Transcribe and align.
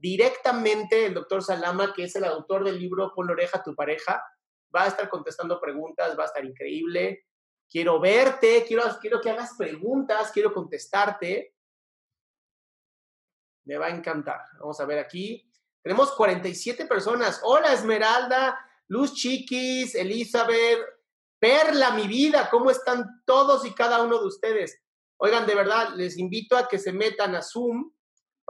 directamente 0.00 1.06
el 1.06 1.14
doctor 1.14 1.42
Salama, 1.42 1.92
que 1.94 2.04
es 2.04 2.16
el 2.16 2.24
autor 2.24 2.64
del 2.64 2.78
libro 2.78 3.12
Pon 3.14 3.26
la 3.26 3.32
oreja 3.32 3.58
a 3.58 3.62
tu 3.62 3.74
pareja, 3.74 4.24
va 4.74 4.84
a 4.84 4.88
estar 4.88 5.08
contestando 5.08 5.60
preguntas, 5.60 6.18
va 6.18 6.22
a 6.24 6.26
estar 6.26 6.44
increíble. 6.44 7.26
Quiero 7.68 8.00
verte, 8.00 8.64
quiero, 8.66 8.82
quiero 9.00 9.20
que 9.20 9.30
hagas 9.30 9.54
preguntas, 9.56 10.32
quiero 10.32 10.52
contestarte. 10.52 11.54
Me 13.64 13.76
va 13.76 13.86
a 13.86 13.90
encantar. 13.90 14.40
Vamos 14.58 14.80
a 14.80 14.86
ver 14.86 14.98
aquí. 14.98 15.48
Tenemos 15.82 16.12
47 16.12 16.86
personas. 16.86 17.40
Hola 17.44 17.72
Esmeralda, 17.72 18.58
Luz 18.88 19.14
Chiquis, 19.14 19.94
Elizabeth, 19.94 20.80
Perla, 21.38 21.92
mi 21.92 22.06
vida, 22.06 22.48
¿cómo 22.50 22.70
están 22.70 23.22
todos 23.24 23.64
y 23.64 23.72
cada 23.72 24.02
uno 24.02 24.18
de 24.18 24.26
ustedes? 24.26 24.78
Oigan, 25.16 25.46
de 25.46 25.54
verdad, 25.54 25.94
les 25.94 26.18
invito 26.18 26.56
a 26.56 26.68
que 26.68 26.78
se 26.78 26.92
metan 26.92 27.34
a 27.34 27.42
Zoom 27.42 27.90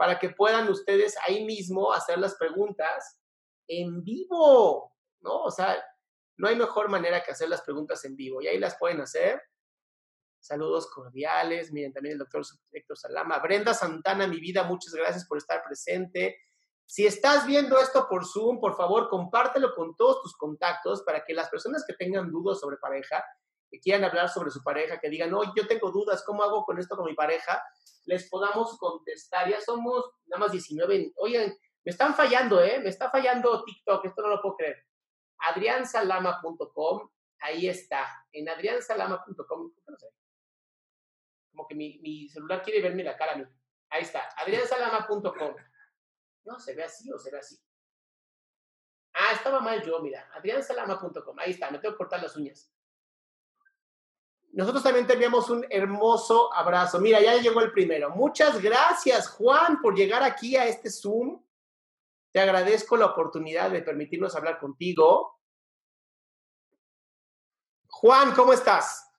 para 0.01 0.17
que 0.17 0.31
puedan 0.31 0.67
ustedes 0.67 1.15
ahí 1.27 1.45
mismo 1.45 1.93
hacer 1.93 2.17
las 2.17 2.33
preguntas 2.33 3.21
en 3.67 4.03
vivo, 4.03 4.95
¿no? 5.19 5.43
O 5.43 5.51
sea, 5.51 5.79
no 6.37 6.47
hay 6.47 6.55
mejor 6.55 6.89
manera 6.89 7.21
que 7.21 7.29
hacer 7.29 7.47
las 7.47 7.61
preguntas 7.61 8.03
en 8.05 8.15
vivo 8.15 8.41
y 8.41 8.47
ahí 8.47 8.57
las 8.57 8.79
pueden 8.79 8.99
hacer. 9.01 9.39
Saludos 10.39 10.89
cordiales. 10.89 11.71
Miren, 11.71 11.93
también 11.93 12.13
el 12.13 12.17
doctor 12.17 12.41
Héctor 12.71 12.97
Salama. 12.97 13.37
Brenda 13.37 13.75
Santana, 13.75 14.25
mi 14.25 14.39
vida, 14.39 14.63
muchas 14.63 14.91
gracias 14.95 15.27
por 15.27 15.37
estar 15.37 15.63
presente. 15.63 16.35
Si 16.83 17.05
estás 17.05 17.45
viendo 17.45 17.79
esto 17.79 18.07
por 18.09 18.25
Zoom, 18.25 18.59
por 18.59 18.75
favor, 18.75 19.07
compártelo 19.07 19.75
con 19.75 19.95
todos 19.95 20.23
tus 20.23 20.35
contactos 20.35 21.03
para 21.03 21.23
que 21.23 21.35
las 21.35 21.47
personas 21.49 21.85
que 21.87 21.93
tengan 21.93 22.31
dudas 22.31 22.59
sobre 22.59 22.77
pareja, 22.77 23.23
que 23.71 23.79
quieran 23.79 24.03
hablar 24.03 24.27
sobre 24.27 24.51
su 24.51 24.61
pareja, 24.61 24.99
que 24.99 25.09
digan, 25.09 25.31
no, 25.31 25.55
yo 25.55 25.65
tengo 25.65 25.91
dudas, 25.91 26.23
¿cómo 26.25 26.43
hago 26.43 26.65
con 26.65 26.77
esto 26.77 26.97
con 26.97 27.05
mi 27.05 27.15
pareja? 27.15 27.63
Les 28.05 28.29
podamos 28.29 28.77
contestar. 28.77 29.49
Ya 29.49 29.61
somos 29.61 30.11
nada 30.25 30.41
más 30.41 30.51
19. 30.51 31.13
Oigan, 31.15 31.55
me 31.85 31.89
están 31.89 32.13
fallando, 32.13 32.61
¿eh? 32.61 32.79
Me 32.79 32.89
está 32.89 33.09
fallando 33.09 33.63
TikTok, 33.63 34.05
esto 34.05 34.21
no 34.21 34.27
lo 34.27 34.41
puedo 34.41 34.57
creer. 34.57 34.85
adriansalama.com, 35.37 37.09
ahí 37.39 37.67
está. 37.67 38.27
En 38.33 38.49
adriansalama.com, 38.49 39.73
no 39.87 39.97
sé. 39.97 40.07
Como 41.51 41.67
que 41.67 41.75
mi, 41.75 42.27
celular 42.27 42.61
quiere 42.61 42.81
verme 42.81 43.05
la 43.05 43.15
cara 43.15 43.33
a 43.33 43.35
mí. 43.37 43.45
Ahí 43.89 44.01
está, 44.01 44.27
adriansalama.com. 44.35 45.55
No, 46.43 46.59
se 46.59 46.75
ve 46.75 46.83
así 46.83 47.09
o 47.11 47.17
se 47.17 47.31
ve 47.31 47.39
así. 47.39 47.57
Ah, 49.13 49.31
estaba 49.33 49.61
mal 49.61 49.81
yo, 49.81 50.01
mira. 50.01 50.29
adriansalama.com. 50.33 51.39
Ahí 51.39 51.51
está, 51.51 51.71
me 51.71 51.79
tengo 51.79 51.93
que 51.93 51.99
cortar 51.99 52.21
las 52.21 52.35
uñas. 52.35 52.69
Nosotros 54.53 54.83
también 54.83 55.07
te 55.07 55.13
enviamos 55.13 55.49
un 55.49 55.65
hermoso 55.69 56.53
abrazo. 56.53 56.99
Mira, 56.99 57.21
ya 57.21 57.37
llegó 57.37 57.61
el 57.61 57.71
primero. 57.71 58.09
Muchas 58.09 58.61
gracias, 58.61 59.29
Juan, 59.29 59.81
por 59.81 59.95
llegar 59.95 60.23
aquí 60.23 60.57
a 60.57 60.67
este 60.67 60.89
Zoom. 60.89 61.41
Te 62.33 62.39
agradezco 62.39 62.97
la 62.97 63.07
oportunidad 63.07 63.71
de 63.71 63.81
permitirnos 63.81 64.35
hablar 64.35 64.59
contigo. 64.59 65.39
Juan, 67.87 68.33
¿cómo 68.33 68.51
estás? 68.51 69.09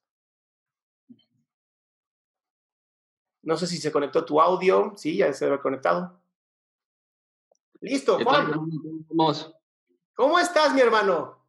No 3.42 3.56
sé 3.56 3.66
si 3.66 3.78
se 3.78 3.90
conectó 3.90 4.24
tu 4.24 4.40
audio. 4.40 4.92
Sí, 4.96 5.16
ya 5.16 5.32
se 5.32 5.46
ha 5.50 5.60
conectado. 5.60 6.20
Listo, 7.80 8.18
Juan. 8.22 8.52
¿Cómo 10.14 10.38
estás, 10.38 10.74
mi 10.74 10.80
hermano? 10.80 11.44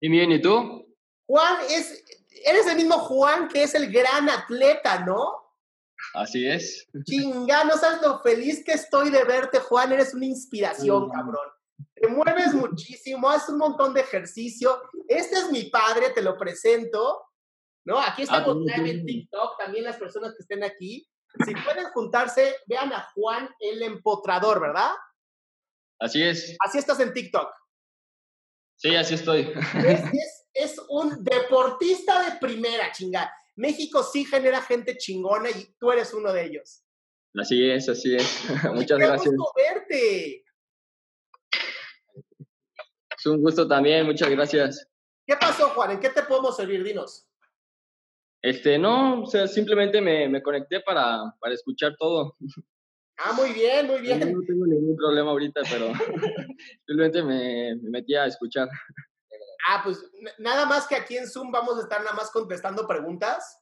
Bien, 0.00 0.12
bien, 0.12 0.32
¿y 0.32 0.40
tú? 0.40 0.94
Juan, 1.26 1.56
es, 1.70 2.23
eres 2.44 2.66
el 2.66 2.76
mismo 2.76 2.98
Juan 2.98 3.48
que 3.48 3.62
es 3.62 3.74
el 3.74 3.90
gran 3.90 4.28
atleta, 4.28 5.04
¿no? 5.04 5.44
Así 6.12 6.46
es. 6.46 6.86
Chinga, 7.04 7.64
no 7.64 7.76
sabes 7.76 8.02
lo 8.02 8.20
feliz 8.20 8.62
que 8.64 8.72
estoy 8.72 9.10
de 9.10 9.24
verte, 9.24 9.58
Juan. 9.58 9.92
Eres 9.92 10.14
una 10.14 10.26
inspiración, 10.26 11.10
cabrón. 11.10 11.48
Te 11.94 12.08
mueves 12.08 12.54
muchísimo, 12.54 13.30
haces 13.30 13.50
un 13.50 13.58
montón 13.58 13.94
de 13.94 14.02
ejercicio. 14.02 14.82
Este 15.08 15.36
es 15.36 15.50
mi 15.50 15.64
padre, 15.64 16.10
te 16.10 16.22
lo 16.22 16.36
presento. 16.36 17.22
¿No? 17.86 17.98
Aquí 17.98 18.22
ah, 18.22 18.24
estamos 18.24 18.56
en 18.66 19.04
TikTok, 19.04 19.58
también 19.58 19.84
las 19.84 19.96
personas 19.96 20.32
que 20.32 20.42
estén 20.42 20.64
aquí. 20.64 21.06
Si 21.44 21.52
pueden 21.52 21.86
juntarse, 21.92 22.56
vean 22.66 22.92
a 22.92 23.08
Juan 23.14 23.48
el 23.58 23.82
empotrador, 23.82 24.60
¿verdad? 24.60 24.92
Así 25.98 26.22
es. 26.22 26.56
Así 26.60 26.78
estás 26.78 27.00
en 27.00 27.12
TikTok. 27.12 27.48
Sí, 28.84 28.94
así 28.96 29.14
estoy. 29.14 29.50
Es, 30.52 30.78
un 30.90 31.24
deportista 31.24 32.22
de 32.22 32.38
primera, 32.38 32.92
chinga. 32.92 33.32
México 33.56 34.02
sí 34.02 34.26
genera 34.26 34.60
gente 34.60 34.98
chingona 34.98 35.48
y 35.48 35.74
tú 35.80 35.90
eres 35.90 36.12
uno 36.12 36.30
de 36.30 36.44
ellos. 36.44 36.84
Así 37.34 37.66
es, 37.70 37.88
así 37.88 38.14
es. 38.14 38.44
Muchas 38.74 38.98
Qué 38.98 39.06
gracias. 39.06 39.34
Gusto 39.34 39.52
verte. 39.56 40.44
Es 43.16 43.26
un 43.26 43.40
gusto 43.40 43.66
también, 43.66 44.04
muchas 44.04 44.28
gracias. 44.28 44.86
¿Qué 45.26 45.34
pasó, 45.36 45.70
Juan? 45.70 45.92
¿En 45.92 46.00
qué 46.00 46.10
te 46.10 46.22
podemos 46.24 46.54
servir? 46.54 46.84
Dinos. 46.84 47.26
Este, 48.42 48.76
no, 48.78 49.22
o 49.22 49.26
sea, 49.26 49.48
simplemente 49.48 50.02
me, 50.02 50.28
me 50.28 50.42
conecté 50.42 50.80
para, 50.80 51.34
para 51.40 51.54
escuchar 51.54 51.96
todo. 51.98 52.36
Ah, 53.18 53.32
muy 53.32 53.52
bien, 53.52 53.86
muy 53.86 54.00
bien. 54.00 54.20
No, 54.20 54.40
tengo 54.46 54.66
ningún 54.66 54.96
problema 54.96 55.30
ahorita, 55.30 55.60
pero 55.70 55.92
simplemente 56.86 57.22
me, 57.22 57.76
metí 57.76 58.14
a 58.14 58.26
escuchar. 58.26 58.68
Ah, 59.68 59.80
pues 59.84 60.04
nada 60.38 60.66
más 60.66 60.86
que 60.86 60.96
aquí 60.96 61.16
en 61.16 61.28
Zoom 61.28 61.50
vamos 61.50 61.78
a 61.78 61.82
estar 61.82 62.00
nada 62.02 62.14
más 62.14 62.30
contestando 62.30 62.86
preguntas. 62.86 63.60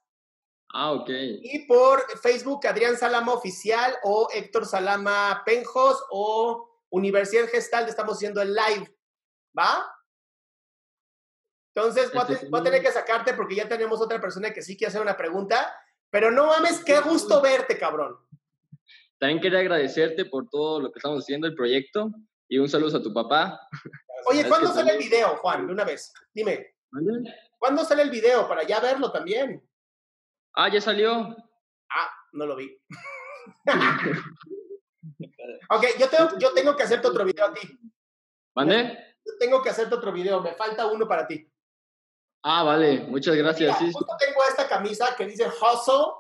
Ah, 0.73 0.93
ok. 0.93 1.09
Y 1.11 1.67
por 1.67 2.03
Facebook, 2.19 2.67
Adrián 2.67 2.97
Salama 2.97 3.35
Oficial 3.35 3.95
o 4.03 4.29
Héctor 4.33 4.67
Salama 4.67 5.43
Penjos 5.45 6.03
o 6.11 6.81
Universidad 6.89 7.47
Gestal, 7.49 7.89
estamos 7.89 8.17
haciendo 8.17 8.41
el 8.41 8.55
live. 8.55 8.97
¿Va? 9.57 9.87
Entonces 11.75 12.11
voy 12.13 12.23
a, 12.27 12.33
este, 12.33 12.49
voy 12.49 12.61
a, 12.61 12.65
tener 12.65 12.83
que 12.83 12.93
sacarte 12.93 13.35
porque 13.35 13.55
ya 13.55 13.69
tenemos 13.69 14.01
otra 14.01 14.21
persona 14.21 14.53
que 14.53 14.63
sí 14.63 14.77
quiere 14.77 14.89
hacer 14.89 15.03
una 15.03 15.17
pregunta. 15.17 15.75
Pero 16.11 16.31
no 16.31 16.47
mames, 16.47 16.83
qué 16.85 17.01
gusto 17.01 17.41
verte, 17.41 17.79
cabrón. 17.79 18.19
También 19.23 19.41
quería 19.41 19.61
agradecerte 19.61 20.25
por 20.25 20.49
todo 20.49 20.81
lo 20.81 20.91
que 20.91 20.99
estamos 20.99 21.23
haciendo, 21.23 21.47
el 21.47 21.55
proyecto, 21.55 22.11
y 22.49 22.59
un 22.59 22.69
saludo 22.69 22.99
a 22.99 23.03
tu 23.05 23.15
papá. 23.15 23.69
Oye, 24.27 24.49
¿cuándo 24.49 24.75
sale 24.75 24.95
el 24.95 24.99
video, 24.99 25.37
Juan? 25.37 25.65
De 25.65 25.73
una 25.73 25.85
vez, 25.85 26.13
dime. 26.35 26.75
¿Cuándo 27.57 27.85
sale 27.85 28.03
el 28.03 28.11
video 28.11 28.49
para 28.49 28.65
ya 28.65 28.81
verlo 28.81 29.13
también? 29.13 29.65
Ah, 30.55 30.69
ya 30.69 30.81
salió. 30.81 31.37
Ah, 31.89 32.11
no 32.33 32.47
lo 32.47 32.57
vi. 32.57 32.77
ok, 35.71 35.85
yo 36.01 36.09
tengo, 36.09 36.39
yo 36.41 36.53
tengo 36.53 36.75
que 36.75 36.83
hacerte 36.83 37.07
otro 37.07 37.25
video 37.25 37.47
a 37.47 37.55
ti. 37.55 37.79
¿Mande? 38.57 38.99
Yo 39.25 39.35
tengo 39.39 39.63
que 39.63 39.71
hacerte 39.71 39.95
otro 39.95 40.13
video, 40.13 40.43
me 40.43 40.57
falta 40.57 40.87
uno 40.87 41.07
para 41.07 41.29
ti. 41.29 41.49
Ah, 42.43 42.65
vale, 42.65 43.03
muchas 43.03 43.37
gracias. 43.37 43.81
Mira, 43.81 43.93
justo 43.93 44.17
tengo 44.19 44.43
esta 44.49 44.69
camisa 44.69 45.15
que 45.17 45.27
dice 45.27 45.47
Hustle. 45.47 46.13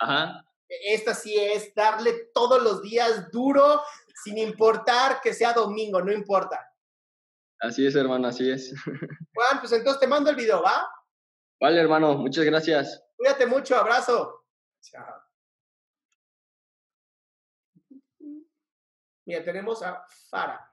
Ajá. 0.00 0.45
Esta 0.68 1.14
sí 1.14 1.36
es 1.36 1.74
darle 1.74 2.30
todos 2.34 2.62
los 2.62 2.82
días 2.82 3.30
duro, 3.30 3.82
sin 4.24 4.38
importar 4.38 5.20
que 5.20 5.32
sea 5.32 5.52
domingo, 5.52 6.02
no 6.02 6.12
importa. 6.12 6.72
Así 7.60 7.86
es, 7.86 7.94
hermano, 7.94 8.28
así 8.28 8.50
es. 8.50 8.74
Juan, 9.34 9.60
pues 9.60 9.72
entonces 9.72 10.00
te 10.00 10.06
mando 10.06 10.30
el 10.30 10.36
video, 10.36 10.62
¿va? 10.62 10.90
Vale, 11.60 11.80
hermano, 11.80 12.14
muchas 12.16 12.44
gracias. 12.44 13.02
Cuídate 13.16 13.46
mucho, 13.46 13.76
abrazo. 13.76 14.44
Chao. 14.82 15.22
Mira, 19.24 19.42
tenemos 19.42 19.82
a 19.82 20.06
Fara. 20.30 20.72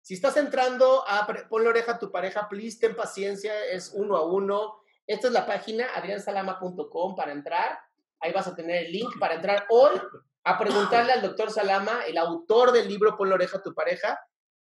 Si 0.00 0.14
estás 0.14 0.36
entrando 0.38 1.04
a 1.06 1.24
ponle 1.48 1.68
oreja 1.68 1.92
a 1.92 1.98
tu 1.98 2.10
pareja, 2.10 2.48
please, 2.48 2.80
ten 2.80 2.96
paciencia, 2.96 3.66
es 3.66 3.92
uno 3.94 4.16
a 4.16 4.24
uno. 4.26 4.79
Esta 5.10 5.26
es 5.26 5.32
la 5.32 5.44
página 5.44 5.88
adriansalama.com 5.96 7.16
para 7.16 7.32
entrar. 7.32 7.80
Ahí 8.20 8.32
vas 8.32 8.46
a 8.46 8.54
tener 8.54 8.84
el 8.84 8.92
link 8.92 9.18
para 9.18 9.34
entrar 9.34 9.66
hoy 9.68 10.00
a 10.44 10.56
preguntarle 10.56 11.12
al 11.12 11.20
doctor 11.20 11.50
Salama, 11.50 12.02
el 12.06 12.16
autor 12.16 12.70
del 12.70 12.86
libro 12.86 13.16
Pon 13.16 13.28
la 13.28 13.34
oreja 13.34 13.58
a 13.58 13.62
tu 13.62 13.74
pareja, 13.74 14.16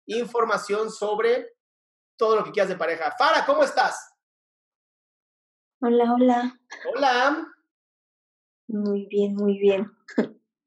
información 0.06 0.90
sobre 0.90 1.54
todo 2.16 2.38
lo 2.38 2.46
que 2.46 2.52
quieras 2.52 2.70
de 2.70 2.78
pareja. 2.78 3.14
Fara, 3.18 3.46
¿cómo 3.46 3.62
estás? 3.62 4.16
Hola, 5.82 6.14
hola. 6.14 6.60
Hola. 6.96 7.46
Muy 8.68 9.06
bien, 9.08 9.36
muy 9.36 9.60
bien. 9.60 9.92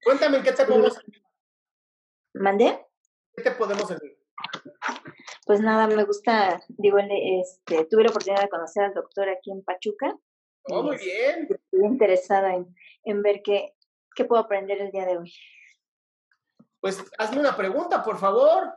Cuéntame, 0.04 0.36
¿en 0.36 0.42
qué 0.42 0.52
te 0.52 0.66
podemos? 0.66 1.00
¿Mandé? 2.34 2.86
¿Qué 3.34 3.44
te 3.44 3.52
podemos 3.52 3.88
servir? 3.88 4.18
Pues 5.50 5.62
nada, 5.62 5.88
me 5.88 6.04
gusta, 6.04 6.62
digo, 6.68 6.98
este, 7.00 7.84
tuve 7.86 8.04
la 8.04 8.10
oportunidad 8.10 8.42
de 8.42 8.48
conocer 8.48 8.84
al 8.84 8.94
doctor 8.94 9.28
aquí 9.28 9.50
en 9.50 9.64
Pachuca. 9.64 10.16
Oh, 10.68 10.84
muy 10.84 10.96
bien. 10.96 11.48
Estoy 11.50 11.86
interesada 11.86 12.54
en, 12.54 12.72
en 13.02 13.20
ver 13.20 13.42
qué, 13.42 13.74
qué 14.14 14.24
puedo 14.24 14.40
aprender 14.40 14.80
el 14.80 14.92
día 14.92 15.06
de 15.06 15.18
hoy. 15.18 15.34
Pues 16.78 17.02
hazme 17.18 17.40
una 17.40 17.56
pregunta, 17.56 18.00
por 18.04 18.16
favor. 18.18 18.72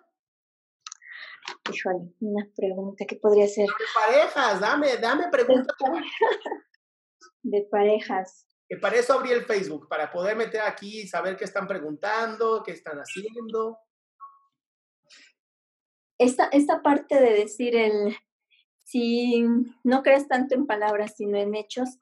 Híjole, 1.71 2.11
una 2.21 2.49
pregunta, 2.55 3.05
¿qué 3.07 3.17
podría 3.17 3.47
ser? 3.47 3.67
De 3.67 3.85
parejas, 3.93 4.59
dame, 4.59 4.97
dame 4.97 5.29
preguntas. 5.29 5.75
De 7.43 7.67
parejas. 7.69 8.47
Que 8.67 8.77
para 8.77 8.95
eso 8.95 9.13
abrí 9.13 9.31
el 9.31 9.45
Facebook, 9.45 9.87
para 9.87 10.11
poder 10.11 10.35
meter 10.35 10.61
aquí 10.61 11.01
y 11.01 11.07
saber 11.07 11.37
qué 11.37 11.43
están 11.43 11.67
preguntando, 11.67 12.63
qué 12.63 12.71
están 12.71 12.97
haciendo. 12.97 13.77
Esta, 16.23 16.45
esta 16.45 16.81
parte 16.81 17.19
de 17.19 17.33
decir 17.33 17.75
el, 17.75 18.15
si 18.83 19.43
no 19.83 20.03
crees 20.03 20.29
tanto 20.29 20.55
en 20.55 20.65
palabras, 20.65 21.15
sino 21.17 21.37
en 21.37 21.53
hechos, 21.53 21.99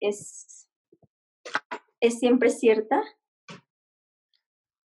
es, 0.00 0.66
es 2.00 2.18
siempre 2.18 2.50
cierta. 2.50 3.00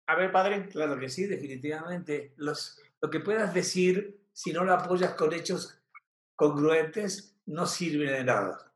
A 0.09 0.17
ver, 0.17 0.33
padre. 0.33 0.67
Claro 0.71 0.99
que 0.99 1.09
sí, 1.09 1.27
definitivamente. 1.27 2.33
Los, 2.37 2.83
lo 3.01 3.11
que 3.11 3.21
puedas 3.21 3.55
decir, 3.55 4.27
si 4.33 4.53
no 4.53 4.65
lo 4.65 4.75
apoyas 4.75 5.15
con 5.15 5.33
hechos 5.33 5.81
congruentes, 6.35 7.37
no 7.47 7.65
sirve 7.65 8.11
de 8.11 8.25
nada. 8.25 8.75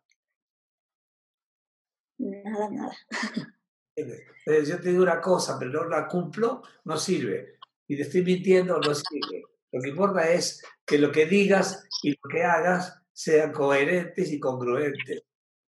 Nada, 2.18 2.70
nada. 2.70 2.96
Yo 4.46 4.80
te 4.80 4.90
digo 4.90 5.02
una 5.02 5.20
cosa, 5.20 5.58
pero 5.58 5.72
no 5.72 5.88
la 5.88 6.06
cumplo, 6.06 6.62
no 6.84 6.96
sirve. 6.96 7.58
Y 7.88 7.96
te 7.96 8.02
estoy 8.02 8.22
mintiendo, 8.22 8.78
no 8.78 8.94
sirve. 8.94 9.51
Lo 9.72 9.80
que 9.80 9.88
importa 9.88 10.30
es 10.30 10.62
que 10.84 10.98
lo 10.98 11.10
que 11.10 11.26
digas 11.26 11.88
y 12.02 12.10
lo 12.10 12.28
que 12.30 12.42
hagas 12.42 13.02
sean 13.12 13.52
coherentes 13.52 14.30
y 14.30 14.38
congruentes. 14.38 15.22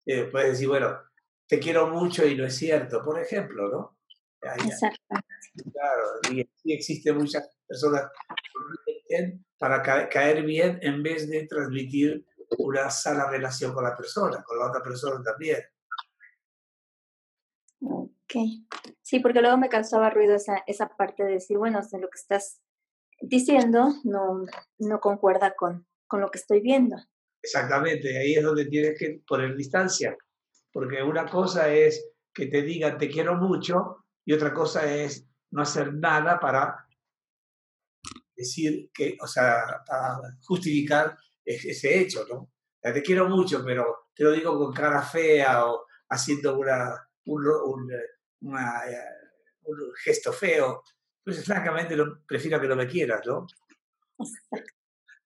Eh, 0.07 0.25
puedes 0.25 0.53
decir, 0.53 0.69
bueno, 0.69 0.99
te 1.47 1.59
quiero 1.59 1.89
mucho 1.89 2.27
y 2.27 2.35
no 2.35 2.47
es 2.47 2.57
cierto, 2.57 3.03
por 3.05 3.21
ejemplo, 3.21 3.69
¿no? 3.69 3.99
Exacto. 4.41 4.99
Claro, 5.73 6.05
y, 6.33 6.73
existen 6.73 7.17
muchas 7.17 7.51
personas 7.67 8.11
para 9.59 9.83
caer 10.09 10.43
bien 10.45 10.79
en 10.83 11.03
vez 11.03 11.29
de 11.29 11.47
transmitir 11.47 12.25
una 12.59 12.89
sana 12.91 13.29
relación 13.29 13.75
con 13.75 13.85
la 13.85 13.97
persona, 13.97 14.43
con 14.43 14.59
la 14.59 14.69
otra 14.69 14.83
persona 14.83 15.23
también. 15.23 15.61
Ok. 17.83 18.35
Sí, 19.03 19.19
porque 19.21 19.41
luego 19.41 19.59
me 19.59 19.69
causaba 19.69 20.11
ruido 20.11 20.37
esa, 20.37 20.63
esa 20.67 20.89
parte 20.97 21.25
de 21.25 21.33
decir, 21.33 21.59
bueno, 21.59 21.81
de 21.83 21.99
lo 21.99 22.09
que 22.09 22.19
estás 22.19 22.61
diciendo 23.21 23.95
no, 24.05 24.45
no 24.79 25.01
concuerda 25.01 25.55
con, 25.55 25.87
con 26.07 26.21
lo 26.21 26.31
que 26.31 26.39
estoy 26.39 26.61
viendo. 26.61 26.97
Exactamente, 27.43 28.19
ahí 28.19 28.35
es 28.35 28.43
donde 28.43 28.67
tienes 28.67 28.99
que 28.99 29.23
poner 29.27 29.57
distancia, 29.57 30.17
porque 30.73 31.03
una 31.03 31.27
cosa 31.27 31.73
es 31.73 32.07
que 32.33 32.47
te 32.47 32.63
digan 32.63 32.99
te 32.99 33.09
quiero 33.09 33.37
mucho 33.37 34.05
y 34.25 34.33
otra 34.33 34.53
cosa 34.53 34.93
es 34.93 35.27
no 35.51 35.63
hacer 35.63 35.95
nada 35.95 36.39
para 36.39 36.87
decir 38.37 38.91
que, 38.93 39.17
o 39.21 39.27
sea, 39.27 39.83
para 39.87 40.21
justificar 40.43 41.17
ese 41.45 42.01
hecho, 42.01 42.27
¿no? 42.29 42.51
te 42.81 43.03
quiero 43.03 43.29
mucho, 43.29 43.63
pero 43.65 44.09
te 44.15 44.25
lo 44.25 44.33
digo 44.33 44.59
con 44.59 44.73
cara 44.73 45.03
fea 45.03 45.67
o 45.67 45.85
haciendo 46.09 46.59
una, 46.59 46.95
un, 47.27 47.47
un, 47.47 47.93
eh, 47.93 49.05
un 49.63 49.93
gesto 50.03 50.33
feo. 50.33 50.83
Pues 51.25 51.45
francamente 51.45 51.97
lo, 51.97 52.25
prefiero 52.27 52.61
que 52.61 52.69
no 52.69 52.77
me 52.77 52.87
quieras, 52.87 53.21
¿no? 53.27 53.47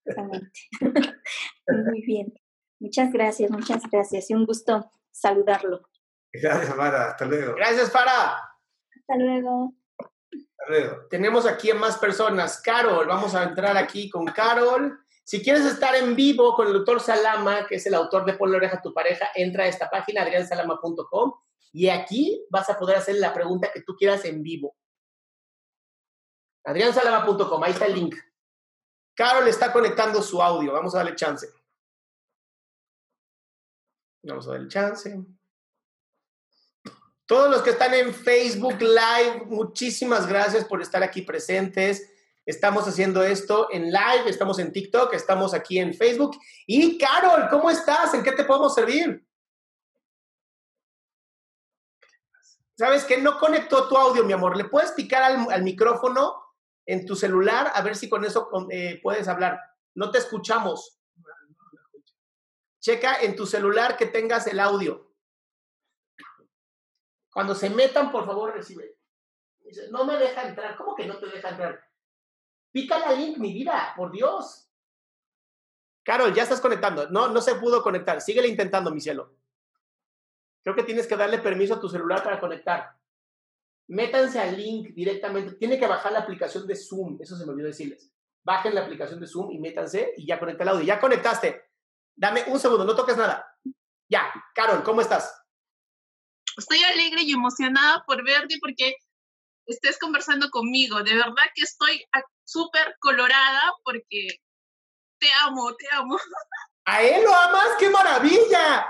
Exactamente. 0.04 0.60
Muy 1.68 2.02
bien. 2.02 2.34
Muchas 2.80 3.12
gracias, 3.12 3.50
muchas 3.50 3.82
gracias. 3.90 4.30
Y 4.30 4.34
un 4.34 4.44
gusto 4.44 4.90
saludarlo. 5.10 5.88
Gracias, 6.32 6.74
Fara. 6.74 7.10
Hasta 7.10 7.24
luego. 7.24 7.54
Gracias, 7.54 7.90
Fara. 7.90 8.36
Hasta 8.36 9.16
luego. 9.16 9.74
Hasta 9.98 10.68
luego. 10.68 11.06
Tenemos 11.08 11.46
aquí 11.46 11.70
a 11.70 11.74
más 11.74 11.96
personas. 11.98 12.60
Carol, 12.60 13.06
vamos 13.06 13.34
a 13.34 13.44
entrar 13.44 13.76
aquí 13.76 14.10
con 14.10 14.26
Carol. 14.26 14.98
Si 15.22 15.42
quieres 15.42 15.64
estar 15.64 15.94
en 15.94 16.14
vivo 16.14 16.54
con 16.54 16.66
el 16.66 16.74
doctor 16.74 17.00
Salama, 17.00 17.66
que 17.66 17.76
es 17.76 17.86
el 17.86 17.94
autor 17.94 18.26
de 18.26 18.34
Ponle 18.34 18.58
oreja 18.58 18.76
a 18.76 18.82
tu 18.82 18.92
pareja, 18.92 19.28
entra 19.34 19.64
a 19.64 19.68
esta 19.68 19.88
página, 19.88 20.20
adriansalama.com, 20.22 21.32
y 21.72 21.88
aquí 21.88 22.44
vas 22.50 22.68
a 22.68 22.78
poder 22.78 22.98
hacer 22.98 23.16
la 23.16 23.32
pregunta 23.32 23.70
que 23.72 23.82
tú 23.82 23.96
quieras 23.96 24.24
en 24.26 24.42
vivo. 24.42 24.76
adriansalama.com, 26.64 27.62
ahí 27.62 27.72
está 27.72 27.86
el 27.86 27.94
link. 27.94 28.16
Carol 29.14 29.46
está 29.46 29.72
conectando 29.72 30.20
su 30.22 30.42
audio, 30.42 30.72
vamos 30.72 30.94
a 30.94 30.98
darle 30.98 31.14
chance. 31.14 31.48
Vamos 34.22 34.48
a 34.48 34.52
darle 34.52 34.68
chance. 34.68 35.24
Todos 37.26 37.50
los 37.50 37.62
que 37.62 37.70
están 37.70 37.94
en 37.94 38.12
Facebook 38.12 38.80
Live, 38.80 39.46
muchísimas 39.46 40.26
gracias 40.26 40.64
por 40.64 40.82
estar 40.82 41.02
aquí 41.02 41.22
presentes. 41.22 42.10
Estamos 42.46 42.86
haciendo 42.86 43.22
esto 43.22 43.68
en 43.70 43.90
live, 43.90 44.28
estamos 44.28 44.58
en 44.58 44.70
TikTok, 44.70 45.14
estamos 45.14 45.54
aquí 45.54 45.78
en 45.78 45.94
Facebook. 45.94 46.38
Y 46.66 46.98
Carol, 46.98 47.48
¿cómo 47.48 47.70
estás? 47.70 48.12
¿En 48.12 48.22
qué 48.22 48.32
te 48.32 48.44
podemos 48.44 48.74
servir? 48.74 49.26
¿Sabes 52.76 53.04
que 53.04 53.18
no 53.18 53.38
conectó 53.38 53.88
tu 53.88 53.96
audio, 53.96 54.24
mi 54.24 54.32
amor? 54.32 54.56
¿Le 54.56 54.64
puedes 54.64 54.92
picar 54.92 55.22
al, 55.22 55.62
micrófono 55.62 56.43
en 56.86 57.06
tu 57.06 57.16
celular 57.16 57.72
a 57.74 57.82
ver 57.82 57.96
si 57.96 58.08
con 58.08 58.24
eso 58.24 58.48
eh, 58.70 59.00
puedes 59.02 59.28
hablar? 59.28 59.60
No 59.94 60.10
te 60.10 60.18
escuchamos. 60.18 60.98
Checa 62.80 63.22
en 63.22 63.34
tu 63.34 63.46
celular 63.46 63.96
que 63.96 64.06
tengas 64.06 64.46
el 64.46 64.60
audio. 64.60 65.14
Cuando 67.32 67.54
se 67.54 67.70
metan, 67.70 68.12
por 68.12 68.26
favor, 68.26 68.54
recibe. 68.54 68.98
no 69.90 70.04
me 70.04 70.16
deja 70.16 70.46
entrar. 70.46 70.76
¿Cómo 70.76 70.94
que 70.94 71.06
no 71.06 71.18
te 71.18 71.26
deja 71.26 71.48
entrar? 71.48 71.84
Pica 72.70 72.98
la 72.98 73.12
link, 73.12 73.38
mi 73.38 73.52
vida, 73.52 73.92
por 73.96 74.12
Dios. 74.12 74.68
Carol, 76.04 76.34
ya 76.34 76.42
estás 76.42 76.60
conectando. 76.60 77.08
No, 77.08 77.28
no 77.28 77.40
se 77.40 77.54
pudo 77.54 77.82
conectar. 77.82 78.20
Síguele 78.20 78.48
intentando, 78.48 78.90
mi 78.90 79.00
cielo. 79.00 79.34
Creo 80.62 80.76
que 80.76 80.82
tienes 80.82 81.06
que 81.06 81.16
darle 81.16 81.38
permiso 81.38 81.74
a 81.74 81.80
tu 81.80 81.88
celular 81.88 82.22
para 82.22 82.38
conectar. 82.38 82.96
Métanse 83.88 84.40
al 84.40 84.56
link 84.56 84.94
directamente. 84.94 85.56
Tiene 85.56 85.78
que 85.78 85.86
bajar 85.86 86.12
la 86.12 86.20
aplicación 86.20 86.66
de 86.66 86.76
Zoom. 86.76 87.18
Eso 87.20 87.36
se 87.36 87.44
me 87.44 87.52
olvidó 87.52 87.68
decirles. 87.68 88.12
Bajen 88.42 88.74
la 88.74 88.82
aplicación 88.82 89.20
de 89.20 89.26
Zoom 89.26 89.52
y 89.52 89.58
métanse 89.58 90.12
y 90.16 90.26
ya 90.26 90.38
conecta 90.38 90.62
el 90.62 90.70
audio. 90.70 90.84
Ya 90.84 91.00
conectaste. 91.00 91.70
Dame 92.16 92.44
un 92.46 92.58
segundo, 92.58 92.84
no 92.84 92.94
toques 92.94 93.16
nada. 93.16 93.46
Ya, 94.08 94.32
Carol, 94.54 94.82
¿cómo 94.84 95.00
estás? 95.00 95.42
Estoy 96.56 96.82
alegre 96.84 97.22
y 97.22 97.32
emocionada 97.32 98.04
por 98.06 98.22
verte 98.24 98.56
porque 98.60 98.94
estés 99.66 99.98
conversando 99.98 100.50
conmigo. 100.50 101.02
De 101.02 101.14
verdad 101.14 101.44
que 101.54 101.62
estoy 101.62 102.04
súper 102.44 102.96
colorada 103.00 103.72
porque 103.82 104.28
te 105.18 105.28
amo, 105.42 105.74
te 105.74 105.86
amo. 105.92 106.18
¿A 106.86 107.02
él 107.02 107.24
lo 107.24 107.34
amas? 107.34 107.70
¡Qué 107.78 107.88
maravilla! 107.90 108.80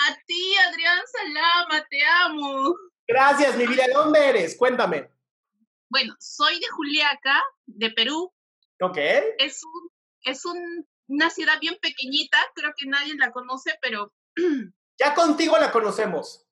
A 0.00 0.16
ti, 0.26 0.54
Adrián 0.68 1.00
Salama, 1.06 1.86
te 1.90 2.04
amo. 2.04 2.74
Gracias, 3.08 3.56
mi 3.56 3.66
vida. 3.66 3.86
¿De 3.86 3.94
dónde 3.94 4.28
eres? 4.28 4.54
Cuéntame. 4.54 5.10
Bueno, 5.88 6.14
soy 6.20 6.60
de 6.60 6.68
Juliaca, 6.68 7.42
de 7.64 7.90
Perú. 7.90 8.30
Ok. 8.80 8.98
Es, 9.38 9.64
un, 9.64 9.90
es 10.20 10.44
una 11.06 11.30
ciudad 11.30 11.58
bien 11.58 11.78
pequeñita, 11.80 12.36
creo 12.54 12.74
que 12.76 12.86
nadie 12.86 13.14
la 13.16 13.32
conoce, 13.32 13.78
pero... 13.82 14.12
Ya 15.00 15.14
contigo 15.14 15.56
la 15.58 15.70
conocemos. 15.70 16.44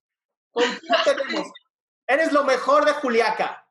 Contigo 0.53 0.95
tenemos. 1.05 1.49
Eres 2.07 2.33
lo 2.33 2.45
mejor 2.45 2.85
de 2.85 2.93
Juliaca. 2.93 3.69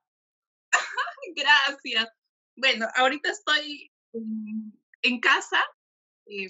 Gracias. 1.33 2.09
Bueno, 2.57 2.85
ahorita 2.95 3.31
estoy 3.31 3.89
en 5.01 5.19
casa. 5.21 5.63
Eh, 6.25 6.49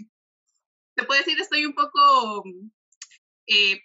te 0.95 1.03
puedo 1.03 1.19
decir, 1.19 1.39
estoy 1.39 1.67
un 1.67 1.75
poco 1.75 2.43
eh, 3.45 3.79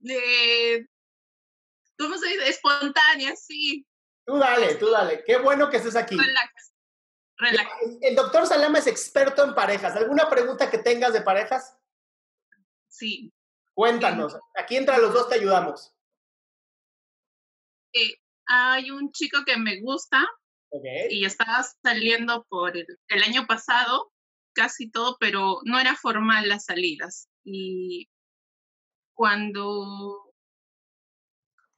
de, 0.00 0.89
¿cómo 2.00 2.16
se 2.16 2.28
dice? 2.28 2.48
Espontánea, 2.48 3.36
sí. 3.36 3.86
Tú 4.24 4.38
dale, 4.38 4.74
tú 4.76 4.90
dale. 4.90 5.22
Qué 5.24 5.36
bueno 5.36 5.68
que 5.68 5.76
estés 5.76 5.96
aquí. 5.96 6.16
Relax. 6.16 6.72
Relax. 7.36 7.70
El 8.00 8.16
doctor 8.16 8.46
Salama 8.46 8.78
es 8.78 8.86
experto 8.86 9.44
en 9.44 9.54
parejas. 9.54 9.94
¿Alguna 9.96 10.28
pregunta 10.28 10.70
que 10.70 10.78
tengas 10.78 11.12
de 11.12 11.20
parejas? 11.20 11.76
Sí. 12.88 13.32
Cuéntanos. 13.74 14.36
Aquí 14.54 14.76
entre 14.76 14.98
los 14.98 15.12
dos 15.12 15.28
te 15.28 15.36
ayudamos. 15.36 15.92
Eh, 17.92 18.16
hay 18.46 18.90
un 18.90 19.12
chico 19.12 19.38
que 19.44 19.56
me 19.56 19.80
gusta 19.80 20.26
y 21.08 21.24
estaba 21.24 21.62
saliendo 21.82 22.44
por 22.48 22.76
el, 22.76 22.86
el, 23.08 23.22
año 23.22 23.46
pasado, 23.46 24.12
casi 24.52 24.90
todo, 24.90 25.16
pero 25.18 25.60
no 25.64 25.78
era 25.80 25.96
formal 25.96 26.48
las 26.48 26.66
salidas. 26.66 27.28
Y 27.44 28.08
cuando 29.14 30.29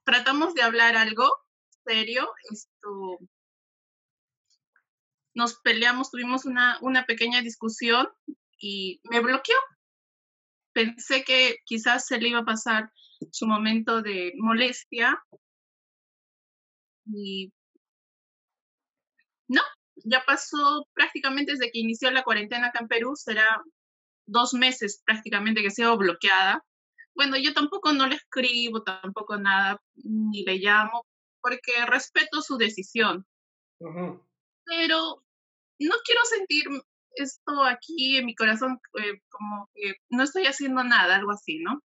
tratamos 0.04 0.54
de 0.54 0.62
hablar 0.62 0.96
algo 0.96 1.30
serio, 1.84 2.28
esto 2.50 3.18
nos 5.34 5.58
peleamos, 5.60 6.10
tuvimos 6.10 6.44
una, 6.44 6.78
una 6.82 7.04
pequeña 7.06 7.40
discusión 7.42 8.08
y 8.58 9.00
me 9.04 9.20
bloqueó. 9.20 9.56
Pensé 10.72 11.24
que 11.24 11.56
quizás 11.64 12.06
se 12.06 12.18
le 12.18 12.28
iba 12.28 12.40
a 12.40 12.44
pasar 12.44 12.90
su 13.30 13.46
momento 13.46 14.02
de 14.02 14.32
molestia 14.36 15.22
y 17.06 17.52
no, 19.48 19.62
ya 19.96 20.22
pasó 20.24 20.86
prácticamente 20.94 21.52
desde 21.52 21.70
que 21.70 21.80
inició 21.80 22.10
la 22.10 22.22
cuarentena 22.22 22.68
acá 22.68 22.80
en 22.80 22.88
Perú, 22.88 23.16
será 23.16 23.62
dos 24.26 24.54
meses 24.54 25.02
prácticamente 25.04 25.62
que 25.62 25.70
sido 25.70 25.96
bloqueada, 25.96 26.64
bueno, 27.14 27.36
yo 27.36 27.52
tampoco 27.54 27.92
no 27.92 28.06
le 28.06 28.16
escribo, 28.16 28.82
tampoco 28.82 29.36
nada, 29.36 29.80
ni 29.94 30.44
le 30.44 30.56
llamo, 30.56 31.06
porque 31.40 31.84
respeto 31.86 32.40
su 32.42 32.56
decisión. 32.56 33.26
Pero 33.78 35.24
no 35.78 35.94
quiero 36.04 36.24
sentir 36.24 36.64
esto 37.14 37.64
aquí 37.64 38.16
en 38.16 38.26
mi 38.26 38.34
corazón 38.34 38.80
eh, 39.02 39.20
como 39.28 39.68
que 39.74 39.94
no 40.10 40.22
estoy 40.22 40.46
haciendo 40.46 40.82
nada, 40.84 41.16
algo 41.16 41.32
así, 41.32 41.58
¿no? 41.58 41.82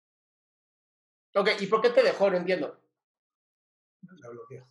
Ok, 1.34 1.50
¿y 1.60 1.66
por 1.66 1.80
qué 1.80 1.90
te 1.90 2.02
dejó? 2.02 2.30
No 2.30 2.38
entiendo. 2.38 2.80
La 4.02 4.30
bloqueó. 4.30 4.66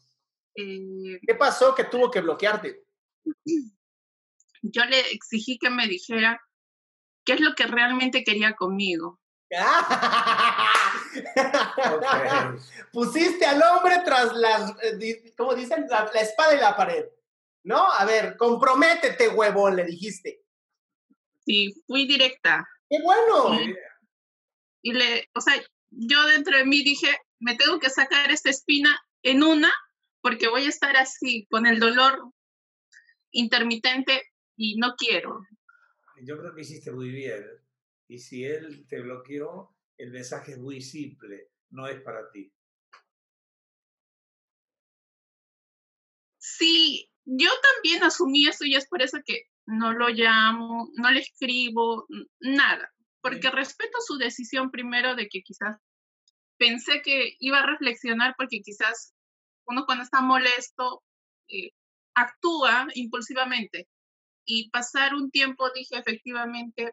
Eh, 0.56 1.20
¿Qué 1.26 1.36
pasó 1.36 1.76
que 1.76 1.86
tuvo 1.86 2.10
que 2.10 2.22
bloquearte? 2.22 2.84
yo 4.62 4.86
le 4.86 5.00
exigí 5.12 5.58
que 5.58 5.70
me 5.70 5.88
dijera 5.88 6.42
qué 7.24 7.34
es 7.34 7.42
lo 7.42 7.54
que 7.56 7.68
realmente 7.68 8.24
quería 8.24 8.56
conmigo. 8.56 9.20
Pusiste 12.94 13.46
al 13.46 13.62
hombre 13.62 14.00
tras 14.06 14.34
las, 14.34 14.74
eh, 14.84 15.34
¿cómo 15.36 15.56
dicen? 15.56 15.88
La, 15.90 16.10
la 16.14 16.22
espada 16.22 16.56
y 16.56 16.60
la 16.60 16.76
pared. 16.76 17.06
¿No? 17.64 17.92
A 17.92 18.06
ver, 18.06 18.38
comprométete, 18.38 19.30
huevón, 19.30 19.76
le 19.76 19.86
dijiste. 19.86 20.44
Sí, 21.46 21.74
fui 21.88 22.08
directa. 22.08 22.68
¡Qué 22.90 23.00
bueno! 23.02 23.58
Sí. 23.58 23.74
Y 24.82 24.94
le, 24.94 25.30
o 25.36 25.42
sea, 25.42 25.62
yo 25.90 26.26
dentro 26.28 26.58
de 26.58 26.66
mí 26.66 26.84
dije, 26.84 27.18
me 27.40 27.56
tengo 27.56 27.80
que 27.80 27.90
sacar 27.90 28.32
esta 28.32 28.50
espina 28.50 28.98
en 29.24 29.44
una 29.44 29.74
porque 30.22 30.48
voy 30.48 30.66
a 30.66 30.70
estar 30.70 30.96
así, 30.98 31.48
con 31.50 31.66
el 31.66 31.80
dolor 31.80 32.34
intermitente 33.32 34.24
y 34.56 34.78
no 34.78 34.96
quiero. 34.98 35.42
Yo 36.22 36.38
creo 36.38 36.54
que 36.54 36.62
hiciste 36.62 36.92
muy 36.92 37.10
bien. 37.10 37.46
Y 38.10 38.18
si 38.18 38.44
él 38.44 38.88
te 38.88 39.00
bloqueó, 39.02 39.76
el 39.98 40.12
mensaje 40.12 40.54
es 40.54 40.58
muy 40.58 40.82
simple, 40.82 41.52
no 41.70 41.88
es 41.88 42.02
para 42.02 42.32
ti. 42.32 42.52
Sí, 46.40 47.12
yo 47.26 47.50
también 47.62 48.04
asumí 48.04 48.48
eso 48.48 48.66
y 48.66 48.74
es 48.74 48.88
por 48.88 49.04
eso 49.04 49.20
que 49.24 49.44
no 49.68 49.94
lo 49.94 50.10
llamo, 50.10 50.90
no 50.96 51.12
le 51.12 51.20
escribo, 51.20 52.08
nada, 52.40 52.92
porque 53.22 53.52
respeto 53.52 54.00
su 54.02 54.18
decisión 54.18 54.72
primero 54.72 55.16
de 55.16 55.30
que 55.30 55.44
quizás 55.44 55.78
pensé 56.58 57.04
que 57.04 57.36
iba 57.40 57.60
a 57.60 57.68
reflexionar 57.68 58.34
porque 58.36 58.62
quizás 58.62 59.14
uno 59.68 59.86
cuando 59.86 60.04
está 60.04 60.22
molesto 60.22 61.04
eh, 61.48 61.74
actúa 62.16 62.88
impulsivamente 62.96 63.88
y 64.46 64.72
pasar 64.72 65.14
un 65.14 65.30
tiempo 65.30 65.70
dije 65.76 65.98
efectivamente. 65.98 66.92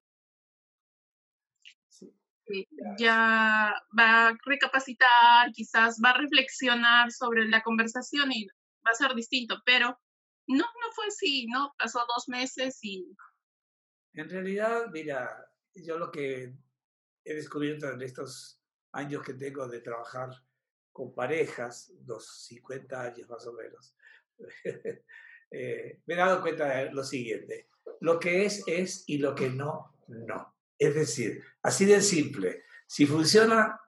Eh, 2.48 2.66
Ya. 2.98 3.74
va 3.98 4.28
a 4.28 4.38
recapacitar, 4.44 5.52
quizás 5.52 6.00
va 6.04 6.10
a 6.10 6.18
reflexionar 6.18 7.10
sobre 7.10 7.46
la 7.48 7.62
conversación 7.62 8.32
y 8.32 8.46
va 8.86 8.92
a 8.92 8.94
ser 8.94 9.14
distinto, 9.14 9.60
pero 9.64 9.98
no, 10.46 10.64
no 10.64 10.92
fue 10.94 11.06
así, 11.06 11.46
¿no? 11.46 11.74
Pasó 11.78 12.00
dos 12.08 12.28
meses 12.28 12.78
y 12.82 13.06
En 14.14 14.28
realidad, 14.30 14.86
mira, 14.92 15.46
yo 15.74 15.98
lo 15.98 16.10
que 16.10 16.54
he 17.24 17.34
descubierto 17.34 17.90
en 17.90 18.00
estos 18.02 18.62
años 18.92 19.22
que 19.22 19.34
tengo 19.34 19.68
de 19.68 19.80
trabajar 19.80 20.30
con 20.92 21.14
parejas, 21.14 21.92
unos 22.00 22.46
50 22.46 23.02
años 23.02 23.28
más 23.28 23.46
o 23.46 23.52
menos, 23.52 23.94
eh, 25.50 26.00
me 26.06 26.14
he 26.14 26.16
dado 26.16 26.40
cuenta 26.40 26.68
de 26.68 26.92
lo 26.92 27.04
siguiente. 27.04 27.68
Lo 28.00 28.18
que 28.18 28.46
es, 28.46 28.62
es 28.66 29.04
y 29.06 29.18
lo 29.18 29.34
que 29.34 29.50
no, 29.50 29.94
no. 30.08 30.55
Es 30.78 30.94
decir, 30.94 31.42
así 31.62 31.84
de 31.84 32.00
simple. 32.00 32.64
Si 32.86 33.06
funciona, 33.06 33.80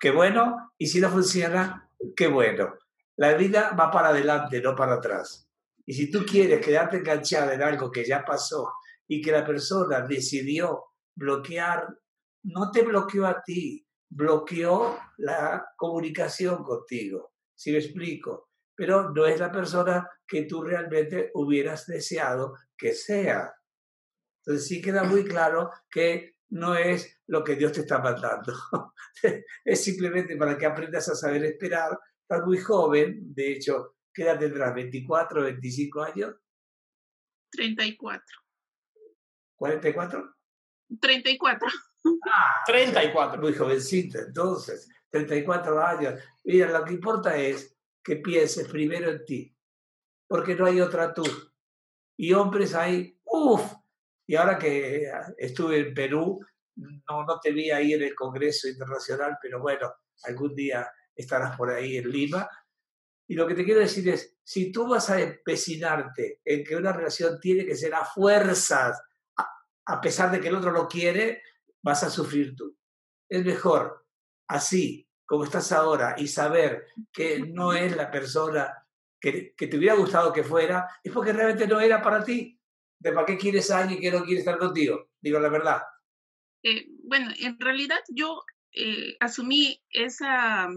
qué 0.00 0.10
bueno, 0.10 0.72
y 0.78 0.86
si 0.86 1.00
no 1.00 1.10
funciona, 1.10 1.88
qué 2.16 2.26
bueno. 2.26 2.74
La 3.16 3.34
vida 3.34 3.72
va 3.78 3.90
para 3.90 4.08
adelante, 4.08 4.60
no 4.60 4.74
para 4.74 4.94
atrás. 4.94 5.48
Y 5.84 5.94
si 5.94 6.10
tú 6.10 6.24
quieres 6.24 6.64
quedarte 6.64 6.98
enganchada 6.98 7.54
en 7.54 7.62
algo 7.62 7.90
que 7.90 8.04
ya 8.04 8.24
pasó 8.24 8.72
y 9.06 9.20
que 9.20 9.32
la 9.32 9.44
persona 9.44 10.00
decidió 10.00 10.84
bloquear, 11.14 11.88
no 12.44 12.70
te 12.70 12.82
bloqueó 12.82 13.26
a 13.26 13.42
ti, 13.42 13.86
bloqueó 14.08 14.98
la 15.18 15.64
comunicación 15.76 16.62
contigo. 16.62 17.32
Si 17.54 17.72
me 17.72 17.78
explico? 17.78 18.50
Pero 18.74 19.10
no 19.10 19.26
es 19.26 19.38
la 19.38 19.52
persona 19.52 20.08
que 20.26 20.44
tú 20.44 20.62
realmente 20.62 21.30
hubieras 21.34 21.86
deseado 21.86 22.54
que 22.76 22.94
sea. 22.94 23.52
Entonces 24.44 24.66
sí 24.66 24.82
queda 24.82 25.04
muy 25.04 25.24
claro 25.24 25.70
que 25.90 26.36
no 26.50 26.74
es 26.74 27.20
lo 27.26 27.44
que 27.44 27.56
Dios 27.56 27.72
te 27.72 27.80
está 27.80 27.98
mandando. 27.98 28.52
es 29.64 29.84
simplemente 29.84 30.36
para 30.36 30.58
que 30.58 30.66
aprendas 30.66 31.08
a 31.08 31.14
saber 31.14 31.44
esperar. 31.44 31.98
Estás 32.20 32.44
muy 32.44 32.58
joven, 32.58 33.34
de 33.34 33.52
hecho, 33.52 33.96
¿qué 34.12 34.22
edad 34.22 34.38
tendrás? 34.38 34.74
¿24, 34.74 35.42
25 35.42 36.02
años? 36.02 36.34
34. 37.50 38.38
¿44? 39.58 40.34
34. 41.00 41.68
Ah, 42.28 42.62
34. 42.66 43.40
muy 43.40 43.54
jovencita, 43.54 44.20
entonces, 44.20 44.88
34 45.10 45.80
años. 45.80 46.20
Mira, 46.44 46.70
lo 46.76 46.84
que 46.84 46.94
importa 46.94 47.36
es 47.36 47.76
que 48.02 48.16
pienses 48.16 48.66
primero 48.66 49.10
en 49.10 49.24
ti, 49.24 49.56
porque 50.26 50.54
no 50.54 50.66
hay 50.66 50.80
otra 50.80 51.14
tú. 51.14 51.24
Y 52.16 52.32
hombres 52.32 52.74
hay, 52.74 53.18
uff. 53.24 53.81
Y 54.26 54.36
ahora 54.36 54.58
que 54.58 55.10
estuve 55.36 55.78
en 55.78 55.94
Perú, 55.94 56.40
no, 56.76 57.24
no 57.24 57.40
te 57.40 57.52
vi 57.52 57.70
ahí 57.70 57.92
en 57.92 58.02
el 58.02 58.14
Congreso 58.14 58.68
Internacional, 58.68 59.36
pero 59.40 59.60
bueno, 59.60 59.92
algún 60.24 60.54
día 60.54 60.90
estarás 61.14 61.56
por 61.56 61.70
ahí 61.70 61.96
en 61.96 62.10
Lima. 62.10 62.48
Y 63.28 63.34
lo 63.34 63.46
que 63.46 63.54
te 63.54 63.64
quiero 63.64 63.80
decir 63.80 64.08
es, 64.08 64.36
si 64.42 64.72
tú 64.72 64.88
vas 64.88 65.08
a 65.10 65.20
empecinarte 65.20 66.40
en 66.44 66.64
que 66.64 66.76
una 66.76 66.92
relación 66.92 67.38
tiene 67.40 67.64
que 67.64 67.76
ser 67.76 67.94
a 67.94 68.04
fuerzas, 68.04 69.00
a, 69.86 70.00
pesar 70.00 70.30
de 70.30 70.40
que 70.40 70.48
el 70.48 70.56
otro 70.56 70.72
no 70.72 70.88
quiere, 70.88 71.42
vas 71.82 72.02
a 72.02 72.10
sufrir 72.10 72.54
tú. 72.56 72.76
Es 73.28 73.44
mejor 73.44 74.06
así 74.48 75.08
como 75.24 75.44
estás 75.44 75.72
ahora 75.72 76.14
y 76.18 76.28
saber 76.28 76.86
que 77.10 77.40
no 77.40 77.72
es 77.72 77.96
la 77.96 78.10
persona 78.10 78.86
que, 79.18 79.54
que 79.56 79.66
te 79.66 79.78
hubiera 79.78 79.94
gustado 79.94 80.32
que 80.32 80.44
fuera, 80.44 80.88
es 81.02 81.12
porque 81.12 81.32
realmente 81.32 81.66
no 81.66 81.80
era 81.80 82.02
para 82.02 82.22
ti. 82.22 82.60
¿De 83.02 83.12
para 83.12 83.26
qué 83.26 83.36
quieres 83.36 83.68
a 83.70 83.80
alguien 83.80 84.00
que 84.00 84.12
no 84.12 84.24
quiere 84.24 84.38
estar 84.38 84.58
contigo? 84.58 85.10
Digo 85.20 85.40
la 85.40 85.48
verdad. 85.48 85.82
Eh, 86.62 86.86
bueno, 87.02 87.32
en 87.40 87.58
realidad 87.58 87.98
yo 88.08 88.42
eh, 88.72 89.16
asumí 89.18 89.82
esa, 89.90 90.68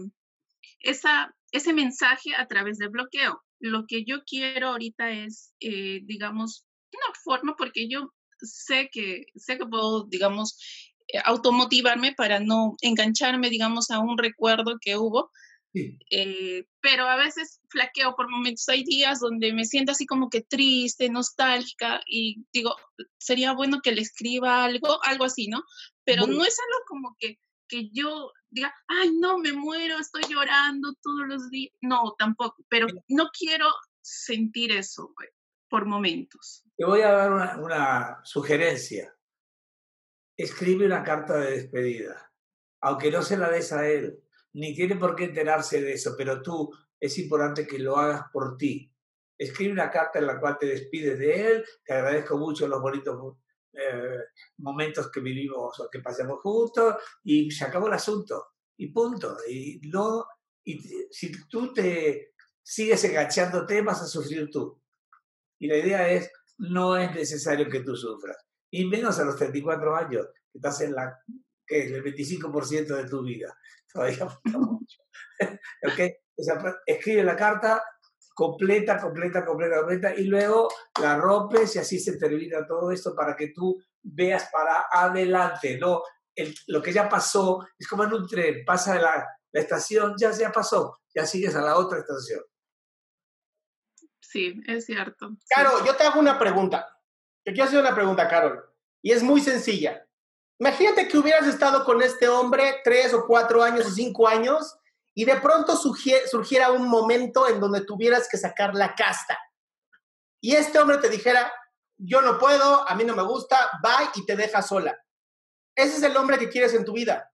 esa, 0.80 1.34
ese 1.52 1.72
mensaje 1.72 2.34
a 2.34 2.48
través 2.48 2.78
del 2.78 2.88
bloqueo. 2.88 3.42
Lo 3.60 3.86
que 3.86 4.04
yo 4.04 4.24
quiero 4.24 4.70
ahorita 4.70 5.10
es, 5.10 5.54
eh, 5.60 6.00
digamos, 6.02 6.66
una 6.92 7.14
forma, 7.22 7.54
porque 7.56 7.88
yo 7.88 8.12
sé 8.40 8.90
que, 8.90 9.26
sé 9.36 9.56
que 9.56 9.66
puedo, 9.66 10.04
digamos, 10.06 10.58
eh, 11.06 11.18
automotivarme 11.24 12.12
para 12.14 12.40
no 12.40 12.74
engancharme, 12.80 13.50
digamos, 13.50 13.90
a 13.92 14.00
un 14.00 14.18
recuerdo 14.18 14.78
que 14.80 14.96
hubo, 14.96 15.30
Sí. 15.76 15.98
eh, 16.10 16.66
pero 16.80 17.04
a 17.04 17.16
veces 17.16 17.60
flaqueo 17.68 18.16
por 18.16 18.30
momentos. 18.30 18.66
Hay 18.70 18.82
días 18.82 19.20
donde 19.20 19.52
me 19.52 19.66
siento 19.66 19.92
así 19.92 20.06
como 20.06 20.30
que 20.30 20.40
triste, 20.40 21.10
nostálgica 21.10 22.00
y 22.06 22.46
digo, 22.50 22.74
sería 23.18 23.52
bueno 23.52 23.80
que 23.82 23.92
le 23.92 24.00
escriba 24.00 24.64
algo, 24.64 24.98
algo 25.04 25.24
así, 25.24 25.48
¿no? 25.48 25.62
Pero 26.04 26.26
no 26.26 26.44
es 26.44 26.56
algo 26.58 26.84
como 26.86 27.14
que, 27.18 27.38
que 27.68 27.90
yo 27.90 28.32
diga, 28.48 28.74
ay, 28.88 29.12
no, 29.20 29.36
me 29.36 29.52
muero, 29.52 29.98
estoy 29.98 30.22
llorando 30.30 30.94
todos 31.02 31.26
los 31.28 31.50
días. 31.50 31.74
No, 31.82 32.14
tampoco, 32.18 32.64
pero 32.70 32.86
no 33.08 33.28
quiero 33.38 33.68
sentir 34.00 34.72
eso 34.72 35.12
güey, 35.14 35.28
por 35.68 35.84
momentos. 35.84 36.64
Te 36.78 36.86
voy 36.86 37.02
a 37.02 37.12
dar 37.12 37.32
una, 37.32 37.58
una 37.58 38.20
sugerencia. 38.24 39.14
Escribe 40.38 40.86
una 40.86 41.02
carta 41.02 41.36
de 41.36 41.50
despedida, 41.50 42.32
aunque 42.80 43.10
no 43.10 43.20
se 43.20 43.36
la 43.36 43.50
des 43.50 43.72
a 43.72 43.86
él, 43.86 44.22
ni 44.56 44.74
tiene 44.74 44.96
por 44.96 45.14
qué 45.14 45.24
enterarse 45.24 45.82
de 45.82 45.92
eso, 45.92 46.14
pero 46.16 46.40
tú 46.40 46.70
es 46.98 47.18
importante 47.18 47.66
que 47.66 47.78
lo 47.78 47.96
hagas 47.98 48.22
por 48.32 48.56
ti. 48.56 48.90
Escribe 49.36 49.72
una 49.72 49.90
carta 49.90 50.18
en 50.18 50.26
la 50.26 50.40
cual 50.40 50.56
te 50.58 50.66
despides 50.66 51.18
de 51.18 51.46
él, 51.46 51.64
te 51.84 51.92
agradezco 51.92 52.38
mucho 52.38 52.66
los 52.66 52.80
bonitos 52.80 53.36
eh, 53.74 54.18
momentos 54.58 55.10
que 55.10 55.20
vivimos 55.20 55.78
o 55.78 55.90
que 55.90 56.00
pasamos 56.00 56.40
juntos 56.40 56.94
y 57.22 57.50
se 57.50 57.66
acabó 57.66 57.88
el 57.88 57.92
asunto 57.92 58.54
y 58.78 58.86
punto. 58.92 59.36
Y 59.46 59.78
no, 59.90 60.24
y 60.64 60.78
si 61.10 61.46
tú 61.48 61.74
te 61.74 62.32
sigues 62.62 63.04
enganchándote 63.04 63.82
vas 63.82 64.00
a 64.00 64.06
sufrir 64.06 64.50
tú. 64.50 64.80
Y 65.58 65.66
la 65.66 65.76
idea 65.76 66.08
es, 66.08 66.30
no 66.56 66.96
es 66.96 67.14
necesario 67.14 67.68
que 67.68 67.80
tú 67.80 67.94
sufras. 67.94 68.38
Y 68.70 68.86
menos 68.86 69.18
a 69.18 69.24
los 69.26 69.36
34 69.36 69.96
años, 69.96 70.28
que 70.50 70.58
estás 70.58 70.80
en 70.80 70.94
la, 70.94 71.14
que 71.66 71.84
es 71.84 71.92
el 71.92 72.02
25% 72.02 72.86
de 72.96 73.08
tu 73.08 73.22
vida. 73.22 73.56
Todavía 73.92 74.28
falta 74.28 74.58
mucho. 74.58 74.98
¿Ok? 75.82 76.00
O 76.38 76.42
sea, 76.42 76.62
escribe 76.86 77.24
la 77.24 77.34
carta 77.36 77.82
completa, 78.34 79.00
completa, 79.00 79.44
completa, 79.44 79.78
completa, 79.78 80.14
y 80.14 80.24
luego 80.24 80.68
la 81.00 81.16
rompes 81.16 81.74
y 81.74 81.78
así 81.78 81.98
se 81.98 82.18
termina 82.18 82.66
todo 82.66 82.90
esto 82.92 83.14
para 83.14 83.34
que 83.34 83.48
tú 83.48 83.82
veas 84.02 84.50
para 84.52 84.86
adelante, 84.92 85.78
no 85.78 86.02
el- 86.34 86.54
lo 86.66 86.82
que 86.82 86.92
ya 86.92 87.08
pasó 87.08 87.66
es 87.78 87.88
como 87.88 88.04
en 88.04 88.12
un 88.12 88.28
tren, 88.28 88.62
pasa 88.66 89.00
la, 89.00 89.26
la 89.52 89.60
estación, 89.60 90.14
ya, 90.18 90.30
ya 90.32 90.52
pasó, 90.52 90.98
ya 91.14 91.24
sigues 91.24 91.54
a 91.56 91.62
la 91.62 91.78
otra 91.78 91.98
estación. 92.00 92.42
Sí, 94.20 94.60
es 94.66 94.84
cierto. 94.84 95.30
sí. 95.30 95.46
Caro, 95.48 95.84
yo 95.86 95.96
te 95.96 96.04
hago 96.04 96.20
una 96.20 96.38
pregunta. 96.38 96.86
Te 97.42 97.52
quiero 97.52 97.68
hacer 97.68 97.80
una 97.80 97.94
pregunta, 97.94 98.28
Carol. 98.28 98.62
Y 99.00 99.12
es 99.12 99.22
muy 99.22 99.40
sencilla. 99.40 100.05
Imagínate 100.58 101.06
que 101.08 101.18
hubieras 101.18 101.46
estado 101.46 101.84
con 101.84 102.02
este 102.02 102.28
hombre 102.28 102.80
tres 102.82 103.12
o 103.12 103.26
cuatro 103.26 103.62
años 103.62 103.86
o 103.86 103.90
cinco 103.90 104.26
años 104.26 104.74
y 105.14 105.24
de 105.24 105.36
pronto 105.36 105.74
surgie- 105.76 106.26
surgiera 106.28 106.70
un 106.72 106.88
momento 106.88 107.46
en 107.48 107.60
donde 107.60 107.82
tuvieras 107.84 108.28
que 108.28 108.38
sacar 108.38 108.74
la 108.74 108.94
casta. 108.94 109.38
Y 110.40 110.54
este 110.54 110.78
hombre 110.78 110.98
te 110.98 111.08
dijera, 111.10 111.52
yo 111.98 112.22
no 112.22 112.38
puedo, 112.38 112.88
a 112.88 112.94
mí 112.94 113.04
no 113.04 113.14
me 113.14 113.22
gusta, 113.22 113.70
bye 113.82 114.10
y 114.14 114.24
te 114.24 114.36
deja 114.36 114.62
sola. 114.62 114.98
Ese 115.74 115.96
es 115.96 116.02
el 116.02 116.16
hombre 116.16 116.38
que 116.38 116.48
quieres 116.48 116.72
en 116.74 116.84
tu 116.84 116.92
vida. 116.92 117.30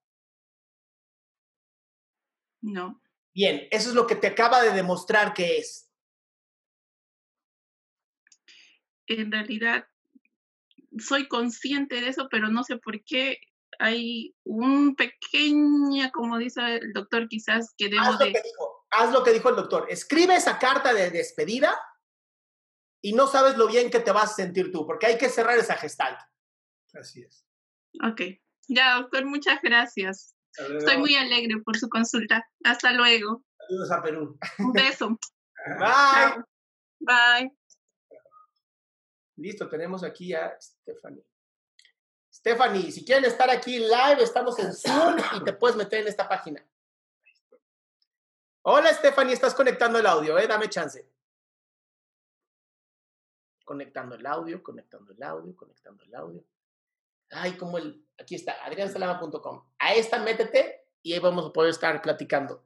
No. 2.60 3.00
Bien, 3.34 3.66
eso 3.70 3.88
es 3.88 3.94
lo 3.94 4.06
que 4.06 4.16
te 4.16 4.28
acaba 4.28 4.62
de 4.62 4.72
demostrar 4.72 5.32
que 5.34 5.58
es. 5.58 5.88
en 9.08 9.30
realidad 9.30 9.86
soy 10.98 11.28
consciente 11.28 12.00
de 12.00 12.08
eso, 12.08 12.28
pero 12.30 12.48
no 12.48 12.64
sé 12.64 12.76
por 12.76 13.02
qué 13.04 13.38
hay 13.78 14.34
un 14.44 14.94
pequeña, 14.94 16.10
como 16.10 16.38
dice 16.38 16.76
el 16.76 16.92
doctor, 16.92 17.28
quizás 17.28 17.74
que 17.76 17.88
debo 17.88 18.02
Haz 18.02 18.12
lo 18.12 18.26
de... 18.26 18.32
que 18.32 18.42
dijo, 18.42 18.86
haz 18.90 19.12
lo 19.12 19.24
que 19.24 19.32
dijo 19.32 19.48
el 19.48 19.56
doctor. 19.56 19.86
Escribe 19.88 20.34
esa 20.34 20.58
carta 20.58 20.92
de 20.92 21.10
despedida 21.10 21.78
y 23.02 23.12
no 23.14 23.26
sabes 23.26 23.56
lo 23.56 23.66
bien 23.66 23.90
que 23.90 24.00
te 24.00 24.12
vas 24.12 24.32
a 24.32 24.34
sentir 24.34 24.70
tú, 24.70 24.86
porque 24.86 25.06
hay 25.06 25.18
que 25.18 25.28
cerrar 25.28 25.58
esa 25.58 25.76
gestalt. 25.76 26.18
Así 26.94 27.22
es. 27.22 27.46
Ok. 28.04 28.22
Ya, 28.68 29.00
doctor, 29.00 29.24
muchas 29.24 29.60
gracias. 29.62 30.36
Estoy 30.56 30.98
muy 30.98 31.16
alegre 31.16 31.60
por 31.64 31.76
su 31.78 31.88
consulta. 31.88 32.46
Hasta 32.64 32.92
luego. 32.92 33.42
Saludos 33.68 33.90
a 33.90 34.02
Perú. 34.02 34.38
Un 34.58 34.72
beso. 34.72 35.18
Bye. 35.78 36.44
Bye. 37.00 37.61
Listo, 39.42 39.68
tenemos 39.68 40.04
aquí 40.04 40.32
a 40.34 40.56
Stephanie. 40.60 41.26
Stephanie, 42.32 42.92
si 42.92 43.04
quieren 43.04 43.24
estar 43.24 43.50
aquí 43.50 43.80
live, 43.80 44.22
estamos 44.22 44.56
en 44.60 44.72
Zoom 44.72 45.16
y 45.36 45.42
te 45.42 45.52
puedes 45.52 45.76
meter 45.76 46.02
en 46.02 46.08
esta 46.08 46.28
página. 46.28 46.64
Hola 48.62 48.94
Stephanie, 48.94 49.34
estás 49.34 49.52
conectando 49.52 49.98
el 49.98 50.06
audio, 50.06 50.38
¿eh? 50.38 50.46
Dame 50.46 50.70
chance. 50.70 51.10
Conectando 53.64 54.14
el 54.14 54.24
audio, 54.24 54.62
conectando 54.62 55.12
el 55.12 55.20
audio, 55.20 55.56
conectando 55.56 56.04
el 56.04 56.14
audio. 56.14 56.44
Ay, 57.30 57.56
como 57.56 57.78
el. 57.78 58.06
Aquí 58.18 58.36
está, 58.36 58.64
adriansalama.com. 58.64 59.72
A 59.80 59.94
esta 59.94 60.20
métete 60.20 60.86
y 61.02 61.14
ahí 61.14 61.18
vamos 61.18 61.46
a 61.46 61.52
poder 61.52 61.70
estar 61.70 62.00
platicando. 62.00 62.64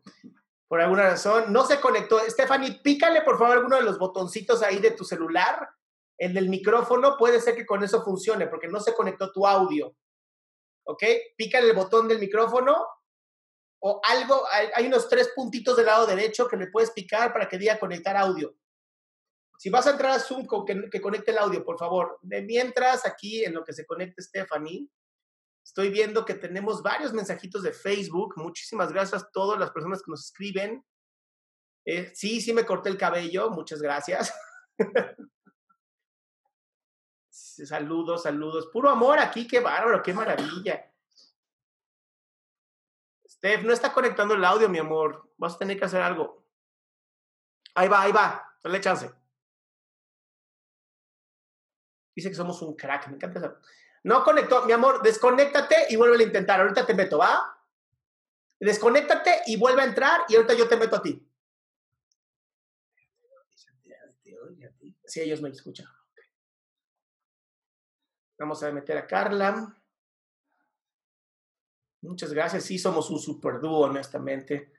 Por 0.69 0.83
alguna 0.83 1.05
razón, 1.05 1.51
no 1.51 1.65
se 1.65 1.81
conectó. 1.81 2.19
Stephanie, 2.29 2.81
pícale 2.83 3.23
por 3.23 3.39
favor 3.39 3.57
alguno 3.57 3.77
de 3.77 3.83
los 3.83 3.99
botoncitos 3.99 4.63
ahí 4.63 4.79
de 4.79 4.91
tu 4.91 5.05
celular 5.05 5.76
el 6.19 6.35
del 6.35 6.49
micrófono 6.49 7.17
puede 7.17 7.41
ser 7.41 7.55
que 7.55 7.67
con 7.67 7.83
eso 7.83 8.03
funcione, 8.03 8.47
porque 8.47 8.69
no 8.69 8.81
se 8.81 8.95
conectó 8.95 9.33
tu 9.33 9.47
audio. 9.47 9.95
¿Ok? 10.85 11.03
Pícale 11.37 11.69
el 11.69 11.77
botón 11.77 12.09
del 12.09 12.19
micrófono 12.19 12.87
o 13.81 14.01
algo, 14.05 14.43
hay, 14.75 14.87
unos 14.87 15.09
tres 15.09 15.31
puntitos 15.35 15.77
del 15.77 15.87
lado 15.87 16.07
derecho 16.07 16.49
que 16.49 16.57
le 16.57 16.69
puedes 16.69 16.91
picar 16.91 17.33
para 17.33 17.49
que 17.49 17.59
diga 17.59 17.79
conectar 17.79 18.17
audio. 18.17 18.57
Si 19.59 19.71
vas 19.71 19.87
a 19.87 19.91
entrar 19.91 20.13
a 20.13 20.19
Zoom, 20.19 20.47
que, 20.91 21.01
conecte 21.01 21.31
el 21.31 21.39
audio, 21.39 21.65
por 21.65 21.79
favor. 21.79 22.19
Mientras, 22.23 23.07
aquí 23.07 23.45
en 23.45 23.55
lo 23.55 23.65
que 23.65 23.73
se 23.73 23.87
conecte 23.87 24.23
Stephanie, 24.23 24.89
estoy 25.65 25.91
viendo 25.91 26.25
que 26.25 26.35
tenemos 26.35 26.83
varios 26.83 27.13
mensajitos 27.13 27.63
de 27.63 27.73
Facebook. 27.73 28.35
Muchísimas 28.37 28.93
gracias 28.93 29.23
a 29.23 29.31
todas 29.31 29.59
las 29.59 29.71
personas 29.71 30.03
que 30.03 30.11
nos 30.11 30.27
escriben. 30.27 30.85
Eh, 31.87 32.11
sí, 32.15 32.41
sí 32.41 32.53
me 32.53 32.67
corté 32.67 32.89
el 32.89 32.99
cabello, 32.99 33.51
muchas 33.51 33.81
gracias. 33.81 34.35
Saludos, 37.65 38.25
saludos. 38.25 38.67
Puro 38.67 38.91
amor 38.91 39.19
aquí, 39.19 39.47
qué 39.47 39.61
bárbaro, 39.61 40.03
qué 40.03 40.13
maravilla. 40.13 40.93
Steph, 43.27 43.63
no 43.65 43.73
está 43.73 43.93
conectando 43.93 44.35
el 44.35 44.45
audio, 44.45 44.69
mi 44.69 44.79
amor. 44.79 45.31
Vas 45.37 45.55
a 45.55 45.59
tener 45.59 45.79
que 45.79 45.85
hacer 45.85 46.03
algo. 46.03 46.45
Ahí 47.75 47.89
va, 47.89 48.03
ahí 48.03 48.13
va. 48.13 48.59
Dale 48.63 48.81
chance. 48.81 49.11
Dice 52.15 52.29
que 52.31 52.35
somos 52.35 52.61
un 52.63 52.75
crack. 52.75 53.09
Me 53.09 53.15
encanta 53.17 53.39
eso. 53.39 53.57
No 54.05 54.25
conectó, 54.25 54.65
mi 54.65 54.73
amor. 54.73 55.03
Desconéctate 55.03 55.87
y 55.91 55.97
vuelve 55.97 56.23
a 56.23 56.27
intentar. 56.27 56.61
Ahorita 56.61 56.85
te 56.85 56.95
meto, 56.95 57.19
¿va? 57.19 57.59
Desconéctate 58.59 59.43
y 59.47 59.57
vuelve 59.57 59.83
a 59.83 59.87
entrar 59.87 60.23
y 60.29 60.37
ahorita 60.37 60.55
yo 60.55 60.69
te 60.69 60.77
meto 60.77 60.97
a 60.97 61.03
ti. 61.03 61.23
Sí, 65.05 65.21
ellos 65.21 65.41
me 65.41 65.51
escuchan. 65.51 65.87
Vamos 68.39 68.63
a 68.63 68.71
meter 68.71 68.99
a 68.99 69.07
Carla. 69.07 69.75
Muchas 72.03 72.33
gracias. 72.33 72.65
Sí, 72.65 72.79
somos 72.79 73.11
un 73.11 73.19
super 73.19 73.61
dúo, 73.61 73.81
honestamente. 73.81 74.73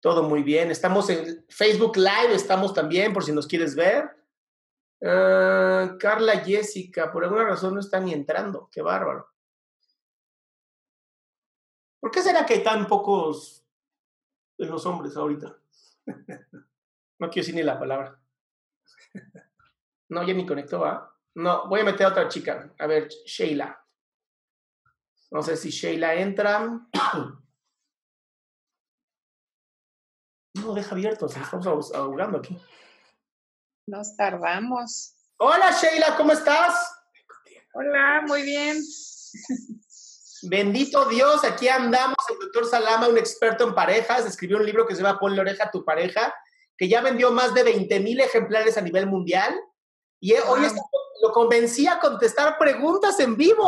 Todo 0.00 0.22
muy 0.22 0.42
bien. 0.42 0.70
Estamos 0.70 1.08
en 1.10 1.44
Facebook 1.48 1.96
Live, 1.96 2.34
estamos 2.34 2.72
también, 2.72 3.12
por 3.12 3.24
si 3.24 3.32
nos 3.32 3.46
quieres 3.46 3.74
ver. 3.74 4.16
Uh, 5.00 5.98
Carla 5.98 6.40
Jessica, 6.44 7.12
por 7.12 7.24
alguna 7.24 7.44
razón 7.44 7.74
no 7.74 7.80
está 7.80 8.00
ni 8.00 8.12
entrando. 8.12 8.68
Qué 8.72 8.80
bárbaro. 8.80 9.28
¿Por 12.00 12.10
qué 12.10 12.22
será 12.22 12.44
que 12.44 12.54
hay 12.54 12.62
tan 12.62 12.86
pocos 12.86 13.66
de 14.58 14.66
los 14.66 14.84
hombres 14.86 15.16
ahorita? 15.16 15.56
No 17.16 17.30
quiero 17.30 17.44
decir 17.44 17.54
ni 17.54 17.62
la 17.62 17.78
palabra. 17.78 18.20
No, 20.08 20.22
ya 20.22 20.34
ni 20.34 20.44
conectó, 20.44 20.80
¿va? 20.80 21.13
No, 21.36 21.66
voy 21.68 21.80
a 21.80 21.84
meter 21.84 22.06
a 22.06 22.10
otra 22.10 22.28
chica. 22.28 22.72
A 22.78 22.86
ver, 22.86 23.08
Sheila. 23.26 23.78
No 25.30 25.42
sé 25.42 25.56
si 25.56 25.70
Sheila 25.70 26.14
entra. 26.14 26.60
No, 30.54 30.74
deja 30.74 30.92
abierto, 30.94 31.26
estamos 31.26 31.92
ahogando 31.92 32.38
aquí. 32.38 32.56
Nos 33.86 34.16
tardamos. 34.16 35.14
Hola 35.38 35.72
Sheila, 35.72 36.16
¿cómo 36.16 36.32
estás? 36.32 36.74
Hola, 37.74 38.22
muy 38.26 38.42
bien. 38.42 38.80
Bendito 40.48 41.06
Dios, 41.08 41.42
aquí 41.44 41.68
andamos. 41.68 42.16
El 42.30 42.38
doctor 42.38 42.66
Salama, 42.66 43.08
un 43.08 43.18
experto 43.18 43.64
en 43.66 43.74
parejas, 43.74 44.24
escribió 44.26 44.58
un 44.58 44.66
libro 44.66 44.86
que 44.86 44.94
se 44.94 45.02
llama 45.02 45.18
Ponle 45.18 45.40
oreja 45.40 45.64
a 45.64 45.70
tu 45.70 45.84
pareja, 45.84 46.32
que 46.78 46.88
ya 46.88 47.00
vendió 47.00 47.32
más 47.32 47.52
de 47.54 47.64
20 47.64 47.98
mil 48.00 48.20
ejemplares 48.20 48.78
a 48.78 48.82
nivel 48.82 49.06
mundial. 49.08 49.52
Y 50.20 50.34
hoy 50.34 50.64
está- 50.64 50.80
lo 51.24 51.32
convencí 51.32 51.86
a 51.86 51.98
contestar 51.98 52.58
preguntas 52.58 53.18
en 53.20 53.36
vivo. 53.36 53.66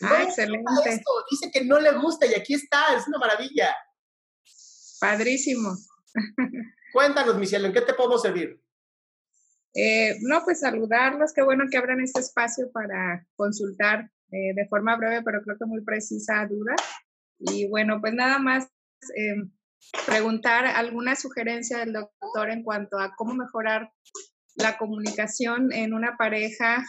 No 0.00 0.08
Ah, 0.08 0.18
le 0.18 0.24
excelente. 0.24 0.64
esto, 0.86 1.10
Dice 1.30 1.50
que 1.52 1.64
no 1.64 1.78
le 1.78 1.92
gusta 1.92 2.26
y 2.26 2.34
aquí 2.34 2.54
está, 2.54 2.96
es 2.96 3.06
una 3.06 3.18
maravilla. 3.18 3.74
Padrísimo. 5.00 5.76
Cuéntanos, 6.92 7.36
mi 7.36 7.46
cielo, 7.46 7.68
¿en 7.68 7.72
qué 7.72 7.82
te 7.82 7.94
podemos 7.94 8.22
servir? 8.22 8.60
Eh, 9.74 10.16
no, 10.22 10.42
pues 10.44 10.60
saludarlos. 10.60 11.32
Qué 11.32 11.42
bueno 11.42 11.64
que 11.70 11.76
abran 11.78 12.00
este 12.00 12.20
espacio 12.20 12.72
para 12.72 13.24
consultar 13.36 14.10
eh, 14.32 14.52
de 14.56 14.66
forma 14.68 14.96
breve, 14.96 15.22
pero 15.22 15.42
creo 15.42 15.56
que 15.56 15.66
muy 15.66 15.82
precisa 15.84 16.46
duda. 16.46 16.74
Y 17.38 17.68
bueno, 17.68 18.00
pues 18.00 18.12
nada 18.12 18.38
más 18.40 18.64
eh, 19.16 19.36
preguntar 20.06 20.66
alguna 20.66 21.14
sugerencia 21.14 21.78
del 21.78 21.92
doctor 21.92 22.50
en 22.50 22.64
cuanto 22.64 22.98
a 22.98 23.14
cómo 23.14 23.34
mejorar 23.34 23.92
la 24.56 24.76
comunicación 24.78 25.72
en 25.72 25.94
una 25.94 26.16
pareja. 26.16 26.84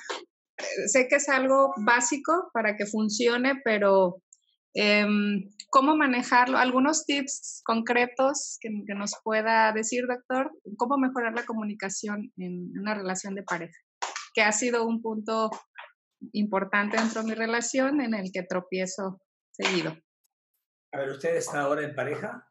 Eh, 0.58 0.88
Sé 0.88 1.08
que 1.08 1.16
es 1.16 1.30
algo 1.30 1.74
básico 1.78 2.50
para 2.54 2.76
que 2.76 2.86
funcione, 2.86 3.62
pero 3.64 4.22
em, 4.74 5.50
¿cómo 5.70 5.96
manejarlo? 5.96 6.58
¿Algunos 6.58 7.06
tips 7.06 7.62
concretos 7.66 8.58
que, 8.62 8.70
que 8.88 8.94
nos 8.94 9.14
pueda 9.24 9.72
decir, 9.74 10.06
doctor? 10.08 10.52
¿Cómo 10.78 10.98
mejorar 10.98 11.34
la 11.34 11.46
comunicación 11.46 12.32
en 12.38 12.72
una 12.80 12.94
relación 12.94 13.36
de 13.36 13.44
pareja? 13.44 13.78
Que 14.34 14.42
ha 14.44 14.52
sido 14.52 14.86
un 14.86 15.02
punto 15.02 15.50
importante 16.34 16.98
dentro 16.98 17.22
de 17.22 17.28
mi 17.30 17.34
relación 17.34 18.00
en 18.02 18.14
el 18.14 18.32
que 18.32 18.44
tropiezo 18.44 19.20
seguido. 19.52 19.98
A 20.94 21.00
ver, 21.00 21.10
¿usted 21.12 21.36
está 21.36 21.62
ahora 21.62 21.84
en 21.84 21.96
pareja? 21.96 22.48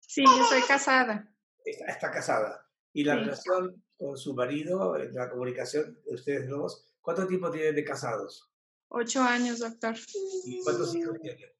Sí, 0.00 0.24
yo 0.24 0.44
soy 0.44 0.62
casada. 0.62 1.30
Está, 1.64 1.86
está 1.92 2.10
casada. 2.10 2.66
¿Y 2.92 3.04
la 3.04 3.14
Sí. 3.14 3.20
relación 3.20 3.84
con 3.96 4.16
su 4.16 4.34
marido, 4.34 4.96
eh, 4.96 5.10
la 5.12 5.30
comunicación 5.30 5.98
de 6.04 6.14
ustedes 6.14 6.48
dos, 6.48 6.94
cuánto 7.00 7.26
tiempo 7.26 7.50
tienen 7.50 7.74
de 7.74 7.84
casados? 7.84 8.50
Ocho 8.88 9.22
años, 9.22 9.60
doctor. 9.60 9.94
¿Y 10.44 10.62
cuántos 10.62 10.94
hijos 10.94 11.18
tienen? 11.20 11.50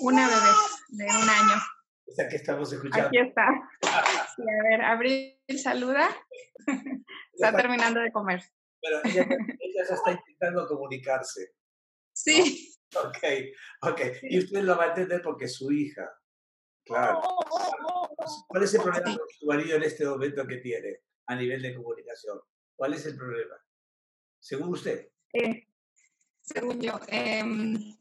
Una 0.00 0.28
bebé 0.28 0.50
de 0.88 1.04
un 1.04 1.28
año. 1.28 1.62
Esa 2.06 2.28
que 2.28 2.36
estamos 2.36 2.72
escuchando. 2.72 3.08
Aquí 3.08 3.18
está. 3.18 3.46
Sí, 4.36 4.42
a 4.42 4.68
ver, 4.70 4.82
Abril, 4.82 5.38
saluda. 5.62 6.08
Está 7.32 7.48
está- 7.48 7.56
terminando 7.60 8.00
de 8.00 8.10
comer. 8.12 8.42
Pero 8.80 9.00
ella, 9.04 9.22
ella 9.60 9.84
ya 9.88 9.94
está 9.94 10.12
intentando 10.12 10.66
comunicarse. 10.66 11.52
Sí, 12.14 12.72
Ok, 12.94 13.18
ok. 13.82 14.00
Y 14.22 14.38
usted 14.38 14.62
lo 14.62 14.76
va 14.76 14.84
a 14.84 14.88
entender 14.88 15.20
porque 15.20 15.46
es 15.46 15.54
su 15.56 15.70
hija. 15.72 16.08
Claro. 16.84 17.20
¿Cuál 18.46 18.62
es 18.62 18.72
el 18.74 18.80
problema 18.82 19.16
con 19.18 19.28
su 19.28 19.46
marido 19.46 19.76
en 19.76 19.82
este 19.82 20.06
momento 20.06 20.46
que 20.46 20.56
tiene 20.58 21.00
a 21.26 21.36
nivel 21.36 21.62
de 21.62 21.74
comunicación? 21.74 22.40
¿Cuál 22.74 22.94
es 22.94 23.06
el 23.06 23.16
problema? 23.16 23.56
Según 24.38 24.68
usted. 24.70 25.08
Eh, 25.32 25.66
según 26.40 26.80
yo, 26.80 27.00
em, 27.08 27.96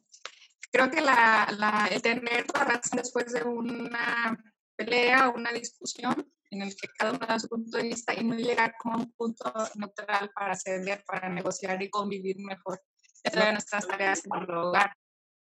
creo 0.71 0.91
que 0.91 1.01
la, 1.01 1.47
la, 1.57 1.87
el 1.91 2.01
tener 2.01 2.45
la 2.53 2.63
razón 2.63 2.97
después 2.97 3.31
de 3.33 3.43
una 3.43 4.37
pelea 4.75 5.29
o 5.29 5.35
una 5.35 5.51
discusión 5.51 6.31
en 6.51 6.61
el 6.61 6.75
que 6.75 6.87
cada 6.97 7.11
uno 7.11 7.25
da 7.25 7.39
su 7.39 7.47
punto 7.47 7.77
de 7.77 7.83
vista 7.83 8.13
y 8.13 8.23
no 8.23 8.35
llegar 8.35 8.75
como 8.79 8.95
a 8.95 8.99
un 8.99 9.11
punto 9.13 9.51
neutral 9.75 10.31
para 10.33 10.55
ceder, 10.55 11.03
para 11.05 11.29
negociar 11.29 11.81
y 11.81 11.89
convivir 11.89 12.37
mejor. 12.39 12.81
Esa 13.23 13.47
es 13.47 13.51
nuestras 13.53 13.87
tareas 13.87 14.23
en 14.25 14.43
el 14.43 14.51
hogar, 14.51 14.95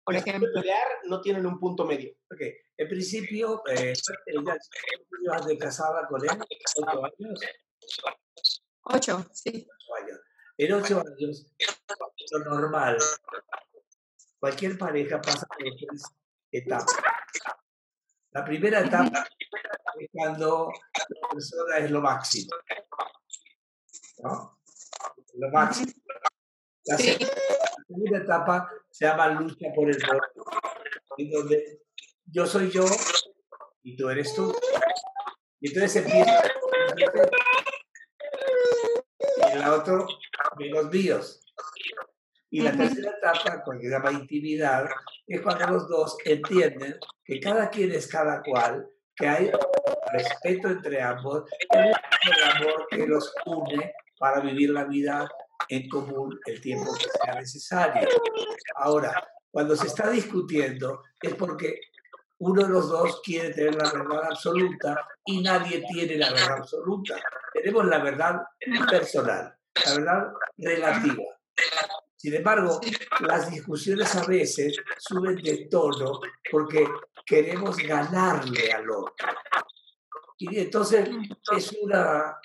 por 0.04 0.16
ejemplo. 0.16 0.48
pelear 0.54 0.86
no 1.04 1.20
tienen 1.20 1.44
un 1.46 1.58
punto 1.58 1.84
medio. 1.84 2.12
Ok, 2.30 2.40
en 2.78 2.88
principio, 2.88 3.62
eh, 3.68 3.92
ella 4.26 5.46
de 5.46 5.58
casada 5.58 6.06
con 6.08 6.22
él, 6.24 6.38
ocho 6.76 7.04
años. 7.04 7.40
Ocho, 8.84 9.26
sí. 9.32 9.66
Ocho 9.68 9.94
años. 10.02 10.20
En 10.58 10.72
ocho 10.72 11.00
años, 11.00 11.46
lo 12.32 12.38
normal, 12.44 12.98
cualquier 14.38 14.78
pareja 14.78 15.20
pasa 15.20 15.46
por 15.46 15.58
tres 15.58 16.04
etapas. 16.50 16.96
La 18.30 18.44
primera 18.44 18.80
etapa 18.80 19.26
es 19.98 20.08
cuando 20.12 20.70
la 20.98 21.28
persona 21.28 21.78
es 21.78 21.90
lo 21.90 22.00
máximo. 22.00 22.50
¿no? 24.18 24.60
Lo 25.34 25.50
máximo. 25.50 25.92
La, 26.84 26.96
segunda, 26.96 27.26
la 27.26 27.84
segunda 27.86 28.18
etapa 28.18 28.70
se 28.90 29.04
llama 29.06 29.28
lucha 29.28 29.66
por 29.74 29.90
el 29.90 29.96
poder, 29.96 30.20
en 31.18 31.30
donde 31.30 31.82
yo 32.26 32.46
soy 32.46 32.70
yo 32.70 32.84
y 33.82 33.96
tú 33.96 34.08
eres 34.08 34.34
tú. 34.34 34.54
Y 35.60 35.68
entonces 35.68 36.04
empieza 36.04 36.42
y 39.36 39.52
el 39.52 39.68
otro 39.68 40.06
de 40.58 40.66
los 40.66 40.90
míos. 40.90 41.40
Y 42.50 42.60
la 42.60 42.72
tercera 42.72 43.10
etapa, 43.10 43.62
que 43.72 43.86
se 43.86 43.90
llama 43.90 44.12
intimidad, 44.12 44.88
es 45.26 45.40
cuando 45.40 45.66
los 45.66 45.88
dos 45.88 46.16
entienden 46.24 46.98
que 47.24 47.40
cada 47.40 47.68
quien 47.68 47.92
es 47.92 48.06
cada 48.06 48.42
cual, 48.42 48.88
que 49.16 49.26
hay 49.26 49.50
respeto 50.12 50.68
entre 50.68 51.02
ambos, 51.02 51.44
el 51.70 52.50
amor 52.50 52.86
que 52.88 53.06
los 53.06 53.32
une 53.46 53.92
para 54.18 54.40
vivir 54.40 54.70
la 54.70 54.84
vida 54.84 55.28
en 55.68 55.88
común 55.88 56.38
el 56.46 56.60
tiempo 56.60 56.94
que 56.94 57.06
sea 57.22 57.34
necesario. 57.34 58.08
Ahora, 58.76 59.28
cuando 59.50 59.74
se 59.74 59.86
está 59.88 60.10
discutiendo 60.10 61.02
es 61.20 61.34
porque 61.34 61.80
uno 62.38 62.62
de 62.62 62.68
los 62.68 62.88
dos 62.88 63.20
quiere 63.24 63.52
tener 63.52 63.74
la 63.74 63.92
verdad 63.92 64.24
absoluta 64.30 65.08
y 65.24 65.42
nadie 65.42 65.84
tiene 65.90 66.16
la 66.16 66.32
verdad 66.32 66.58
absoluta. 66.58 67.16
Tenemos 67.52 67.86
la 67.86 67.98
verdad 67.98 68.42
personal, 68.90 69.56
la 69.84 69.94
verdad 69.94 70.32
relativa. 70.58 71.24
Sin 72.16 72.34
embargo, 72.34 72.80
las 73.20 73.50
discusiones 73.50 74.14
a 74.16 74.26
veces 74.26 74.76
suben 74.98 75.36
de 75.36 75.68
tono 75.70 76.20
porque 76.50 76.86
queremos 77.24 77.76
ganarle 77.76 78.72
al 78.72 78.90
otro. 78.90 79.28
Y 80.38 80.58
entonces 80.58 81.08
es 81.56 81.72
una 81.80 82.38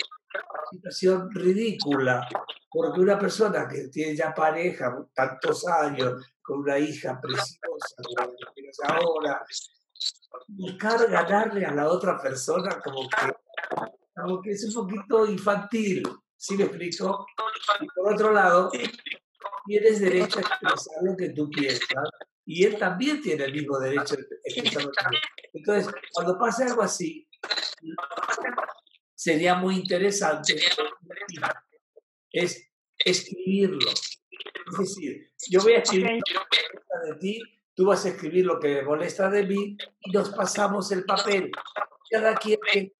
situación 0.72 1.30
ridícula, 1.32 2.28
porque 2.70 3.02
una 3.02 3.20
persona 3.20 3.68
que 3.68 3.90
tiene 3.90 4.16
ya 4.16 4.34
pareja 4.34 4.98
tantos 5.14 5.68
años, 5.68 6.26
con 6.42 6.60
una 6.60 6.78
hija 6.80 7.20
preciosa, 7.20 7.96
ahora, 8.88 9.44
buscar 10.48 11.10
ganarle 11.10 11.66
a 11.66 11.74
la 11.74 11.90
otra 11.90 12.22
persona 12.22 12.80
como 12.84 13.08
que, 13.10 13.34
como 14.16 14.42
que 14.42 14.52
es 14.52 14.76
un 14.76 14.88
poquito 14.88 15.26
infantil, 15.26 16.04
¿sí 16.36 16.58
me 16.58 16.66
explico? 16.66 17.26
Y 17.80 17.88
por 17.88 18.14
otro 18.14 18.32
lado, 18.34 18.72
tienes 19.66 20.00
derecho 20.00 20.40
a 20.40 20.42
expresar 20.42 21.04
lo 21.04 21.16
que 21.16 21.30
tú 21.30 21.50
piensas 21.50 22.10
y 22.46 22.66
él 22.66 22.78
también 22.78 23.22
tiene 23.22 23.46
el 23.46 23.54
mismo 23.54 23.80
derecho 23.80 24.16
a 24.16 24.18
expresar 24.46 24.84
lo 24.84 24.92
que 24.92 24.96
piensa. 25.04 25.20
Entonces, 25.54 25.94
cuando 26.14 26.38
pase 26.38 26.64
algo 26.66 26.82
así, 26.82 27.28
sería 29.16 29.56
muy 29.56 29.76
interesante 29.76 30.56
es 32.32 32.72
escribirlo. 32.98 33.90
Es 33.90 34.78
decir, 34.80 35.32
yo 35.50 35.62
voy 35.62 35.74
a 35.74 35.80
escribir 35.80 36.08
molesta 36.08 37.00
de 37.06 37.16
ti, 37.20 37.42
tú 37.74 37.86
vas 37.86 38.06
a 38.06 38.10
escribir 38.10 38.46
lo 38.46 38.60
que 38.60 38.76
me 38.76 38.82
molesta 38.84 39.30
de 39.30 39.46
mí 39.46 39.78
y 40.02 40.12
nos 40.12 40.30
pasamos 40.30 40.92
el 40.92 41.06
papel. 41.06 41.52
Cada 42.10 42.36
quien 42.36 42.60
que 42.72 42.92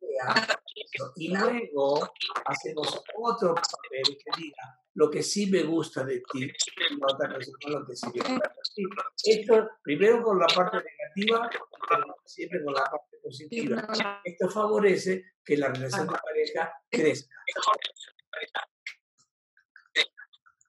eso. 0.94 1.14
Y 1.16 1.30
luego 1.30 2.14
hacemos 2.46 3.02
otro 3.16 3.56
papel 3.56 4.18
que 4.18 4.42
diga 4.42 4.80
lo 4.94 5.10
que 5.10 5.24
sí 5.24 5.50
me 5.50 5.64
gusta 5.64 6.04
de 6.04 6.22
ti 6.32 6.44
y 6.44 6.96
lo 6.96 7.86
que 7.88 7.96
sí 7.96 8.10
me 8.16 8.30
gusta 8.30 8.50
de 8.50 8.64
ti. 8.76 8.84
Esto 9.24 9.70
primero 9.82 10.22
con 10.22 10.40
la 10.40 10.48
parte 10.48 10.78
negativa, 10.78 11.50
pero 11.90 12.16
siempre 12.26 12.64
con 12.64 12.74
la 12.74 12.84
parte 12.84 13.18
positiva. 13.24 14.22
Esto 14.24 14.50
favorece 14.50 15.34
que 15.44 15.58
la 15.58 15.70
relación 15.70 16.08
de 16.08 16.14
pareja 16.14 16.74
crezca. 16.90 17.36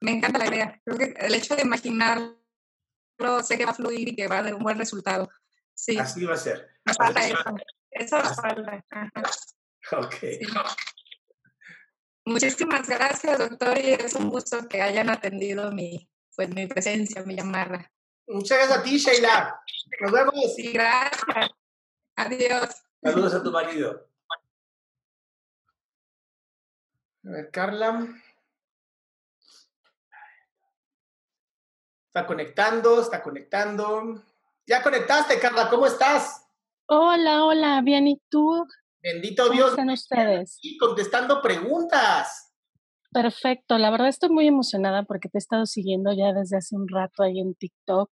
Me 0.01 0.13
encanta 0.13 0.39
la 0.39 0.47
idea. 0.47 0.81
Creo 0.85 0.99
que 0.99 1.15
el 1.17 1.35
hecho 1.35 1.55
de 1.55 1.65
sé 3.43 3.57
que 3.59 3.65
va 3.65 3.73
a 3.73 3.75
fluir 3.75 4.09
y 4.09 4.17
que 4.17 4.29
va 4.29 4.39
a 4.39 4.43
dar 4.43 4.55
un 4.55 4.63
buen 4.63 4.79
resultado. 4.79 5.29
Sí, 5.75 5.99
Así 5.99 6.25
va 6.25 6.35
a 6.35 6.37
ser. 6.37 6.69
nos 6.85 6.97
falta 6.97 7.21
así 7.21 7.33
eso. 7.33 7.55
Eso 7.91 8.19
nos 8.19 8.37
falta. 8.37 8.85
Ok. 9.93 10.15
sí. 10.21 10.39
Muchísimas 12.25 12.89
gracias, 12.89 13.39
doctor, 13.39 13.77
y 13.79 13.95
es 13.95 14.15
un 14.15 14.29
gusto 14.31 14.69
que 14.69 14.81
hayan 14.81 15.11
atendido 15.11 15.73
mi, 15.73 16.09
pues, 16.37 16.49
mi 16.55 16.67
presencia, 16.69 17.25
mi 17.25 17.35
llamada. 17.35 17.91
Muchas 18.29 18.59
gracias 18.59 18.79
a 18.79 18.83
ti, 18.83 18.99
Sheila. 18.99 19.61
Nos 20.01 20.13
vemos. 20.13 20.35
Sí, 20.55 20.73
gracias. 20.73 21.51
Adiós. 22.17 22.83
Saludos 23.03 23.35
a 23.35 23.43
tu 23.43 23.51
marido. 23.51 24.09
A 27.25 27.31
ver, 27.31 27.51
Carla. 27.51 28.07
Está 32.15 32.27
conectando, 32.27 33.01
está 33.01 33.23
conectando. 33.23 34.23
Ya 34.67 34.83
conectaste, 34.83 35.41
Carla, 35.41 35.71
¿cómo 35.71 35.87
estás? 35.87 36.47
Hola, 36.85 37.43
hola, 37.43 37.81
bien, 37.83 38.07
¿y 38.07 38.21
tú? 38.29 38.67
Bendito 39.03 39.45
¿Cómo 39.45 39.55
Dios. 39.55 39.71
están 39.71 39.89
ustedes? 39.89 40.59
Y 40.61 40.77
contestando 40.77 41.41
preguntas. 41.41 42.52
Perfecto, 43.13 43.77
la 43.77 43.91
verdad 43.91 44.09
estoy 44.09 44.31
muy 44.31 44.47
emocionada 44.47 45.03
porque 45.03 45.29
te 45.29 45.37
he 45.37 45.41
estado 45.41 45.67
siguiendo 45.67 46.13
ya 46.15 46.33
desde 46.33 46.57
hace 46.57 46.75
un 46.75 46.89
rato 46.89 47.23
ahí 47.23 47.41
en 47.41 47.55
TikTok. 47.55 48.11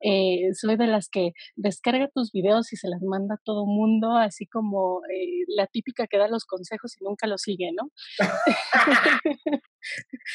Eh, 0.00 0.52
soy 0.54 0.76
de 0.76 0.88
las 0.88 1.08
que 1.08 1.30
descarga 1.54 2.08
tus 2.12 2.32
videos 2.32 2.72
y 2.72 2.76
se 2.76 2.88
las 2.88 3.02
manda 3.02 3.36
a 3.36 3.40
todo 3.44 3.66
mundo, 3.66 4.16
así 4.16 4.46
como 4.46 5.00
eh, 5.04 5.44
la 5.46 5.68
típica 5.68 6.08
que 6.08 6.18
da 6.18 6.26
los 6.26 6.44
consejos 6.44 6.96
y 7.00 7.04
nunca 7.04 7.28
los 7.28 7.42
sigue, 7.42 7.70
¿no? 7.72 7.90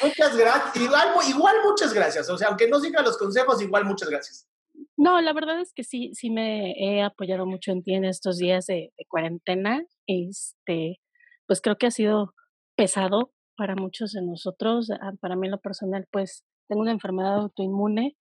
Muchas 0.03 0.37
gracias. 0.37 0.75
Igual, 0.77 1.09
igual 1.27 1.55
muchas 1.65 1.93
gracias. 1.93 2.29
O 2.29 2.37
sea, 2.37 2.47
aunque 2.47 2.69
no 2.69 2.79
sigan 2.79 3.03
los 3.03 3.17
consejos, 3.17 3.61
igual 3.61 3.83
muchas 3.83 4.09
gracias. 4.09 4.47
No, 4.95 5.19
la 5.21 5.33
verdad 5.33 5.59
es 5.59 5.73
que 5.73 5.83
sí, 5.83 6.11
sí 6.13 6.29
me 6.29 6.71
he 6.77 7.01
apoyado 7.01 7.45
mucho 7.45 7.71
en 7.71 7.83
ti 7.83 7.93
en 7.93 8.05
estos 8.05 8.37
días 8.37 8.67
de, 8.67 8.93
de 8.97 9.05
cuarentena. 9.07 9.83
Este, 10.05 11.01
pues 11.45 11.59
creo 11.61 11.77
que 11.77 11.87
ha 11.87 11.91
sido 11.91 12.33
pesado 12.75 13.33
para 13.57 13.75
muchos 13.75 14.13
de 14.13 14.21
nosotros. 14.21 14.89
Ah, 14.91 15.13
Para 15.19 15.35
mí 15.35 15.47
en 15.47 15.51
lo 15.51 15.59
personal, 15.59 16.07
pues 16.11 16.45
tengo 16.67 16.81
una 16.81 16.91
enfermedad 16.91 17.35
autoinmune, 17.35 18.17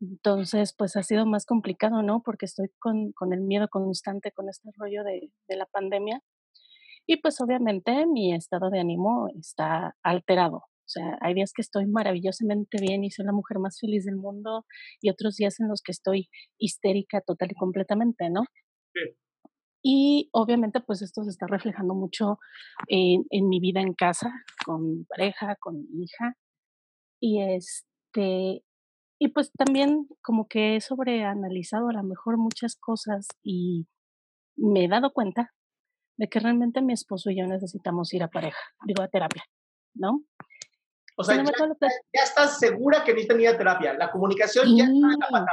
entonces 0.00 0.74
pues 0.76 0.96
ha 0.96 1.02
sido 1.02 1.26
más 1.26 1.46
complicado, 1.46 2.02
¿no? 2.02 2.22
Porque 2.24 2.46
estoy 2.46 2.68
con, 2.78 3.14
el 3.32 3.40
miedo 3.40 3.68
constante 3.68 4.32
con 4.32 4.48
este 4.48 4.70
rollo 4.76 5.04
de, 5.04 5.30
de 5.48 5.56
la 5.56 5.66
pandemia. 5.66 6.20
Y 7.06 7.18
pues 7.18 7.40
obviamente 7.40 8.06
mi 8.06 8.34
estado 8.34 8.70
de 8.70 8.80
ánimo 8.80 9.28
está 9.38 9.96
alterado. 10.02 10.56
O 10.56 10.88
sea, 10.92 11.16
hay 11.20 11.34
días 11.34 11.52
que 11.54 11.62
estoy 11.62 11.86
maravillosamente 11.86 12.78
bien 12.80 13.04
y 13.04 13.10
soy 13.10 13.24
la 13.24 13.32
mujer 13.32 13.58
más 13.58 13.78
feliz 13.80 14.04
del 14.04 14.16
mundo 14.16 14.66
y 15.00 15.10
otros 15.10 15.36
días 15.36 15.58
en 15.60 15.68
los 15.68 15.80
que 15.82 15.92
estoy 15.92 16.28
histérica 16.58 17.20
total 17.20 17.50
y 17.52 17.54
completamente, 17.54 18.28
¿no? 18.30 18.42
Sí. 18.92 19.16
Y 19.82 20.28
obviamente 20.32 20.80
pues 20.80 21.02
esto 21.02 21.24
se 21.24 21.30
está 21.30 21.46
reflejando 21.46 21.94
mucho 21.94 22.38
en, 22.86 23.24
en 23.30 23.48
mi 23.48 23.60
vida 23.60 23.80
en 23.80 23.94
casa, 23.94 24.32
con 24.64 24.98
mi 24.98 25.04
pareja, 25.04 25.56
con 25.56 25.76
mi 25.76 26.04
hija. 26.04 26.36
Y 27.20 27.40
este, 27.40 28.64
y 29.18 29.28
pues 29.28 29.52
también 29.52 30.08
como 30.20 30.48
que 30.48 30.76
he 30.76 30.80
sobreanalizado 30.80 31.88
a 31.88 31.92
lo 31.92 32.02
mejor 32.02 32.38
muchas 32.38 32.76
cosas 32.76 33.26
y 33.42 33.86
me 34.56 34.84
he 34.84 34.88
dado 34.88 35.12
cuenta 35.12 35.52
de 36.16 36.28
que 36.28 36.40
realmente 36.40 36.82
mi 36.82 36.92
esposo 36.92 37.30
y 37.30 37.38
yo 37.38 37.46
necesitamos 37.46 38.12
ir 38.14 38.22
a 38.22 38.28
pareja, 38.28 38.60
digo 38.84 39.02
a 39.02 39.08
terapia, 39.08 39.44
¿no? 39.94 40.24
O 41.16 41.24
sea, 41.24 41.36
ya, 41.36 42.22
estás 42.24 42.58
segura 42.58 43.04
que 43.04 43.12
necesitan 43.12 43.40
ir 43.40 43.48
a 43.48 43.58
terapia. 43.58 43.92
La 43.94 44.10
comunicación 44.10 44.76
ya 44.76 44.84
está 44.84 44.96
en 44.96 45.02
la 45.02 45.28
patada. 45.30 45.46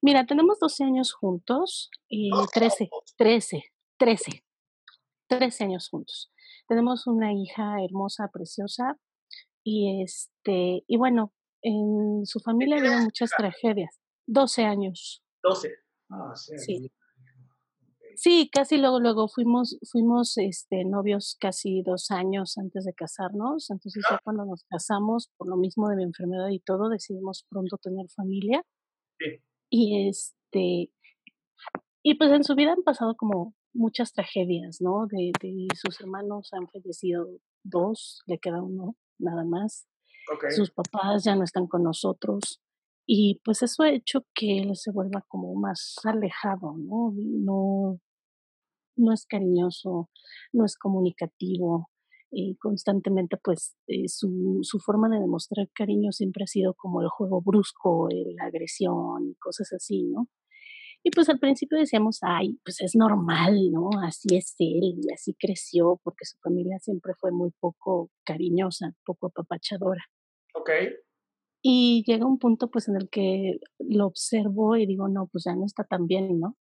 Mira, 0.00 0.26
tenemos 0.26 0.58
12 0.60 0.84
años 0.84 1.12
juntos 1.12 1.90
y 2.08 2.30
Doce 2.30 2.48
13, 2.54 2.84
años. 2.84 3.14
13, 3.16 3.64
13, 3.98 4.44
13 5.28 5.64
años 5.64 5.88
juntos. 5.88 6.32
Tenemos 6.68 7.06
una 7.06 7.32
hija 7.32 7.82
hermosa, 7.84 8.28
preciosa 8.32 8.98
y 9.64 10.02
este, 10.02 10.84
y 10.86 10.96
bueno, 10.96 11.32
en 11.62 12.24
su 12.26 12.40
familia 12.40 12.76
ha 12.76 12.78
habido 12.78 12.98
muchas 13.00 13.30
tragedias. 13.36 13.98
12 14.26 14.64
años. 14.64 15.22
12. 15.42 15.70
Ah, 16.10 16.32
sí. 16.34 16.58
Sí. 16.58 16.92
Sí, 18.14 18.50
casi 18.52 18.78
luego, 18.78 18.98
luego 18.98 19.28
fuimos, 19.28 19.78
fuimos 19.92 20.38
este, 20.38 20.84
novios 20.84 21.36
casi 21.40 21.82
dos 21.82 22.10
años 22.10 22.58
antes 22.58 22.84
de 22.84 22.92
casarnos. 22.92 23.70
Entonces 23.70 24.04
ya 24.10 24.18
cuando 24.24 24.44
nos 24.44 24.64
casamos, 24.64 25.30
por 25.36 25.48
lo 25.48 25.56
mismo 25.56 25.88
de 25.88 25.96
mi 25.96 26.02
enfermedad 26.02 26.48
y 26.48 26.58
todo, 26.58 26.88
decidimos 26.88 27.46
pronto 27.48 27.78
tener 27.78 28.08
familia. 28.10 28.64
Sí. 29.20 29.40
Y 29.70 30.08
este, 30.08 30.90
y 32.02 32.14
pues 32.14 32.30
en 32.32 32.44
su 32.44 32.54
vida 32.54 32.72
han 32.72 32.82
pasado 32.82 33.16
como 33.16 33.54
muchas 33.74 34.12
tragedias, 34.12 34.80
¿no? 34.80 35.06
De, 35.06 35.32
de 35.40 35.68
sus 35.74 36.00
hermanos 36.00 36.50
han 36.52 36.68
fallecido 36.68 37.28
dos, 37.62 38.22
le 38.26 38.38
queda 38.38 38.62
uno 38.62 38.96
nada 39.18 39.44
más. 39.44 39.86
Sus 40.50 40.70
papás 40.70 41.24
ya 41.24 41.34
no 41.36 41.44
están 41.44 41.66
con 41.66 41.82
nosotros. 41.82 42.60
Y 43.06 43.40
pues 43.44 43.62
eso 43.62 43.82
ha 43.82 43.90
hecho 43.90 44.26
que 44.34 44.58
él 44.58 44.76
se 44.76 44.92
vuelva 44.92 45.24
como 45.28 45.54
más 45.54 45.96
alejado, 46.04 46.76
¿no? 46.76 47.14
No, 47.16 47.98
no 48.96 49.12
es 49.12 49.24
cariñoso, 49.24 50.10
no 50.52 50.66
es 50.66 50.76
comunicativo. 50.76 51.90
Y 52.30 52.56
constantemente, 52.56 53.38
pues, 53.42 53.76
eh, 53.86 54.08
su, 54.08 54.58
su 54.62 54.78
forma 54.80 55.08
de 55.08 55.20
demostrar 55.20 55.68
cariño 55.74 56.12
siempre 56.12 56.44
ha 56.44 56.46
sido 56.46 56.74
como 56.74 57.00
el 57.02 57.08
juego 57.08 57.40
brusco, 57.40 58.08
eh, 58.10 58.34
la 58.36 58.46
agresión 58.46 59.28
y 59.30 59.34
cosas 59.36 59.72
así, 59.72 60.04
¿no? 60.04 60.28
Y 61.02 61.10
pues 61.10 61.28
al 61.28 61.38
principio 61.38 61.78
decíamos, 61.78 62.18
ay, 62.22 62.58
pues 62.64 62.80
es 62.80 62.94
normal, 62.96 63.70
¿no? 63.70 63.90
Así 64.04 64.36
es 64.36 64.54
él 64.58 64.98
y 65.00 65.12
así 65.12 65.34
creció 65.38 66.00
porque 66.02 66.24
su 66.24 66.36
familia 66.38 66.78
siempre 66.80 67.12
fue 67.18 67.30
muy 67.30 67.50
poco 67.60 68.10
cariñosa, 68.24 68.92
poco 69.04 69.28
apapachadora. 69.28 70.04
Ok. 70.54 70.70
Y 71.62 72.04
llega 72.06 72.26
un 72.26 72.38
punto 72.38 72.70
pues 72.70 72.88
en 72.88 72.96
el 72.96 73.08
que 73.10 73.58
lo 73.78 74.06
observo 74.06 74.76
y 74.76 74.86
digo, 74.86 75.08
no, 75.08 75.28
pues 75.28 75.44
ya 75.44 75.54
no 75.54 75.64
está 75.66 75.84
tan 75.84 76.06
bien, 76.06 76.40
¿no? 76.40 76.56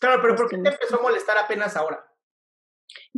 Claro, 0.00 0.20
pero 0.22 0.34
Pues 0.34 0.42
¿por 0.42 0.50
qué 0.50 0.62
te 0.62 0.68
empezó 0.68 0.98
a 0.98 1.02
molestar 1.02 1.38
apenas 1.38 1.76
ahora? 1.76 2.04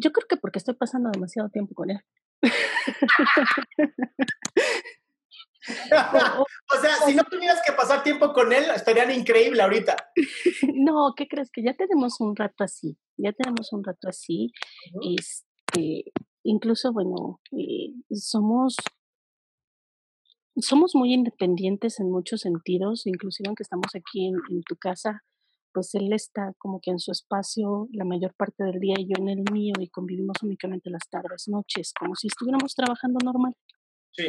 Yo 0.01 0.13
creo 0.13 0.27
que 0.29 0.37
porque 0.37 0.59
estoy 0.59 0.75
pasando 0.75 1.11
demasiado 1.11 1.49
tiempo 1.51 1.75
con 1.75 1.91
él. 1.91 2.01
O- 6.73 6.81
sea, 6.81 6.97
si 7.07 7.15
no 7.15 7.25
tuvieras 7.25 7.61
que 7.67 7.73
pasar 7.73 8.03
tiempo 8.03 8.33
con 8.33 8.53
él, 8.53 8.65
estarían 8.75 9.11
increíble 9.11 9.63
ahorita. 9.63 9.97
no, 10.75 11.13
¿qué 11.17 11.29
crees? 11.29 11.51
Que 11.51 11.63
ya 11.63 11.75
tenemos 11.75 12.21
un 12.21 12.35
rato 12.35 12.65
así, 12.65 12.97
ya 13.17 13.33
tenemos 13.33 13.73
un 13.73 13.85
rato 13.85 14.09
así. 14.09 14.53
Este, 15.17 16.13
incluso, 16.43 16.93
bueno, 16.93 17.41
eh, 17.53 17.93
somos, 18.13 18.77
somos 20.57 20.95
muy 20.95 21.13
independientes 21.13 22.01
en 22.01 22.11
muchos 22.11 22.41
sentidos, 22.41 23.07
inclusive 23.07 23.49
aunque 23.49 23.63
estamos 23.63 23.95
aquí 23.95 24.29
en, 24.29 24.35
en 24.51 24.63
tu 24.63 24.77
casa, 24.77 25.23
pues 25.73 25.95
él 25.95 26.13
está 26.13 26.53
como 26.59 26.81
que 26.81 26.91
en 26.91 26.99
su 26.99 27.13
espacio 27.13 27.89
la 27.93 28.05
mayor 28.05 28.35
parte 28.35 28.65
del 28.65 28.81
día 28.81 28.95
y 28.99 29.07
yo 29.07 29.15
en 29.19 29.29
el 29.29 29.45
mío 29.53 29.75
y 29.79 29.89
convivimos 29.89 30.37
únicamente 30.43 30.91
las 30.91 31.09
tardes, 31.09 31.49
noches, 31.49 31.93
como 31.99 32.15
si 32.15 32.29
estuviéramos 32.29 32.75
trabajando 32.75 33.19
normal. 33.25 33.55
Sí. 34.13 34.25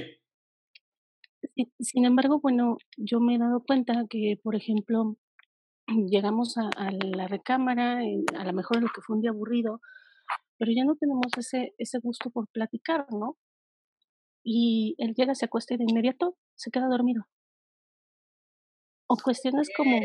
Sin- 1.80 2.06
embargo, 2.06 2.40
bueno, 2.40 2.78
yo 2.98 3.20
me 3.20 3.36
he 3.36 3.40
dado 3.40 3.64
cuenta 3.64 4.06
que, 4.10 4.40
por 4.44 4.56
ejemplo, 4.56 5.16
llegamos 5.88 6.58
a, 6.58 6.70
a 6.78 6.92
la 6.92 7.28
recámara, 7.28 8.04
eh, 8.06 8.24
a 8.38 8.46
lo 8.46 8.54
mejor 8.54 8.82
lo 8.82 8.90
que 8.90 9.02
fue 9.02 9.16
un 9.16 9.22
día 9.22 9.32
aburrido, 9.32 9.82
pero 10.58 10.72
ya 10.72 10.86
no 10.86 10.96
tenemos 10.96 11.28
ese, 11.38 11.74
ese 11.78 12.00
gusto 12.00 12.30
por 12.32 12.48
platicar, 12.50 13.08
¿no? 13.12 13.38
Y 14.44 14.96
él 15.00 15.14
llega, 15.16 15.36
se 15.36 15.46
acuesta 15.46 15.74
y 15.74 15.78
de 15.78 15.86
inmediato 15.88 16.38
se 16.56 16.72
queda 16.72 16.88
dormido. 16.88 17.26
O 19.08 19.16
cuestiones 19.18 19.70
como, 19.76 20.00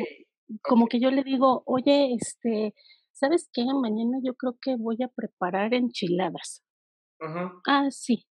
como 0.62 0.86
que 0.86 1.00
yo 1.00 1.10
le 1.10 1.22
digo, 1.22 1.62
oye, 1.66 2.14
este, 2.14 2.74
¿sabes 3.12 3.48
qué? 3.52 3.64
Mañana 3.64 4.18
yo 4.22 4.34
creo 4.34 4.56
que 4.60 4.76
voy 4.76 4.96
a 5.02 5.08
preparar 5.08 5.74
enchiladas. 5.74 6.62
Ah, 7.66 7.88
sí. 7.90 8.26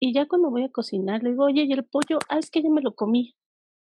Y 0.00 0.14
ya 0.14 0.26
cuando 0.26 0.50
voy 0.50 0.64
a 0.64 0.70
cocinar, 0.70 1.22
le 1.22 1.30
digo, 1.30 1.44
oye, 1.44 1.64
¿y 1.64 1.72
el 1.72 1.84
pollo? 1.84 2.18
Ah, 2.28 2.38
es 2.38 2.50
que 2.50 2.62
ya 2.62 2.70
me 2.70 2.82
lo 2.82 2.94
comí. 2.94 3.34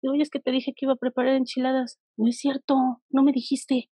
Digo, 0.03 0.15
oye, 0.15 0.23
es 0.23 0.31
que 0.31 0.41
te 0.41 0.51
dije 0.51 0.73
que 0.75 0.87
iba 0.87 0.95
a 0.95 0.97
preparar 0.97 1.35
enchiladas. 1.35 2.01
No 2.17 2.29
es 2.29 2.39
cierto, 2.39 3.03
no 3.11 3.23
me 3.23 3.33
dijiste. 3.33 3.89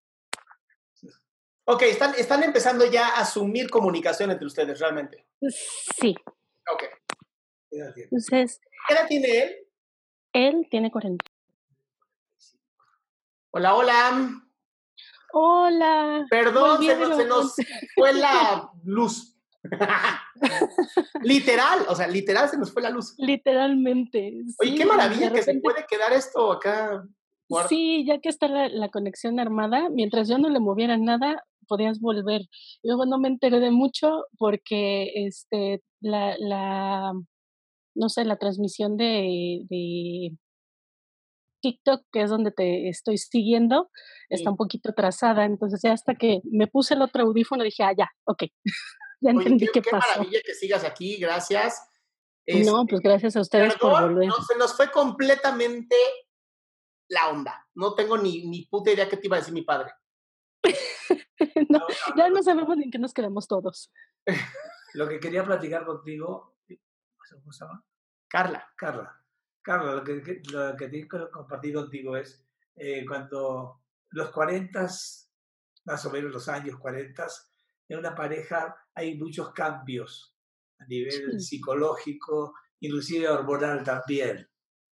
Ok, 1.66 1.82
están, 1.82 2.14
están 2.16 2.42
empezando 2.42 2.84
ya 2.90 3.08
a 3.08 3.20
asumir 3.20 3.70
comunicación 3.70 4.30
entre 4.32 4.46
ustedes, 4.46 4.80
realmente. 4.80 5.26
Sí. 5.40 6.16
Ok. 6.72 6.82
Entonces, 7.70 8.60
¿Qué 8.88 8.94
edad 8.94 9.06
tiene 9.06 9.42
él? 9.42 9.56
él 10.32 10.66
tiene 10.68 10.90
40. 10.90 11.24
Hola, 13.52 13.74
hola. 13.74 14.30
Hola. 15.32 16.24
Perdón, 16.30 16.82
se 16.82 16.96
nos, 16.96 17.08
se 17.08 17.16
Volvieron. 17.16 17.28
nos 17.28 17.54
fue 17.94 18.12
la 18.14 18.70
luz. 18.84 19.36
literal, 21.22 21.80
o 21.88 21.94
sea, 21.94 22.06
literal 22.06 22.48
se 22.48 22.56
nos 22.56 22.72
fue 22.72 22.82
la 22.82 22.90
luz. 22.90 23.14
Literalmente. 23.18 24.32
Oye, 24.60 24.70
sí, 24.70 24.76
qué 24.76 24.86
maravilla 24.86 25.32
que 25.32 25.42
se 25.42 25.54
puede 25.60 25.84
quedar 25.88 26.12
esto 26.12 26.52
acá. 26.52 27.04
guardado. 27.48 27.68
Sí, 27.68 28.04
ya 28.06 28.18
que 28.20 28.28
está 28.28 28.48
la, 28.48 28.68
la 28.68 28.88
conexión 28.88 29.38
armada, 29.38 29.88
mientras 29.90 30.28
yo 30.28 30.38
no 30.38 30.48
le 30.48 30.60
moviera 30.60 30.96
nada, 30.96 31.44
podías 31.68 32.00
volver. 32.00 32.42
Luego 32.82 33.04
no 33.06 33.18
me 33.18 33.28
enteré 33.28 33.60
de 33.60 33.70
mucho 33.70 34.24
porque 34.38 35.10
este 35.26 35.82
la, 36.00 36.36
la 36.38 37.12
no 37.94 38.08
sé, 38.08 38.24
la 38.24 38.36
transmisión 38.38 38.96
de, 38.96 39.60
de 39.68 40.32
TikTok, 41.60 42.04
que 42.12 42.22
es 42.22 42.30
donde 42.30 42.50
te 42.50 42.88
estoy 42.88 43.18
siguiendo, 43.18 43.90
está 44.28 44.50
un 44.50 44.56
poquito 44.56 44.90
atrasada. 44.90 45.44
Entonces 45.44 45.80
ya 45.82 45.92
hasta 45.92 46.14
que 46.14 46.40
me 46.44 46.66
puse 46.66 46.94
el 46.94 47.02
otro 47.02 47.22
audífono 47.22 47.64
dije, 47.64 47.82
ah, 47.82 47.92
ya, 47.96 48.08
ok. 48.24 48.44
ya 49.20 49.30
entendí 49.30 49.66
qué, 49.66 49.72
qué, 49.72 49.82
qué 49.82 49.90
pasó. 49.90 50.08
maravilla 50.08 50.40
que 50.44 50.54
sigas 50.54 50.84
aquí, 50.84 51.16
gracias. 51.18 51.86
No, 52.46 52.80
Este, 52.82 52.90
pues 52.90 53.00
gracias 53.02 53.36
a 53.36 53.40
ustedes 53.40 53.76
por 53.76 53.92
volver. 54.00 54.26
no, 54.26 54.34
se 54.42 54.56
nos 54.56 54.74
fue 54.76 54.90
completamente 54.90 55.94
la 57.08 57.28
onda. 57.28 57.66
No 57.74 57.94
tengo 57.94 58.16
ni, 58.18 58.46
ni 58.46 58.66
puta 58.66 58.90
idea 58.90 59.08
qué 59.08 59.16
te 59.16 59.26
iba 59.26 59.36
a 59.36 59.40
decir 59.40 59.54
mi 59.54 59.62
padre. 59.62 59.92
No, 61.70 61.78
No, 61.78 61.86
no, 61.88 62.16
ya 62.16 62.28
no, 62.28 62.42
sabemos 62.42 62.76
ni 62.76 62.84
en 62.84 62.90
qué 62.90 62.98
nos 62.98 63.14
quedamos 63.14 63.46
todos. 63.46 63.90
Lo 64.94 65.08
que 65.08 65.20
quería 65.20 65.44
platicar 65.44 65.86
contigo, 65.86 66.56
¿cómo 66.66 67.52
se 67.52 67.64
llama? 67.64 67.84
Carla. 68.28 68.68
Carla. 68.76 69.19
Carla, 69.62 69.94
lo 69.96 70.04
que, 70.04 70.22
que- 70.22 70.42
lo 70.52 70.74
que 70.76 70.88
tengo 70.88 71.08
que 71.26 71.30
compartir 71.30 71.74
contigo 71.74 72.16
es 72.16 72.46
eh, 72.76 73.04
cuando 73.06 73.82
los 74.10 74.30
40, 74.30 74.88
más 75.84 76.06
o 76.06 76.10
menos 76.10 76.32
los 76.32 76.48
años 76.48 76.78
40, 76.78 77.26
en 77.88 77.98
una 77.98 78.14
pareja 78.14 78.74
hay 78.94 79.16
muchos 79.18 79.52
cambios 79.52 80.36
a 80.78 80.86
nivel 80.86 81.12
Sí. 81.12 81.40
psicológico, 81.40 82.54
inclusive 82.80 83.28
hormonal 83.28 83.82
también. 83.84 84.48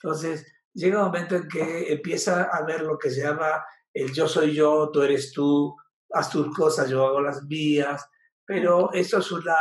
Entonces, 0.01 0.46
llega 0.72 0.98
un 1.01 1.07
momento 1.07 1.35
en 1.37 1.48
que 1.48 1.92
empieza 1.92 2.44
a 2.44 2.64
ver 2.64 2.83
lo 2.83 2.96
que 2.98 3.11
se 3.11 3.22
llama 3.22 3.64
el 3.92 4.12
yo 4.12 4.29
soy 4.29 4.55
yo, 4.55 4.90
tú 4.92 5.03
eres 5.03 5.33
tú, 5.33 5.77
haz 6.12 6.31
tus 6.31 6.55
cosas, 6.57 6.88
yo 6.88 7.05
hago 7.07 7.20
las 7.20 7.42
mías, 7.44 8.09
pero 8.44 8.92
eso 8.92 9.18
es 9.18 9.33
una 9.33 9.57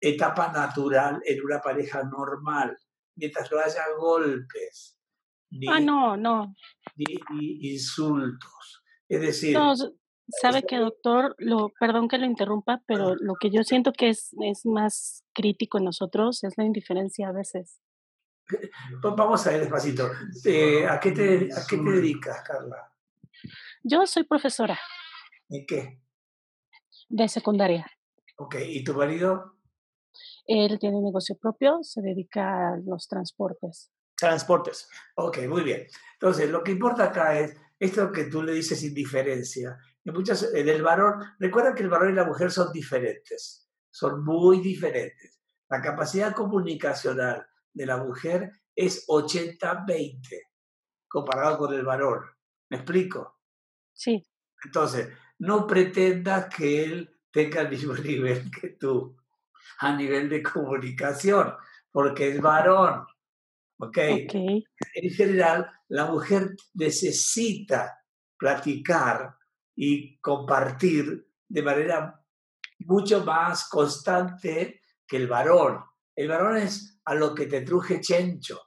etapa 0.00 0.52
natural 0.52 1.20
en 1.24 1.42
una 1.44 1.60
pareja 1.60 2.02
normal, 2.04 2.76
mientras 3.18 3.50
no 3.52 3.58
haya 3.58 3.82
golpes 3.98 4.96
ni, 5.50 5.66
Ah, 5.68 5.80
no, 5.80 6.16
no. 6.16 6.54
ni- 6.96 7.18
ni 7.30 7.70
insultos. 7.72 8.82
Es 9.08 9.20
decir, 9.20 9.54
No, 9.56 9.72
s- 9.72 9.90
sabe 10.28 10.62
que 10.62 10.76
doctor, 10.78 11.34
lo, 11.38 11.70
perdón 11.80 12.08
que 12.08 12.18
lo 12.18 12.26
interrumpa, 12.26 12.82
pero 12.86 13.14
lo 13.16 13.34
que 13.40 13.50
yo 13.50 13.62
siento 13.64 13.92
que 13.92 14.10
es, 14.10 14.30
es 14.42 14.64
más 14.66 15.24
crítico 15.34 15.78
en 15.78 15.84
nosotros 15.84 16.44
es 16.44 16.54
la 16.56 16.64
indiferencia 16.64 17.28
a 17.28 17.32
veces. 17.32 17.80
vamos 19.02 19.46
a 19.46 19.50
ver 19.50 19.60
despacito. 19.60 20.10
Eh, 20.44 20.86
¿a, 20.86 20.98
qué 21.00 21.12
te, 21.12 21.48
¿A 21.52 21.66
qué 21.68 21.76
te 21.78 21.90
dedicas, 21.90 22.42
Carla? 22.42 22.92
Yo 23.82 24.04
soy 24.06 24.24
profesora 24.24 24.78
¿En 25.48 25.64
qué? 25.66 26.02
de 27.08 27.28
secundaria. 27.28 27.86
Ok, 28.36 28.56
¿y 28.66 28.84
tu 28.84 28.94
marido? 28.94 29.57
Él 30.48 30.78
tiene 30.78 30.96
un 30.96 31.04
negocio 31.04 31.36
propio, 31.36 31.80
se 31.82 32.00
dedica 32.00 32.70
a 32.70 32.76
los 32.78 33.06
transportes. 33.06 33.92
Transportes. 34.16 34.88
Ok, 35.16 35.40
muy 35.46 35.62
bien. 35.62 35.86
Entonces, 36.14 36.50
lo 36.50 36.64
que 36.64 36.72
importa 36.72 37.04
acá 37.04 37.38
es 37.38 37.54
esto 37.78 38.10
que 38.10 38.24
tú 38.24 38.42
le 38.42 38.52
dices 38.52 38.82
indiferencia. 38.82 39.76
En 40.02 40.14
muchas, 40.14 40.54
en 40.54 40.66
el 40.70 40.82
varón, 40.82 41.22
recuerda 41.38 41.74
que 41.74 41.82
el 41.82 41.90
varón 41.90 42.12
y 42.12 42.16
la 42.16 42.24
mujer 42.24 42.50
son 42.50 42.72
diferentes, 42.72 43.68
son 43.90 44.24
muy 44.24 44.60
diferentes. 44.60 45.38
La 45.68 45.82
capacidad 45.82 46.34
comunicacional 46.34 47.46
de 47.74 47.86
la 47.86 47.98
mujer 47.98 48.50
es 48.74 49.06
80-20 49.06 50.18
comparado 51.06 51.58
con 51.58 51.74
el 51.74 51.84
varón. 51.84 52.24
¿Me 52.70 52.78
explico? 52.78 53.38
Sí. 53.92 54.26
Entonces, 54.64 55.10
no 55.40 55.66
pretendas 55.66 56.46
que 56.54 56.84
él 56.84 57.20
tenga 57.30 57.60
el 57.60 57.68
mismo 57.68 57.92
nivel 58.02 58.50
que 58.50 58.70
tú 58.70 59.14
a 59.78 59.96
nivel 59.96 60.28
de 60.28 60.42
comunicación, 60.42 61.54
porque 61.90 62.28
es 62.28 62.40
varón. 62.40 63.06
¿Ok? 63.80 63.98
Ok. 64.24 64.34
En 64.34 65.10
general, 65.10 65.70
la 65.88 66.06
mujer 66.06 66.56
necesita 66.74 67.98
platicar 68.36 69.36
y 69.76 70.18
compartir 70.18 71.28
de 71.48 71.62
manera 71.62 72.20
mucho 72.80 73.24
más 73.24 73.68
constante 73.68 74.82
que 75.06 75.16
el 75.16 75.28
varón. 75.28 75.84
El 76.14 76.28
varón 76.28 76.56
es 76.56 77.00
a 77.04 77.14
lo 77.14 77.34
que 77.34 77.46
te 77.46 77.62
truje 77.62 78.00
chencho. 78.00 78.60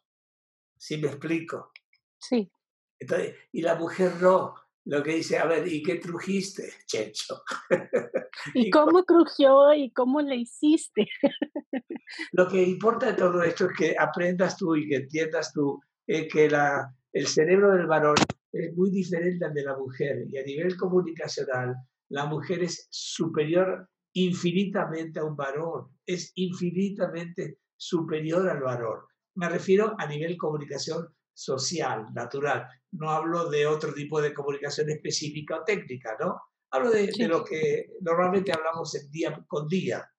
¿Sí 0.77 0.97
me 0.97 1.09
explico? 1.09 1.71
Sí. 2.19 2.51
Entonces, 2.99 3.35
y 3.51 3.61
la 3.61 3.75
mujer 3.75 4.13
no. 4.21 4.55
Lo 4.85 5.03
que 5.03 5.15
dice, 5.15 5.37
a 5.37 5.45
ver, 5.45 5.67
¿y 5.67 5.83
qué 5.83 5.95
trujiste, 5.95 6.71
chencho? 6.87 7.43
¿Y 8.53 8.69
cómo 8.69 9.03
crujió 9.03 9.73
y 9.73 9.91
cómo 9.91 10.21
le 10.21 10.37
hiciste? 10.37 11.07
Lo 12.31 12.47
que 12.47 12.61
importa 12.61 13.07
de 13.07 13.13
todo 13.13 13.41
esto 13.43 13.65
es 13.65 13.77
que 13.77 13.95
aprendas 13.97 14.57
tú 14.57 14.75
y 14.75 14.87
que 14.87 14.95
entiendas 14.97 15.53
tú 15.53 15.79
eh, 16.07 16.27
que 16.27 16.49
la, 16.49 16.93
el 17.13 17.27
cerebro 17.27 17.71
del 17.73 17.87
varón 17.87 18.15
es 18.51 18.75
muy 18.75 18.89
diferente 18.89 19.45
al 19.45 19.53
de 19.53 19.63
la 19.63 19.77
mujer 19.77 20.25
y 20.29 20.37
a 20.37 20.43
nivel 20.43 20.75
comunicacional 20.75 21.75
la 22.09 22.25
mujer 22.25 22.63
es 22.63 22.87
superior 22.89 23.89
infinitamente 24.13 25.19
a 25.19 25.23
un 25.23 25.37
varón, 25.37 25.87
es 26.05 26.33
infinitamente 26.35 27.59
superior 27.77 28.49
al 28.49 28.61
varón. 28.61 28.99
Me 29.35 29.47
refiero 29.47 29.95
a 29.97 30.05
nivel 30.05 30.37
comunicación 30.37 31.07
social, 31.33 32.07
natural. 32.13 32.67
No 32.91 33.09
hablo 33.09 33.49
de 33.49 33.65
otro 33.65 33.93
tipo 33.93 34.21
de 34.21 34.33
comunicación 34.33 34.89
específica 34.89 35.57
o 35.57 35.63
técnica, 35.63 36.15
¿no? 36.19 36.41
Hablo 36.71 36.91
de, 36.91 37.07
de 37.07 37.27
lo 37.27 37.43
que 37.43 37.87
normalmente 38.01 38.51
hablamos 38.51 38.95
en 38.95 39.09
día 39.11 39.45
con 39.47 39.67
día. 39.67 40.09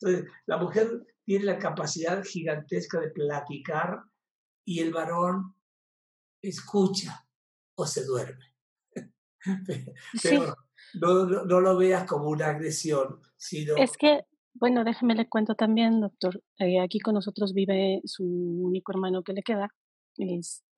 Entonces, 0.00 0.30
la 0.46 0.56
mujer 0.58 1.06
tiene 1.24 1.44
la 1.44 1.58
capacidad 1.58 2.22
gigantesca 2.24 3.00
de 3.00 3.10
platicar 3.10 4.02
y 4.64 4.80
el 4.80 4.92
varón 4.92 5.54
escucha 6.42 7.26
o 7.76 7.86
se 7.86 8.04
duerme. 8.04 8.44
Sí. 10.14 10.30
Pero 10.30 10.56
no, 10.94 11.24
no, 11.26 11.44
no 11.44 11.60
lo 11.60 11.76
veas 11.76 12.04
como 12.04 12.30
una 12.30 12.48
agresión, 12.48 13.20
sino... 13.36 13.76
Es 13.76 13.96
que, 13.96 14.22
bueno, 14.54 14.82
déjeme 14.82 15.14
le 15.14 15.28
cuento 15.28 15.54
también, 15.54 16.00
doctor. 16.00 16.42
eh, 16.58 16.80
aquí 16.80 16.98
con 16.98 17.14
nosotros 17.14 17.52
vive 17.54 18.00
su 18.04 18.24
único 18.24 18.90
hermano 18.90 19.22
que 19.22 19.34
le 19.34 19.42
queda. 19.42 19.68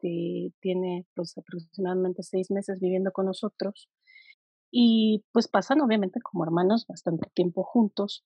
Este 0.00 0.52
tiene 0.60 1.06
pues 1.14 1.36
aproximadamente 1.36 2.22
seis 2.22 2.50
meses 2.50 2.78
viviendo 2.80 3.10
con 3.12 3.26
nosotros. 3.26 3.88
Y 4.70 5.24
pues 5.32 5.48
pasan 5.48 5.80
obviamente 5.80 6.20
como 6.20 6.44
hermanos 6.44 6.86
bastante 6.86 7.28
tiempo 7.34 7.64
juntos. 7.64 8.24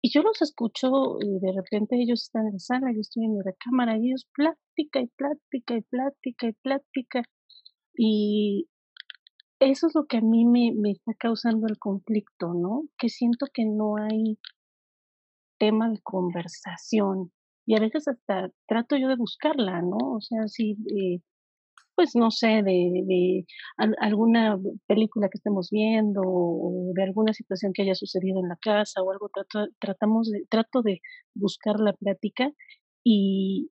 Y 0.00 0.10
yo 0.12 0.22
los 0.22 0.40
escucho 0.42 1.18
y 1.20 1.40
de 1.40 1.52
repente 1.52 1.96
ellos 2.00 2.22
están 2.22 2.46
en 2.46 2.52
la 2.52 2.58
sala, 2.60 2.92
yo 2.92 3.00
estoy 3.00 3.24
en 3.24 3.32
mi 3.32 3.40
recámara 3.42 3.96
y 3.96 4.08
ellos 4.08 4.28
plática 4.32 5.00
y 5.00 5.08
plática 5.08 5.76
y 5.76 5.82
plática 5.82 6.46
y 6.46 6.52
plática. 6.52 7.22
Y 7.96 8.68
eso 9.58 9.88
es 9.88 9.94
lo 9.96 10.06
que 10.06 10.18
a 10.18 10.20
mí 10.20 10.44
me, 10.44 10.72
me 10.72 10.92
está 10.92 11.14
causando 11.14 11.66
el 11.66 11.78
conflicto, 11.78 12.54
¿no? 12.54 12.82
Que 12.96 13.08
siento 13.08 13.46
que 13.52 13.64
no 13.64 13.96
hay 13.96 14.38
tema 15.58 15.90
de 15.90 16.00
conversación. 16.00 17.32
Y 17.68 17.76
a 17.76 17.80
veces 17.80 18.08
hasta 18.08 18.50
trato 18.66 18.96
yo 18.96 19.08
de 19.08 19.16
buscarla, 19.16 19.82
¿no? 19.82 19.98
O 20.16 20.20
sea, 20.22 20.48
si, 20.48 20.72
eh, 20.96 21.20
pues 21.96 22.12
no 22.16 22.30
sé, 22.30 22.62
de, 22.62 23.02
de 23.06 23.44
al- 23.76 23.96
alguna 24.00 24.58
película 24.86 25.28
que 25.28 25.38
estemos 25.38 25.68
viendo 25.70 26.22
o 26.24 26.92
de 26.94 27.02
alguna 27.04 27.34
situación 27.34 27.72
que 27.74 27.82
haya 27.82 27.94
sucedido 27.94 28.40
en 28.40 28.48
la 28.48 28.56
casa 28.62 29.02
o 29.02 29.12
algo, 29.12 29.28
trato, 29.28 29.70
tratamos 29.80 30.30
de, 30.30 30.46
trato 30.48 30.82
de 30.82 31.00
buscar 31.34 31.78
la 31.80 31.92
plática 31.92 32.50
y 33.04 33.70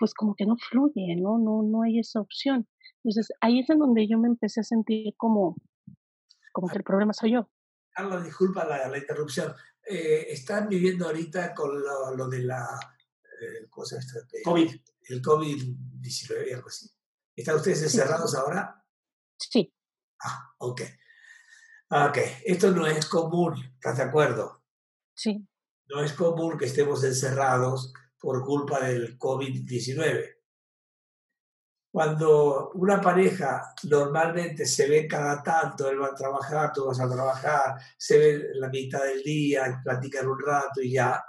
pues 0.00 0.14
como 0.14 0.34
que 0.34 0.46
no 0.46 0.56
fluye, 0.70 1.14
¿no? 1.16 1.38
No, 1.38 1.62
no 1.62 1.82
hay 1.82 2.00
esa 2.00 2.20
opción. 2.20 2.66
Entonces 3.04 3.28
ahí 3.40 3.60
es 3.60 3.70
en 3.70 3.78
donde 3.78 4.08
yo 4.08 4.18
me 4.18 4.28
empecé 4.28 4.60
a 4.60 4.64
sentir 4.64 5.14
como, 5.16 5.56
como 6.52 6.68
que 6.68 6.78
el 6.78 6.84
problema 6.84 7.12
soy 7.12 7.34
yo. 7.34 7.48
Carlos, 7.90 8.24
disculpa 8.24 8.64
la, 8.64 8.88
la 8.88 8.98
interrupción. 8.98 9.52
Eh, 9.88 10.26
¿Están 10.30 10.68
viviendo 10.68 11.06
ahorita 11.06 11.54
con 11.54 11.80
lo, 11.80 12.16
lo 12.16 12.28
de 12.28 12.42
la 12.42 12.66
cosa 13.70 13.98
esta 13.98 14.20
que- 14.28 14.42
COVID. 14.42 14.70
el 15.08 15.22
COVID-19 15.22 16.54
algo 16.54 16.68
así? 16.68 16.90
¿Están 17.36 17.56
ustedes 17.56 17.82
encerrados 17.82 18.34
ahora? 18.34 18.84
Sí, 19.38 19.72
Ah, 20.20 20.52
ok. 20.58 20.82
Ok, 21.90 22.18
esto 22.44 22.70
no 22.72 22.86
es 22.86 23.06
común, 23.06 23.54
¿estás 23.74 23.96
de 23.98 24.02
acuerdo? 24.04 24.64
sí, 25.14 25.46
No 25.88 26.02
es 26.02 26.12
común 26.12 26.58
que 26.58 26.66
estemos 26.66 27.02
encerrados 27.04 27.92
por 28.20 28.44
culpa 28.44 28.80
del 28.80 29.16
COVID-19. 29.18 30.34
Cuando 31.90 32.70
una 32.74 33.00
pareja 33.00 33.72
normalmente 33.84 34.66
se 34.66 34.86
ve 34.88 35.08
cada 35.08 35.42
tanto, 35.42 35.88
él 35.88 36.00
va 36.02 36.08
a 36.08 36.14
trabajar, 36.14 36.72
tú 36.74 36.84
vas 36.86 37.00
a 37.00 37.08
trabajar, 37.08 37.76
se 37.96 38.18
ven 38.18 38.60
la 38.60 38.68
mitad 38.68 39.02
del 39.04 39.22
día, 39.22 39.80
platican 39.82 40.28
un 40.28 40.38
rato 40.38 40.82
y 40.82 40.92
ya, 40.92 41.24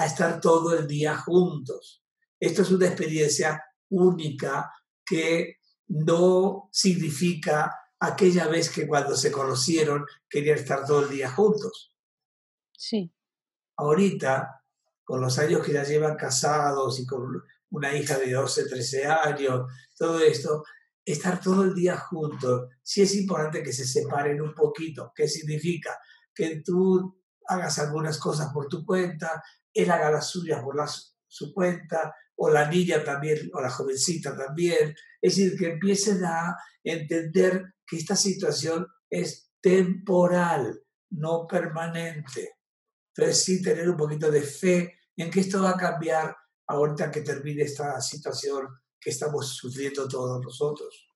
a 0.00 0.06
estar 0.06 0.40
todo 0.40 0.76
el 0.78 0.86
día 0.86 1.16
juntos. 1.16 2.02
Esto 2.38 2.62
es 2.62 2.70
una 2.70 2.86
experiencia 2.86 3.62
única 3.90 4.72
que 5.04 5.56
no 5.88 6.68
significa 6.72 7.76
aquella 7.98 8.46
vez 8.46 8.70
que 8.70 8.86
cuando 8.86 9.16
se 9.16 9.32
conocieron 9.32 10.06
querían 10.28 10.58
estar 10.58 10.86
todo 10.86 11.04
el 11.04 11.10
día 11.10 11.30
juntos 11.30 11.90
sí, 12.80 13.12
ahorita, 13.76 14.64
con 15.04 15.20
los 15.20 15.38
años 15.38 15.62
que 15.64 15.74
ya 15.74 15.84
llevan 15.84 16.16
casados 16.16 16.98
y 16.98 17.06
con 17.06 17.42
una 17.70 17.94
hija 17.94 18.18
de 18.18 18.32
12, 18.32 18.68
13 18.68 19.06
años, 19.06 19.70
todo 19.96 20.18
esto, 20.20 20.64
estar 21.04 21.40
todo 21.40 21.64
el 21.64 21.74
día 21.74 21.98
juntos, 21.98 22.70
sí 22.82 23.02
es 23.02 23.14
importante 23.16 23.62
que 23.62 23.72
se 23.72 23.84
separen 23.84 24.40
un 24.40 24.54
poquito. 24.54 25.12
¿Qué 25.14 25.28
significa? 25.28 25.98
Que 26.34 26.62
tú 26.64 27.19
hagas 27.48 27.78
algunas 27.78 28.18
cosas 28.18 28.52
por 28.52 28.68
tu 28.68 28.84
cuenta, 28.84 29.42
él 29.72 29.90
haga 29.90 30.10
las 30.10 30.28
suyas 30.28 30.62
por 30.62 30.76
la 30.76 30.86
su- 30.86 31.52
cuenta, 31.54 32.14
o 32.36 32.50
la 32.50 32.68
niña 32.68 33.04
también, 33.04 33.50
o 33.52 33.60
la 33.60 33.70
jovencita 33.70 34.36
también. 34.36 34.94
Es 35.20 35.36
decir, 35.36 35.58
que 35.58 35.72
empiecen 35.72 36.24
a 36.24 36.56
entender 36.82 37.74
que 37.86 37.96
esta 37.96 38.16
situación 38.16 38.86
es 39.10 39.52
temporal, 39.60 40.80
no 41.10 41.46
permanente. 41.46 42.56
Entonces 43.14 43.44
sí 43.44 43.62
tener 43.62 43.88
un 43.90 43.96
poquito 43.96 44.30
de 44.30 44.42
fe 44.42 44.98
en 45.16 45.30
que 45.30 45.40
esto 45.40 45.62
va 45.62 45.70
a 45.70 45.76
cambiar 45.76 46.34
ahorita 46.66 47.10
que 47.10 47.20
termine 47.20 47.62
esta 47.62 48.00
situación 48.00 48.68
que 48.98 49.10
estamos 49.10 49.56
sufriendo 49.56 50.08
todos 50.08 50.40
nosotros. 50.42 51.06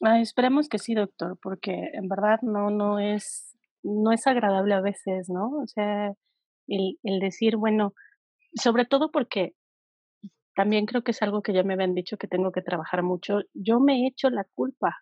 Esperemos 0.00 0.68
que 0.68 0.78
sí, 0.78 0.94
doctor, 0.94 1.38
porque 1.42 1.90
en 1.92 2.08
verdad 2.08 2.38
no, 2.42 2.70
no 2.70 3.00
es, 3.00 3.47
no 3.82 4.12
es 4.12 4.26
agradable 4.26 4.74
a 4.74 4.80
veces, 4.80 5.28
¿no? 5.28 5.50
O 5.62 5.66
sea, 5.66 6.12
el, 6.66 6.98
decir, 7.20 7.56
bueno, 7.56 7.94
sobre 8.54 8.84
todo 8.84 9.10
porque 9.10 9.54
también 10.54 10.86
creo 10.86 11.02
que 11.02 11.12
es 11.12 11.22
algo 11.22 11.42
que 11.42 11.52
ya 11.52 11.62
me 11.62 11.74
habían 11.74 11.94
dicho 11.94 12.16
que 12.16 12.28
tengo 12.28 12.52
que 12.52 12.62
trabajar 12.62 13.02
mucho. 13.02 13.40
Yo 13.54 13.80
me 13.80 14.02
he 14.02 14.08
hecho 14.08 14.28
la 14.30 14.44
culpa. 14.54 14.96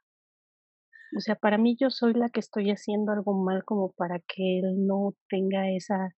O 1.17 1.21
sea, 1.21 1.35
para 1.37 1.57
mí 1.57 1.77
yo 1.81 1.89
soy 1.89 2.13
la 2.15 2.29
que 2.29 2.41
estoy 2.41 2.71
haciendo 2.71 3.13
algo 3.13 3.33
mal 3.35 3.65
como 3.65 3.93
para 3.93 4.19
que 4.19 4.59
él 4.59 4.87
no 4.87 5.15
tenga 5.29 5.71
esa, 5.71 6.15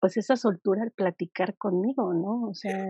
pues 0.00 0.16
esa 0.16 0.36
soltura 0.36 0.82
al 0.82 0.92
platicar 0.92 1.56
conmigo, 1.56 2.14
¿no? 2.14 2.48
O 2.48 2.54
sea, 2.54 2.86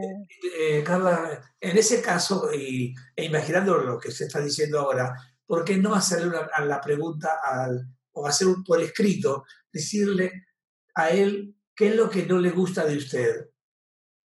Eh, 0.58 0.82
Carla, 0.84 1.40
en 1.60 1.76
ese 1.76 2.00
caso, 2.00 2.48
y, 2.54 2.94
e 3.16 3.24
imaginando 3.24 3.76
lo 3.78 3.98
que 3.98 4.10
se 4.10 4.24
está 4.24 4.40
diciendo 4.40 4.78
ahora, 4.80 5.14
¿por 5.46 5.64
qué 5.64 5.76
no 5.76 5.94
hacerle 5.94 6.28
una- 6.28 6.48
a 6.52 6.64
la 6.64 6.80
pregunta 6.80 7.28
al, 7.44 7.86
o 8.12 8.26
hacer 8.26 8.48
un, 8.48 8.64
por 8.64 8.80
escrito, 8.80 9.44
decirle 9.72 10.46
a 10.94 11.10
él 11.10 11.56
qué 11.74 11.88
es 11.88 11.96
lo 11.96 12.10
que 12.10 12.26
no 12.26 12.38
le 12.38 12.50
gusta 12.50 12.84
de 12.84 12.96
usted? 12.96 13.50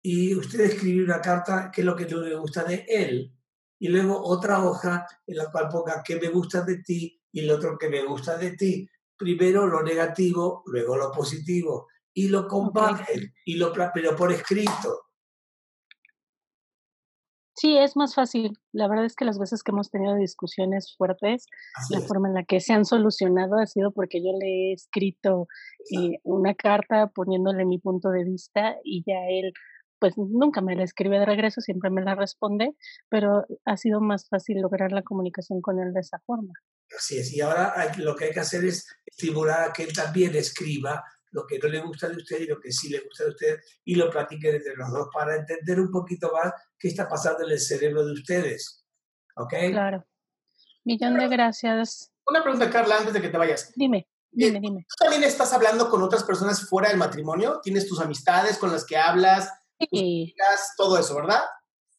Y 0.04 0.36
usted 0.36 0.62
escribir 0.62 1.04
una 1.04 1.22
carta, 1.22 1.72
qué 1.74 1.82
es 1.82 1.86
lo 1.86 1.96
que 1.96 2.06
no 2.06 2.22
le 2.22 2.36
gusta 2.36 2.64
de 2.64 2.86
él. 2.88 3.34
Y 3.80 3.88
luego 3.88 4.22
otra 4.24 4.64
hoja 4.64 5.06
en 5.26 5.38
la 5.38 5.52
cual 5.52 5.68
ponga 5.70 6.04
qué 6.04 6.20
me 6.20 6.30
gusta 6.30 6.62
de 6.62 6.78
ti 6.78 7.20
y 7.32 7.40
el 7.42 7.52
otro 7.52 7.78
que 7.78 7.90
me 7.90 8.04
gusta 8.04 8.38
de 8.38 8.56
ti. 8.56 8.88
Primero 9.18 9.68
lo 9.68 9.84
negativo, 9.84 10.64
luego 10.66 10.98
lo 10.98 11.12
positivo. 11.12 11.88
Y 12.14 12.28
lo 12.28 12.48
comparten, 12.48 13.34
y 13.46 13.56
lo, 13.56 13.72
pero 13.94 14.16
por 14.16 14.32
escrito. 14.32 15.11
Sí, 17.62 17.78
es 17.78 17.96
más 17.96 18.16
fácil. 18.16 18.58
La 18.72 18.88
verdad 18.88 19.06
es 19.06 19.16
que 19.16 19.24
las 19.24 19.38
veces 19.38 19.62
que 19.62 19.70
hemos 19.72 19.92
tenido 19.92 20.16
discusiones 20.16 20.96
fuertes, 20.98 21.46
Así 21.76 21.94
la 21.94 22.00
es. 22.00 22.08
forma 22.08 22.28
en 22.28 22.34
la 22.34 22.44
que 22.44 22.60
se 22.60 22.74
han 22.74 22.86
solucionado 22.86 23.60
ha 23.60 23.68
sido 23.68 23.92
porque 23.92 24.20
yo 24.24 24.32
le 24.40 24.48
he 24.48 24.74
escrito 24.74 25.48
eh, 25.96 26.18
una 26.24 26.56
carta 26.56 27.12
poniéndole 27.14 27.66
mi 27.66 27.78
punto 27.78 28.10
de 28.10 28.24
vista 28.24 28.78
y 28.84 29.04
ya 29.06 29.28
él, 29.30 29.54
pues 30.00 30.18
nunca 30.18 30.62
me 30.62 30.76
la 30.76 30.84
escribe 30.84 31.20
de 31.20 31.26
regreso, 31.28 31.62
siempre 31.62 31.92
me 31.92 32.02
la 32.02 32.16
responde, 32.16 32.76
pero 33.10 33.46
ha 33.66 33.78
sido 33.78 34.02
más 34.02 34.28
fácil 34.28 34.60
lograr 34.60 34.92
la 34.92 35.04
comunicación 35.04 35.62
con 35.62 35.80
él 35.80 35.94
de 35.94 36.00
esa 36.00 36.18
forma. 36.26 36.54
Así 36.98 37.20
es. 37.20 37.32
Y 37.32 37.42
ahora 37.42 37.74
hay- 37.80 38.02
lo 38.02 38.16
que 38.16 38.26
hay 38.26 38.32
que 38.32 38.40
hacer 38.40 38.66
es 38.66 38.88
estimular 39.06 39.70
a 39.70 39.72
que 39.74 39.84
él 39.84 39.94
también 39.94 40.34
escriba 40.36 41.04
lo 41.32 41.46
que 41.48 41.60
no 41.60 41.68
le 41.70 41.80
gusta 41.82 42.10
de 42.10 42.18
usted 42.18 42.40
y 42.42 42.46
lo 42.48 42.60
que 42.60 42.72
sí 42.72 42.90
le 42.90 43.00
gusta 43.00 43.24
de 43.24 43.30
usted 43.32 43.60
y 43.86 43.96
lo 43.96 44.10
platiquen 44.10 44.56
entre 44.56 44.76
los 44.76 44.92
dos 44.92 45.08
para 45.14 45.36
entender 45.36 45.80
un 45.80 45.92
poquito 45.92 46.32
más 46.32 46.54
qué 46.78 46.90
está 46.90 47.08
pasando 47.08 47.46
en 47.46 47.52
el 47.52 47.60
cerebro 47.60 48.06
de 48.06 48.14
ustedes. 48.14 48.86
¿Ok? 49.36 49.54
Claro. 49.72 50.06
Millón 50.84 51.18
de 51.18 51.28
gracias. 51.28 52.12
Una 52.28 52.44
pregunta, 52.44 52.70
Carla, 52.70 52.98
antes 52.98 53.14
de 53.14 53.22
que 53.22 53.30
te 53.30 53.38
vayas. 53.38 53.72
Dime, 53.76 54.08
dime, 54.32 54.60
dime. 54.60 54.86
¿Tú 54.90 54.96
también 55.06 55.24
estás 55.24 55.54
hablando 55.54 55.90
con 55.90 56.02
otras 56.02 56.24
personas 56.24 56.68
fuera 56.68 56.90
del 56.90 56.98
matrimonio? 56.98 57.60
¿Tienes 57.62 57.88
tus 57.88 58.00
amistades 58.00 58.58
con 58.58 58.72
las 58.72 58.86
que 58.86 58.98
hablas, 58.98 59.50
Sí. 59.90 60.36
amigas, 60.38 60.74
todo 60.78 60.98
eso, 61.00 61.16
verdad? 61.16 61.42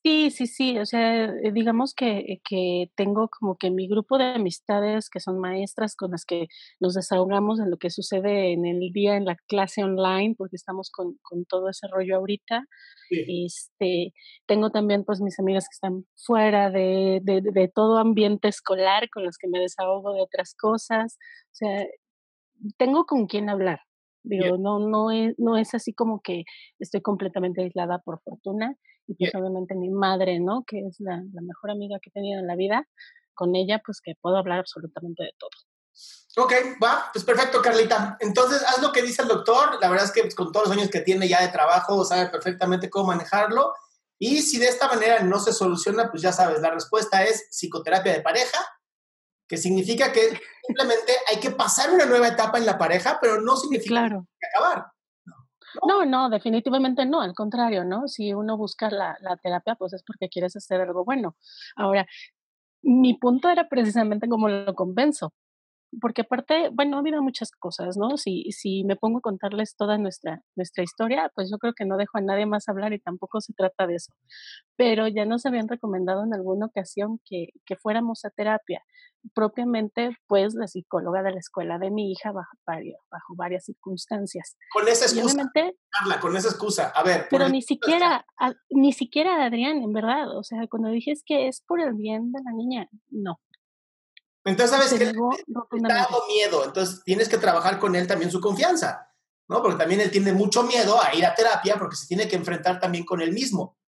Sí, 0.05 0.33
sí, 0.33 0.49
sí, 0.49 0.79
o 0.79 0.85
sea, 0.85 1.27
eh, 1.27 1.53
digamos 1.53 1.95
que, 1.95 2.41
que 2.45 2.91
tengo 2.97 3.29
como 3.29 3.57
que 3.57 3.71
mi 3.71 3.87
grupo 3.87 4.19
de 4.19 4.25
amistades 4.25 5.09
que 5.09 5.21
son 5.21 5.39
maestras 5.39 5.95
con 5.95 6.11
las 6.11 6.25
que 6.25 6.49
nos 6.81 6.95
desahogamos 6.95 7.61
en 7.61 7.71
lo 7.71 7.77
que 7.79 7.89
sucede 7.89 8.53
en 8.53 8.67
el 8.67 8.91
día 8.93 9.15
en 9.17 9.27
la 9.27 9.37
clase 9.47 9.85
online, 9.85 10.35
porque 10.37 10.57
estamos 10.57 10.91
con, 10.91 11.19
con 11.23 11.45
todo 11.45 11.69
ese 11.69 11.87
rollo 11.87 12.17
ahorita. 12.17 12.67
Sí. 13.09 13.45
Este, 13.47 14.13
tengo 14.47 14.71
también 14.71 15.05
pues 15.05 15.21
mis 15.21 15.39
amigas 15.39 15.67
que 15.69 15.75
están 15.75 16.05
fuera 16.17 16.71
de, 16.71 17.21
de, 17.23 17.41
de 17.41 17.69
todo 17.69 17.99
ambiente 17.99 18.49
escolar 18.49 19.09
con 19.09 19.23
los 19.25 19.39
que 19.39 19.47
me 19.47 19.61
desahogo 19.61 20.15
de 20.15 20.23
otras 20.23 20.57
cosas. 20.57 21.17
O 21.53 21.55
sea, 21.55 21.87
tengo 22.77 23.05
con 23.07 23.27
quién 23.27 23.49
hablar. 23.49 23.81
Digo, 24.23 24.57
no, 24.57 24.79
no 24.79 25.11
es, 25.11 25.35
no 25.39 25.57
es 25.57 25.75
así 25.75 25.93
como 25.93 26.21
que 26.21 26.45
estoy 26.79 27.01
completamente 27.01 27.63
aislada 27.63 27.99
por 27.99 28.21
fortuna. 28.23 28.77
Y 29.07 29.15
pues 29.15 29.35
obviamente 29.35 29.75
mi 29.75 29.91
madre, 29.91 30.39
¿no? 30.39 30.65
Que 30.67 30.79
es 30.87 31.01
la, 31.01 31.17
la 31.33 31.43
mejor 31.43 31.71
amiga 31.71 31.99
que 32.01 32.11
he 32.11 32.13
tenido 32.13 32.41
en 32.41 32.47
la 32.47 32.55
vida, 32.55 32.89
con 33.35 33.57
ella 33.57 33.83
pues 33.85 34.01
que 34.01 34.15
puedo 34.21 34.37
hablar 34.37 34.61
absolutamente 34.61 35.25
de 35.25 35.33
todo. 35.39 35.51
Ok, 36.37 36.53
va, 36.83 37.11
pues 37.13 37.25
perfecto, 37.25 37.61
Carlita. 37.61 38.17
Entonces, 38.21 38.63
haz 38.63 38.81
lo 38.81 38.93
que 38.93 39.03
dice 39.03 39.23
el 39.23 39.29
doctor. 39.29 39.79
La 39.81 39.91
verdad 39.91 40.07
es 40.07 40.13
que 40.13 40.23
pues, 40.23 40.35
con 40.35 40.51
todos 40.51 40.69
los 40.69 40.77
años 40.77 40.91
que 40.91 41.01
tiene 41.01 41.29
ya 41.29 41.43
de 41.43 41.49
trabajo, 41.49 42.05
sabe 42.05 42.31
perfectamente 42.31 42.89
cómo 42.89 43.09
manejarlo. 43.09 43.73
Y 44.19 44.41
si 44.41 44.59
de 44.59 44.67
esta 44.67 44.89
manera 44.89 45.23
no 45.23 45.39
se 45.41 45.53
soluciona, 45.53 46.11
pues 46.11 46.23
ya 46.23 46.33
sabes, 46.33 46.61
la 46.61 46.71
respuesta 46.71 47.23
es 47.25 47.49
psicoterapia 47.51 48.13
de 48.13 48.23
pareja, 48.23 48.59
que 49.53 49.59
significa 49.59 50.11
que 50.15 50.31
simplemente 50.67 51.13
hay 51.31 51.39
que 51.39 51.51
pasar 51.51 51.91
una 51.93 52.07
nueva 52.07 52.29
etapa 52.29 52.57
en 52.57 52.65
la 52.65 52.79
pareja, 52.79 53.19
pero 53.21 53.39
no 53.43 53.55
significa 53.55 53.91
Claro. 53.91 54.27
que 54.41 54.47
acabar. 54.47 54.87
No, 55.87 56.07
no, 56.07 56.31
definitivamente 56.31 57.05
no, 57.05 57.21
al 57.21 57.35
contrario, 57.35 57.85
¿no? 57.85 58.09
Si 58.09 58.33
uno 58.33 58.57
busca 58.57 58.89
la, 58.89 59.19
la 59.21 59.37
terapia, 59.37 59.75
pues 59.75 59.93
es 59.93 60.03
porque 60.05 60.31
quieres 60.31 60.57
hacer 60.57 60.81
algo 60.81 61.05
bueno. 61.05 61.37
Ahora, 61.77 62.07
mi 62.81 63.13
punto 63.13 63.51
era 63.51 63.69
precisamente 63.69 64.27
cómo 64.27 64.49
lo 64.49 64.75
convenzo, 64.75 65.35
porque 66.01 66.23
aparte, 66.23 66.71
bueno, 66.73 66.97
ha 66.97 67.01
habido 67.01 67.23
muchas 67.23 67.51
cosas, 67.51 67.97
¿no? 67.97 68.17
Si, 68.17 68.51
si 68.53 68.83
me 68.85 68.97
pongo 68.97 69.19
a 69.19 69.21
contarles 69.21 69.77
toda 69.77 69.99
nuestra, 69.99 70.43
nuestra 70.57 70.83
historia, 70.83 71.31
pues 71.35 71.51
yo 71.51 71.59
creo 71.59 71.75
que 71.75 71.85
no 71.85 71.97
dejo 71.97 72.19
a 72.19 72.21
nadie 72.23 72.47
más 72.47 72.69
hablar 72.69 72.93
y 72.93 72.99
tampoco 73.01 73.41
se 73.41 73.53
trata 73.53 73.87
de 73.87 73.97
eso. 73.97 74.13
Pero 74.77 75.07
ya 75.09 75.25
nos 75.27 75.45
habían 75.47 75.69
recomendado 75.69 76.25
en 76.25 76.33
alguna 76.35 76.67
ocasión 76.67 77.21
que, 77.25 77.49
que 77.67 77.77
fuéramos 77.77 78.25
a 78.25 78.31
terapia. 78.31 78.83
Propiamente, 79.35 80.17
pues, 80.27 80.55
la 80.55 80.67
psicóloga 80.67 81.23
de 81.23 81.31
la 81.33 81.39
escuela 81.39 81.79
de 81.79 81.91
mi 81.91 82.11
hija 82.11 82.33
bajo, 82.33 82.57
bajo 82.67 83.35
varias 83.37 83.65
circunstancias. 83.65 84.57
Con 84.73 84.89
esa 84.89 85.05
excusa, 85.05 85.51
Carla, 85.91 86.21
con 86.21 86.37
esa 86.37 86.49
excusa. 86.49 86.89
A 86.95 87.03
ver, 87.03 87.27
pero 87.31 87.47
el- 87.47 87.53
ni 87.53 87.63
siquiera, 87.63 88.27
a- 88.39 88.55
ni 88.71 88.93
siquiera 88.93 89.45
Adrián, 89.45 89.79
en 89.83 89.93
verdad. 89.93 90.37
O 90.37 90.43
sea, 90.43 90.67
cuando 90.69 90.89
dije 90.91 91.13
es 91.13 91.23
que 91.25 91.49
es 91.49 91.63
por 91.67 91.81
el 91.81 91.95
bien 91.95 92.33
de 92.33 92.41
la 92.45 92.53
niña, 92.53 92.89
no. 93.11 93.39
Entonces, 94.45 94.71
¿sabes 94.77 94.93
negó 94.99 95.33
Está 95.33 95.45
rotundamente. 95.55 96.03
dando 96.13 96.27
miedo, 96.27 96.65
entonces 96.65 97.03
tienes 97.05 97.29
que 97.29 97.39
trabajar 97.39 97.79
con 97.79 97.95
él 97.97 98.07
también 98.07 98.31
su 98.31 98.41
confianza, 98.41 99.09
¿no? 99.49 99.63
Porque 99.63 99.79
también 99.79 100.01
él 100.01 100.11
tiene 100.11 100.33
mucho 100.33 100.63
miedo 100.65 101.01
a 101.03 101.15
ir 101.15 101.25
a 101.25 101.35
terapia 101.35 101.77
porque 101.79 101.97
se 101.97 102.07
tiene 102.07 102.27
que 102.29 102.37
enfrentar 102.37 102.81
también 102.81 103.05
con 103.05 103.21
él 103.21 103.33
mismo. 103.33 103.79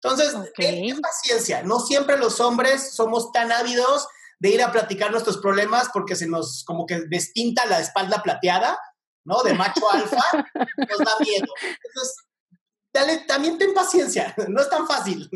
Entonces, 0.00 0.34
ten- 0.56 1.00
paciencia, 1.00 1.62
no 1.64 1.80
siempre 1.80 2.16
los 2.18 2.38
hombres 2.40 2.94
somos 2.94 3.32
tan 3.32 3.50
ávidos 3.50 4.06
de 4.38 4.50
ir 4.50 4.62
a 4.62 4.70
platicar 4.70 5.10
nuestros 5.10 5.38
problemas 5.38 5.88
porque 5.92 6.14
se 6.14 6.28
nos 6.28 6.62
como 6.64 6.86
que 6.86 7.00
despinta 7.08 7.66
la 7.66 7.80
espalda 7.80 8.22
plateada, 8.22 8.78
¿no? 9.24 9.42
De 9.42 9.54
macho 9.54 9.90
alfa, 9.90 10.22
nos 10.88 10.98
da 10.98 11.12
miedo. 11.18 11.46
Entonces, 11.84 12.14
dale, 12.92 13.18
también 13.26 13.58
ten 13.58 13.74
paciencia, 13.74 14.32
no 14.48 14.60
es 14.62 14.70
tan 14.70 14.86
fácil. 14.86 15.28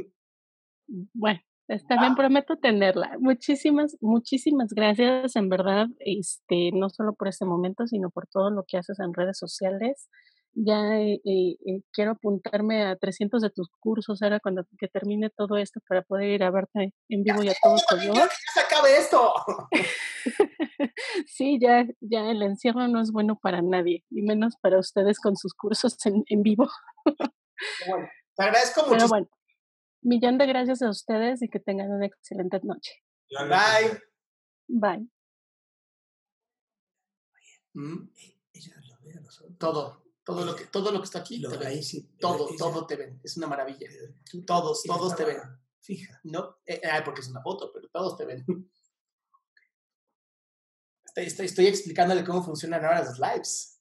Bueno, 1.13 1.41
está 1.75 1.99
bien, 1.99 2.15
prometo 2.15 2.57
tenerla. 2.57 3.17
Muchísimas, 3.19 3.97
muchísimas 4.01 4.73
gracias, 4.75 5.37
en 5.37 5.49
verdad, 5.49 5.87
este, 5.99 6.71
no 6.73 6.91
solo 6.91 7.15
por 7.15 7.29
este 7.29 7.45
momento, 7.45 7.87
sino 7.87 8.11
por 8.11 8.27
todo 8.27 8.51
lo 8.51 8.65
que 8.67 8.79
haces 8.79 8.99
en 9.01 9.15
redes 9.15 9.39
sociales. 9.39 10.09
Ya 10.55 11.01
eh, 11.01 11.15
eh, 11.25 11.57
eh, 11.67 11.81
quiero 11.93 12.13
apuntarme 12.13 12.85
a 12.85 12.97
300 12.97 13.41
de 13.41 13.49
tus 13.49 13.71
cursos 13.81 14.21
ahora 14.23 14.39
cuando 14.39 14.67
que 14.79 14.87
termine 14.87 15.31
todo 15.31 15.57
esto 15.57 15.81
para 15.89 16.03
poder 16.03 16.29
ir 16.29 16.45
a 16.45 16.51
verte 16.51 16.93
en 17.09 17.23
vivo 17.23 17.43
y 17.43 17.49
a 17.49 17.55
todo 17.63 17.77
color. 17.89 18.15
Ya 18.15 18.29
se 18.53 18.61
acabe 18.61 18.97
esto. 18.97 19.33
Sí, 21.27 21.59
ya, 21.61 21.85
ya 22.01 22.31
el 22.31 22.43
encierro 22.43 22.87
no 22.89 23.01
es 23.01 23.13
bueno 23.13 23.39
para 23.41 23.63
nadie, 23.63 24.05
y 24.11 24.23
menos 24.23 24.57
para 24.61 24.79
ustedes 24.79 25.19
con 25.21 25.37
sus 25.37 25.55
cursos 25.55 25.97
en, 26.07 26.25
en 26.27 26.43
vivo. 26.43 26.69
Bueno, 27.89 28.09
te 28.37 28.45
agradezco 28.45 28.87
mucho. 28.87 29.09
bueno, 29.09 29.29
millón 30.03 30.39
de 30.39 30.47
gracias 30.47 30.83
a 30.83 30.91
ustedes 30.91 31.43
y 31.43 31.49
que 31.49 31.61
tengan 31.61 31.91
una 31.91 32.07
excelente 32.07 32.61
noche. 32.63 32.93
Bye. 33.31 34.01
Bye. 34.69 35.09
Mm, 37.75 38.09
Ella 38.53 38.77
lo 38.89 38.99
ve 39.01 39.13
a 39.17 39.21
nosotros. 39.21 39.57
Todo, 39.59 40.05
todo 40.25 40.45
lo 40.45 40.55
que, 40.55 40.67
todo 40.67 40.93
lo 40.93 40.99
que 41.01 41.05
está 41.05 41.21
aquí, 41.21 41.39
Lo 41.39 41.51
te 41.51 41.57
ven. 41.59 41.69
ahí, 41.69 41.83
sí. 41.83 42.07
todo, 42.21 42.49
Ella- 42.49 42.57
todo 42.59 42.87
te 42.87 42.97
ven. 42.97 43.21
Es 43.25 43.37
una 43.37 43.47
maravilla. 43.47 43.89
tú- 44.31 44.45
Todos, 44.45 44.83
todos 44.83 45.17
te 45.17 45.25
ven. 45.25 45.39
Fija. 45.81 46.21
No, 46.25 46.59
eh, 46.67 46.81
porque 47.05 47.23
es 47.23 47.29
una 47.29 47.43
foto, 47.43 47.73
pero 47.73 47.89
todos 47.89 48.17
te 48.17 48.25
ven. 48.25 48.45
Estoy, 51.05 51.25
estoy, 51.27 51.45
estoy 51.47 51.67
explicándole 51.67 52.25
cómo 52.25 52.43
funcionan 52.43 52.85
ahora 52.87 53.05
los 53.05 53.19
lives. 53.19 53.72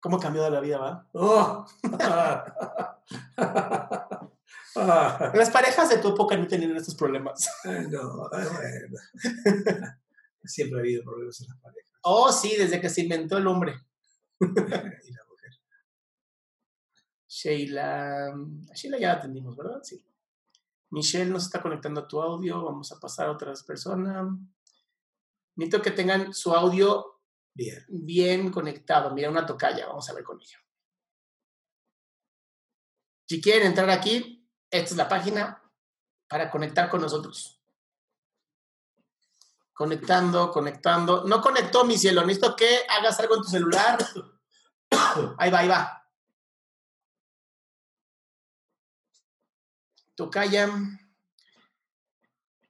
¿Cómo 0.00 0.16
ha 0.16 0.20
cambiado 0.20 0.50
la 0.50 0.60
vida, 0.60 0.78
va? 0.78 1.06
¡Oh! 1.12 1.66
Las 4.74 5.50
parejas 5.50 5.90
de 5.90 5.98
tu 5.98 6.08
época 6.08 6.36
no 6.36 6.46
tenían 6.46 6.76
estos 6.76 6.94
problemas. 6.94 7.48
no, 7.64 8.28
bueno. 8.30 8.98
Siempre 10.44 10.78
ha 10.78 10.82
habido 10.82 11.04
problemas 11.04 11.40
en 11.40 11.48
las 11.48 11.58
parejas. 11.58 11.90
Oh, 12.02 12.32
sí, 12.32 12.56
desde 12.56 12.80
que 12.80 12.88
se 12.88 13.02
inventó 13.02 13.36
el 13.36 13.46
hombre. 13.46 13.74
Y 14.40 14.46
la 14.46 15.24
mujer. 15.28 15.52
Sheila. 17.28 18.34
Sheila 18.74 18.98
ya 18.98 19.08
la 19.08 19.14
atendimos, 19.14 19.56
¿verdad? 19.56 19.80
Sí. 19.82 20.02
Michelle 20.90 21.30
nos 21.30 21.44
está 21.44 21.60
conectando 21.60 22.00
a 22.00 22.08
tu 22.08 22.22
audio. 22.22 22.64
Vamos 22.64 22.90
a 22.92 22.98
pasar 22.98 23.26
a 23.26 23.32
otras 23.32 23.62
personas. 23.64 24.28
Necesito 25.56 25.82
que 25.82 25.90
tengan 25.90 26.32
su 26.32 26.54
audio 26.54 27.19
Bien. 27.60 27.84
bien 27.88 28.50
conectado. 28.50 29.10
Mira, 29.10 29.28
una 29.28 29.44
tocaya. 29.44 29.86
Vamos 29.86 30.08
a 30.08 30.14
ver 30.14 30.24
con 30.24 30.40
ella. 30.40 30.58
Si 33.28 33.38
quieren 33.38 33.66
entrar 33.66 33.90
aquí, 33.90 34.48
esta 34.70 34.90
es 34.90 34.96
la 34.96 35.06
página 35.06 35.62
para 36.26 36.50
conectar 36.50 36.88
con 36.88 37.02
nosotros. 37.02 37.60
Conectando, 39.74 40.50
conectando. 40.50 41.24
No 41.24 41.42
conectó, 41.42 41.84
mi 41.84 41.98
cielo. 41.98 42.22
Necesito 42.22 42.56
que 42.56 42.80
hagas 42.88 43.20
algo 43.20 43.36
en 43.36 43.42
tu 43.42 43.48
celular. 43.48 43.98
Ahí 45.38 45.50
va, 45.50 45.58
ahí 45.58 45.68
va. 45.68 46.08
Tocaya. 50.14 50.68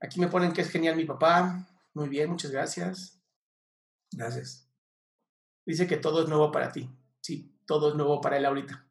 Aquí 0.01 0.19
me 0.19 0.27
ponen 0.27 0.53
que 0.53 0.63
es 0.63 0.71
genial 0.71 0.97
mi 0.97 1.05
papá. 1.05 1.67
Muy 1.95 2.09
bien, 2.09 2.29
muchas 2.31 2.51
gracias. 2.51 3.23
Gracias. 4.11 4.70
Dice 5.65 5.87
que 5.87 5.97
todo 5.97 6.23
es 6.23 6.29
nuevo 6.29 6.51
para 6.51 6.73
ti. 6.73 6.91
Sí, 7.21 7.55
todo 7.67 7.91
es 7.91 7.95
nuevo 7.95 8.21
para 8.21 8.37
él 8.37 8.47
ahorita. 8.47 8.87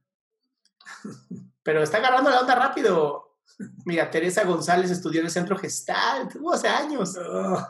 Pero 1.63 1.83
está 1.83 1.97
agarrando 1.97 2.29
la 2.29 2.41
onda 2.41 2.55
rápido. 2.55 3.37
Mira, 3.85 4.09
Teresa 4.09 4.45
González 4.45 4.91
estudió 4.91 5.19
en 5.19 5.25
el 5.25 5.31
centro 5.31 5.57
Gestalt, 5.57 6.35
uh, 6.35 6.53
hace 6.53 6.67
años. 6.67 7.17
Oh, 7.17 7.67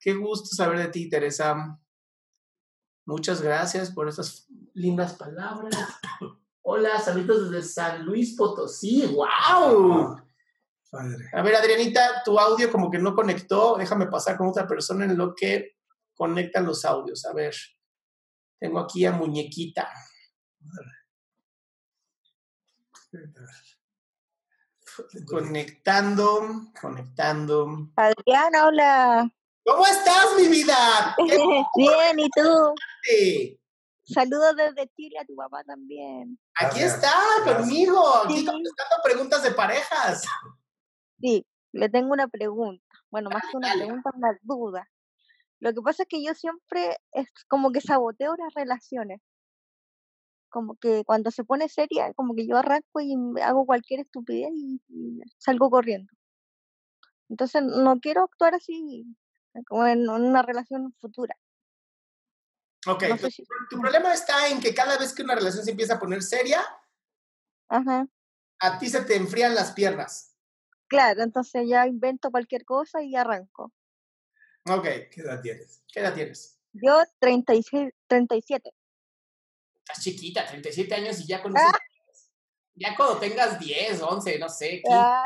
Qué 0.00 0.14
gusto 0.14 0.54
saber 0.54 0.78
de 0.78 0.88
ti, 0.88 1.08
Teresa. 1.08 1.78
Muchas 3.04 3.42
gracias 3.42 3.90
por 3.90 4.08
esas 4.08 4.46
lindas 4.74 5.14
palabras. 5.14 5.76
Hola, 6.62 6.98
saludos 7.00 7.50
desde 7.50 7.68
San 7.68 8.04
Luis 8.04 8.36
Potosí. 8.36 9.06
¡Wow! 9.06 10.16
Padre. 10.90 11.30
A 11.32 11.42
ver, 11.42 11.56
Adrianita, 11.56 12.22
tu 12.24 12.38
audio 12.38 12.70
como 12.70 12.90
que 12.90 12.98
no 12.98 13.14
conectó. 13.14 13.76
Déjame 13.76 14.06
pasar 14.06 14.36
con 14.36 14.48
otra 14.48 14.66
persona 14.66 15.04
en 15.04 15.16
lo 15.16 15.34
que 15.34 15.76
conectan 16.22 16.64
los 16.64 16.84
audios. 16.84 17.24
A 17.26 17.32
ver, 17.32 17.52
tengo 18.60 18.78
aquí 18.78 19.04
a 19.04 19.10
Muñequita. 19.10 19.90
Conectando, 25.26 26.40
conectando. 26.80 27.88
Adriana, 27.96 28.66
hola. 28.66 29.30
¿Cómo 29.64 29.86
estás, 29.86 30.26
mi 30.38 30.48
vida? 30.48 30.74
¡Qué 31.16 31.36
Bien, 31.76 32.18
¿y 32.18 32.28
tú? 32.30 32.74
Saludos 34.04 34.56
desde 34.56 34.88
Chile 34.96 35.18
a 35.20 35.24
tu 35.24 35.34
papá 35.36 35.62
también. 35.64 36.38
Aquí 36.56 36.80
Gracias. 36.80 36.94
está, 36.94 37.12
Gracias. 37.44 37.56
conmigo, 37.66 38.16
aquí 38.24 38.38
Sí. 38.40 38.44
contestando 38.46 38.96
preguntas 39.04 39.42
de 39.42 39.50
parejas. 39.52 40.24
Sí, 41.20 41.46
le 41.72 41.88
tengo 41.88 42.12
una 42.12 42.28
pregunta. 42.28 42.84
Bueno, 43.10 43.30
más 43.30 43.42
que 43.50 43.56
una 43.56 43.68
dale. 43.68 43.84
pregunta, 43.84 44.10
una 44.14 44.38
duda. 44.42 44.88
Lo 45.62 45.72
que 45.72 45.80
pasa 45.80 46.02
es 46.02 46.08
que 46.08 46.24
yo 46.24 46.34
siempre 46.34 46.96
es 47.12 47.28
como 47.46 47.70
que 47.70 47.80
saboteo 47.80 48.34
las 48.34 48.52
relaciones. 48.52 49.20
Como 50.48 50.74
que 50.74 51.04
cuando 51.04 51.30
se 51.30 51.44
pone 51.44 51.68
seria, 51.68 52.12
como 52.14 52.34
que 52.34 52.48
yo 52.48 52.56
arranco 52.56 53.00
y 53.00 53.14
hago 53.40 53.64
cualquier 53.64 54.00
estupidez 54.00 54.50
y, 54.52 54.82
y 54.88 55.20
salgo 55.38 55.70
corriendo. 55.70 56.12
Entonces 57.28 57.62
no 57.62 58.00
quiero 58.00 58.24
actuar 58.24 58.56
así, 58.56 59.06
como 59.68 59.86
en 59.86 60.08
una 60.08 60.42
relación 60.42 60.92
futura. 61.00 61.36
Ok, 62.88 63.04
No 63.10 63.16
sé 63.18 63.30
si... 63.30 63.44
tu 63.70 63.80
problema 63.80 64.12
está 64.12 64.48
en 64.48 64.58
que 64.58 64.74
cada 64.74 64.98
vez 64.98 65.14
que 65.14 65.22
una 65.22 65.36
relación 65.36 65.64
se 65.64 65.70
empieza 65.70 65.94
a 65.94 66.00
poner 66.00 66.24
seria, 66.24 66.60
Ajá. 67.68 68.08
a 68.58 68.78
ti 68.80 68.88
se 68.88 69.02
te 69.04 69.14
enfrían 69.14 69.54
las 69.54 69.70
piernas. 69.70 70.36
Claro, 70.88 71.22
entonces 71.22 71.68
ya 71.68 71.86
invento 71.86 72.32
cualquier 72.32 72.64
cosa 72.64 73.00
y 73.00 73.14
arranco. 73.14 73.72
Ok, 74.68 74.84
¿Qué 75.10 75.20
edad 75.22 75.40
tienes? 75.40 75.82
¿qué 75.92 76.00
edad 76.00 76.14
tienes? 76.14 76.58
Yo 76.72 77.02
36, 77.18 77.90
37. 78.06 78.70
Estás 79.78 80.02
chiquita, 80.02 80.46
37 80.46 80.94
años 80.94 81.20
y 81.20 81.26
ya 81.26 81.42
conoces. 81.42 81.66
Ah. 81.66 81.78
Ya 82.74 82.96
cuando 82.96 83.18
tengas 83.18 83.58
10, 83.58 84.00
11, 84.00 84.38
no 84.38 84.48
sé, 84.48 84.70
15. 84.82 84.88
Ah. 84.90 85.24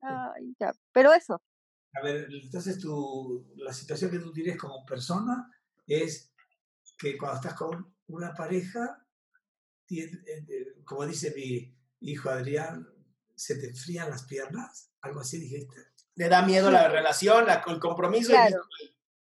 Ay, 0.00 0.54
ya. 0.60 0.72
Pero 0.92 1.12
eso, 1.12 1.40
A 1.94 2.02
ver, 2.02 2.28
entonces 2.30 2.78
tu, 2.78 3.52
la 3.56 3.72
situación 3.72 4.10
que 4.10 4.18
tú 4.18 4.32
tienes 4.32 4.56
como 4.56 4.84
persona 4.84 5.50
es 5.86 6.32
que 6.98 7.16
cuando 7.16 7.36
estás 7.36 7.54
con 7.54 7.94
una 8.08 8.34
pareja, 8.34 9.06
eh, 9.90 10.10
eh, 10.26 10.82
como 10.84 11.06
dice 11.06 11.32
mi 11.34 11.74
hijo 12.00 12.28
Adrián, 12.28 12.86
se 13.34 13.56
te 13.56 13.68
enfrían 13.68 14.10
las 14.10 14.24
piernas, 14.24 14.92
algo 15.00 15.20
así 15.20 15.38
dijiste. 15.38 15.87
Le 16.18 16.28
da 16.28 16.42
miedo 16.42 16.70
la 16.70 16.88
relación, 16.88 17.46
la, 17.46 17.62
el 17.66 17.78
compromiso. 17.78 18.32
y. 18.32 18.54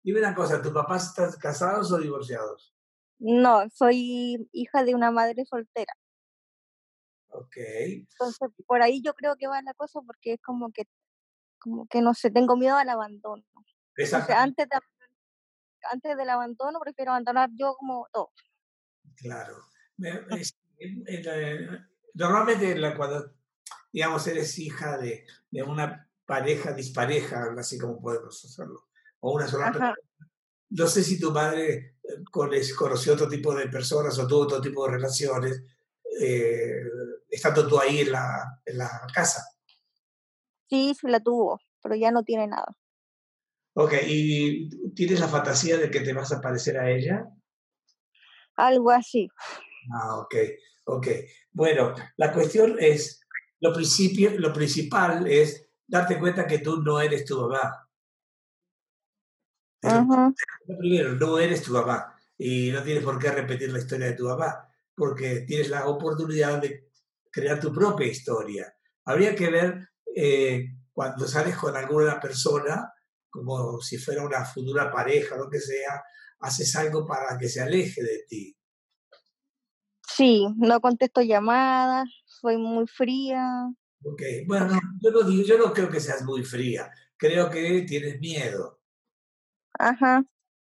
Dime 0.02 0.20
una 0.20 0.34
cosa, 0.34 0.62
¿tus 0.62 0.72
papás 0.72 1.08
están 1.08 1.32
casados 1.40 1.90
o 1.92 1.98
divorciados? 1.98 2.72
No, 3.18 3.68
soy 3.70 4.48
hija 4.52 4.84
de 4.84 4.94
una 4.94 5.10
madre 5.10 5.44
soltera. 5.44 5.92
Ok. 7.28 7.56
Entonces, 7.56 8.48
por 8.66 8.82
ahí 8.82 9.02
yo 9.02 9.14
creo 9.14 9.36
que 9.36 9.46
va 9.46 9.60
la 9.62 9.74
cosa 9.74 10.00
porque 10.06 10.34
es 10.34 10.40
como 10.42 10.70
que, 10.72 10.84
como 11.58 11.86
que 11.86 12.00
no 12.00 12.14
sé, 12.14 12.30
tengo 12.30 12.56
miedo 12.56 12.76
al 12.76 12.88
abandono. 12.88 13.42
Esa- 13.96 14.18
Entonces, 14.18 14.36
antes, 14.36 14.68
de, 14.68 14.78
antes 15.92 16.16
del 16.16 16.30
abandono, 16.30 16.78
prefiero 16.80 17.10
abandonar 17.12 17.50
yo 17.54 17.74
como 17.76 18.06
todo. 18.12 18.30
Claro. 19.16 19.56
Me- 19.96 20.20
es- 20.40 20.56
en- 20.78 21.04
en 21.06 21.24
la- 21.66 21.88
normalmente 22.14 22.96
cuando, 22.96 23.34
digamos, 23.92 24.26
eres 24.28 24.58
hija 24.58 24.98
de, 24.98 25.26
de 25.50 25.62
una 25.62 26.05
pareja 26.26 26.72
dispareja, 26.72 27.44
algo 27.44 27.60
así 27.60 27.78
como 27.78 28.00
podemos 28.00 28.44
hacerlo, 28.44 28.88
o 29.20 29.32
una 29.32 29.46
sola 29.46 29.68
Ajá. 29.68 29.72
persona, 29.72 29.96
no 30.70 30.86
sé 30.86 31.02
si 31.02 31.18
tu 31.18 31.30
madre 31.30 31.96
eh, 32.02 32.24
conoció 32.30 33.14
otro 33.14 33.28
tipo 33.28 33.54
de 33.54 33.68
personas 33.68 34.18
o 34.18 34.26
tuvo 34.26 34.40
otro 34.40 34.60
tipo 34.60 34.84
de 34.84 34.92
relaciones, 34.92 35.62
eh, 36.20 36.82
estando 37.28 37.66
tú 37.68 37.78
ahí 37.78 38.00
en 38.00 38.12
la, 38.12 38.60
en 38.64 38.78
la 38.78 39.06
casa. 39.14 39.42
Sí, 40.68 40.94
sí 40.98 41.06
la 41.06 41.20
tuvo, 41.20 41.60
pero 41.82 41.94
ya 41.94 42.10
no 42.10 42.24
tiene 42.24 42.48
nada. 42.48 42.76
Ok, 43.74 43.92
¿y 44.06 44.70
tienes 44.94 45.20
la 45.20 45.28
fantasía 45.28 45.76
de 45.76 45.90
que 45.90 46.00
te 46.00 46.12
vas 46.12 46.32
a 46.32 46.40
parecer 46.40 46.78
a 46.78 46.90
ella? 46.90 47.28
Algo 48.56 48.90
así. 48.90 49.28
Ah, 49.92 50.16
ok, 50.16 50.34
ok. 50.84 51.08
Bueno, 51.52 51.94
la 52.16 52.32
cuestión 52.32 52.76
es, 52.80 53.20
lo, 53.60 53.74
principio, 53.74 54.38
lo 54.38 54.52
principal 54.52 55.26
es 55.26 55.65
darte 55.86 56.18
cuenta 56.18 56.46
que 56.46 56.58
tú 56.58 56.82
no 56.82 57.00
eres 57.00 57.24
tu 57.24 57.40
mamá. 57.40 57.88
Primero, 60.66 61.14
no 61.14 61.38
eres 61.38 61.62
tu 61.62 61.72
mamá 61.72 62.14
y 62.38 62.70
no 62.70 62.82
tienes 62.82 63.04
por 63.04 63.18
qué 63.18 63.30
repetir 63.30 63.72
la 63.72 63.78
historia 63.78 64.06
de 64.06 64.14
tu 64.14 64.24
mamá, 64.24 64.68
porque 64.94 65.40
tienes 65.46 65.70
la 65.70 65.86
oportunidad 65.86 66.60
de 66.60 66.90
crear 67.30 67.60
tu 67.60 67.72
propia 67.72 68.06
historia. 68.06 68.74
Habría 69.04 69.34
que 69.34 69.50
ver 69.50 69.88
eh, 70.14 70.66
cuando 70.92 71.26
sales 71.26 71.56
con 71.56 71.76
alguna 71.76 72.18
persona, 72.20 72.92
como 73.30 73.80
si 73.80 73.98
fuera 73.98 74.24
una 74.24 74.44
futura 74.44 74.90
pareja, 74.90 75.36
lo 75.36 75.48
que 75.48 75.60
sea, 75.60 76.02
haces 76.40 76.74
algo 76.76 77.06
para 77.06 77.38
que 77.38 77.48
se 77.48 77.62
aleje 77.62 78.02
de 78.02 78.24
ti. 78.28 78.56
Sí, 80.08 80.46
no 80.56 80.80
contesto 80.80 81.20
llamadas, 81.20 82.08
soy 82.24 82.56
muy 82.56 82.86
fría. 82.86 83.70
Ok, 84.04 84.22
bueno, 84.46 84.66
no, 84.66 84.80
yo, 85.00 85.10
no 85.10 85.22
digo, 85.22 85.42
yo 85.42 85.58
no 85.58 85.72
creo 85.72 85.88
que 85.90 86.00
seas 86.00 86.22
muy 86.22 86.44
fría, 86.44 86.90
creo 87.16 87.50
que 87.50 87.82
tienes 87.82 88.20
miedo 88.20 88.80
Ajá. 89.78 90.24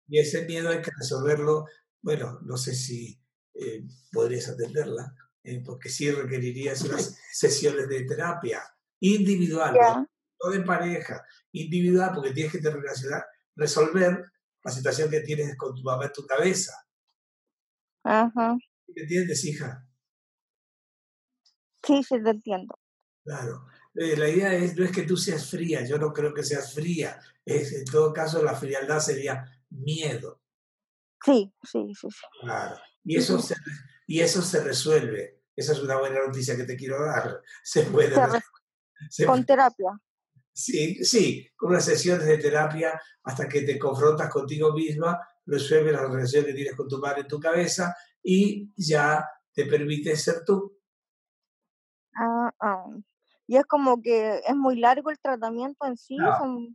y 0.08 0.18
ese 0.18 0.46
miedo 0.46 0.70
hay 0.70 0.82
que 0.82 0.90
resolverlo, 0.98 1.66
bueno, 2.02 2.40
no 2.42 2.56
sé 2.56 2.74
si 2.74 3.20
eh, 3.54 3.84
podrías 4.10 4.48
atenderla, 4.48 5.14
eh, 5.44 5.62
porque 5.64 5.88
sí 5.88 6.10
requerirías 6.10 6.82
unas 6.82 7.18
sesiones 7.32 7.88
de 7.88 8.04
terapia 8.04 8.62
individual. 9.00 9.74
¿no? 9.74 10.06
no 10.42 10.50
de 10.50 10.60
pareja, 10.60 11.24
individual, 11.52 12.12
porque 12.14 12.32
tienes 12.32 12.52
que 12.52 12.60
te 12.60 12.70
relacionar, 12.70 13.24
resolver 13.56 14.24
la 14.62 14.70
situación 14.70 15.10
que 15.10 15.20
tienes 15.20 15.56
con 15.56 15.74
tu 15.74 15.82
mamá 15.82 16.06
en 16.06 16.12
tu 16.12 16.26
cabeza. 16.26 16.72
Ajá. 18.04 18.56
¿Me 18.88 19.02
entiendes, 19.02 19.44
hija? 19.44 19.86
Sí, 21.82 22.02
sí, 22.02 22.22
te 22.22 22.30
entiendo. 22.30 22.80
Claro. 23.24 23.66
Eh, 23.94 24.16
la 24.16 24.28
idea 24.28 24.54
es, 24.54 24.76
no 24.76 24.84
es 24.84 24.92
que 24.92 25.02
tú 25.02 25.16
seas 25.16 25.50
fría, 25.50 25.84
yo 25.86 25.98
no 25.98 26.12
creo 26.12 26.32
que 26.32 26.42
seas 26.44 26.72
fría. 26.74 27.20
Es, 27.44 27.72
en 27.72 27.84
todo 27.84 28.12
caso, 28.12 28.42
la 28.42 28.54
frialdad 28.54 29.00
sería 29.00 29.44
miedo. 29.70 30.40
Sí, 31.24 31.52
sí, 31.62 31.92
sí, 31.94 32.08
sí. 32.10 32.26
Claro. 32.40 32.76
Y 33.04 33.16
eso, 33.16 33.38
se, 33.40 33.54
y 34.06 34.20
eso 34.20 34.40
se 34.42 34.62
resuelve. 34.62 35.42
Esa 35.56 35.72
es 35.72 35.80
una 35.80 35.98
buena 35.98 36.24
noticia 36.24 36.56
que 36.56 36.64
te 36.64 36.76
quiero 36.76 37.04
dar. 37.04 37.42
Se 37.62 37.82
puede. 37.82 38.14
Se 38.14 38.24
res- 38.26 38.32
re- 38.32 38.40
se- 39.10 39.26
Con 39.26 39.44
terapia. 39.44 39.90
sí, 40.52 41.04
sí, 41.04 41.48
con 41.56 41.70
unas 41.70 41.84
sesiones 41.84 42.26
de 42.26 42.38
terapia 42.38 43.00
hasta 43.24 43.48
que 43.48 43.62
te 43.62 43.78
confrontas 43.78 44.30
contigo 44.30 44.72
misma, 44.72 45.18
resuelves 45.46 45.92
la 45.92 46.06
relación 46.06 46.44
que 46.44 46.54
tienes 46.54 46.74
con 46.76 46.88
tu 46.88 46.98
madre 46.98 47.22
en 47.22 47.28
tu 47.28 47.38
cabeza 47.40 47.94
y 48.22 48.70
ya 48.76 49.26
te 49.52 49.66
permite 49.66 50.16
ser 50.16 50.44
tú. 50.44 50.78
Ah, 52.14 52.50
ah. 52.60 52.86
Y 53.51 53.57
es 53.57 53.64
como 53.64 54.01
que 54.01 54.40
es 54.46 54.55
muy 54.55 54.78
largo 54.78 55.11
el 55.11 55.18
tratamiento 55.18 55.84
en 55.84 55.96
sí, 55.96 56.16
No, 56.16 56.38
son 56.38 56.68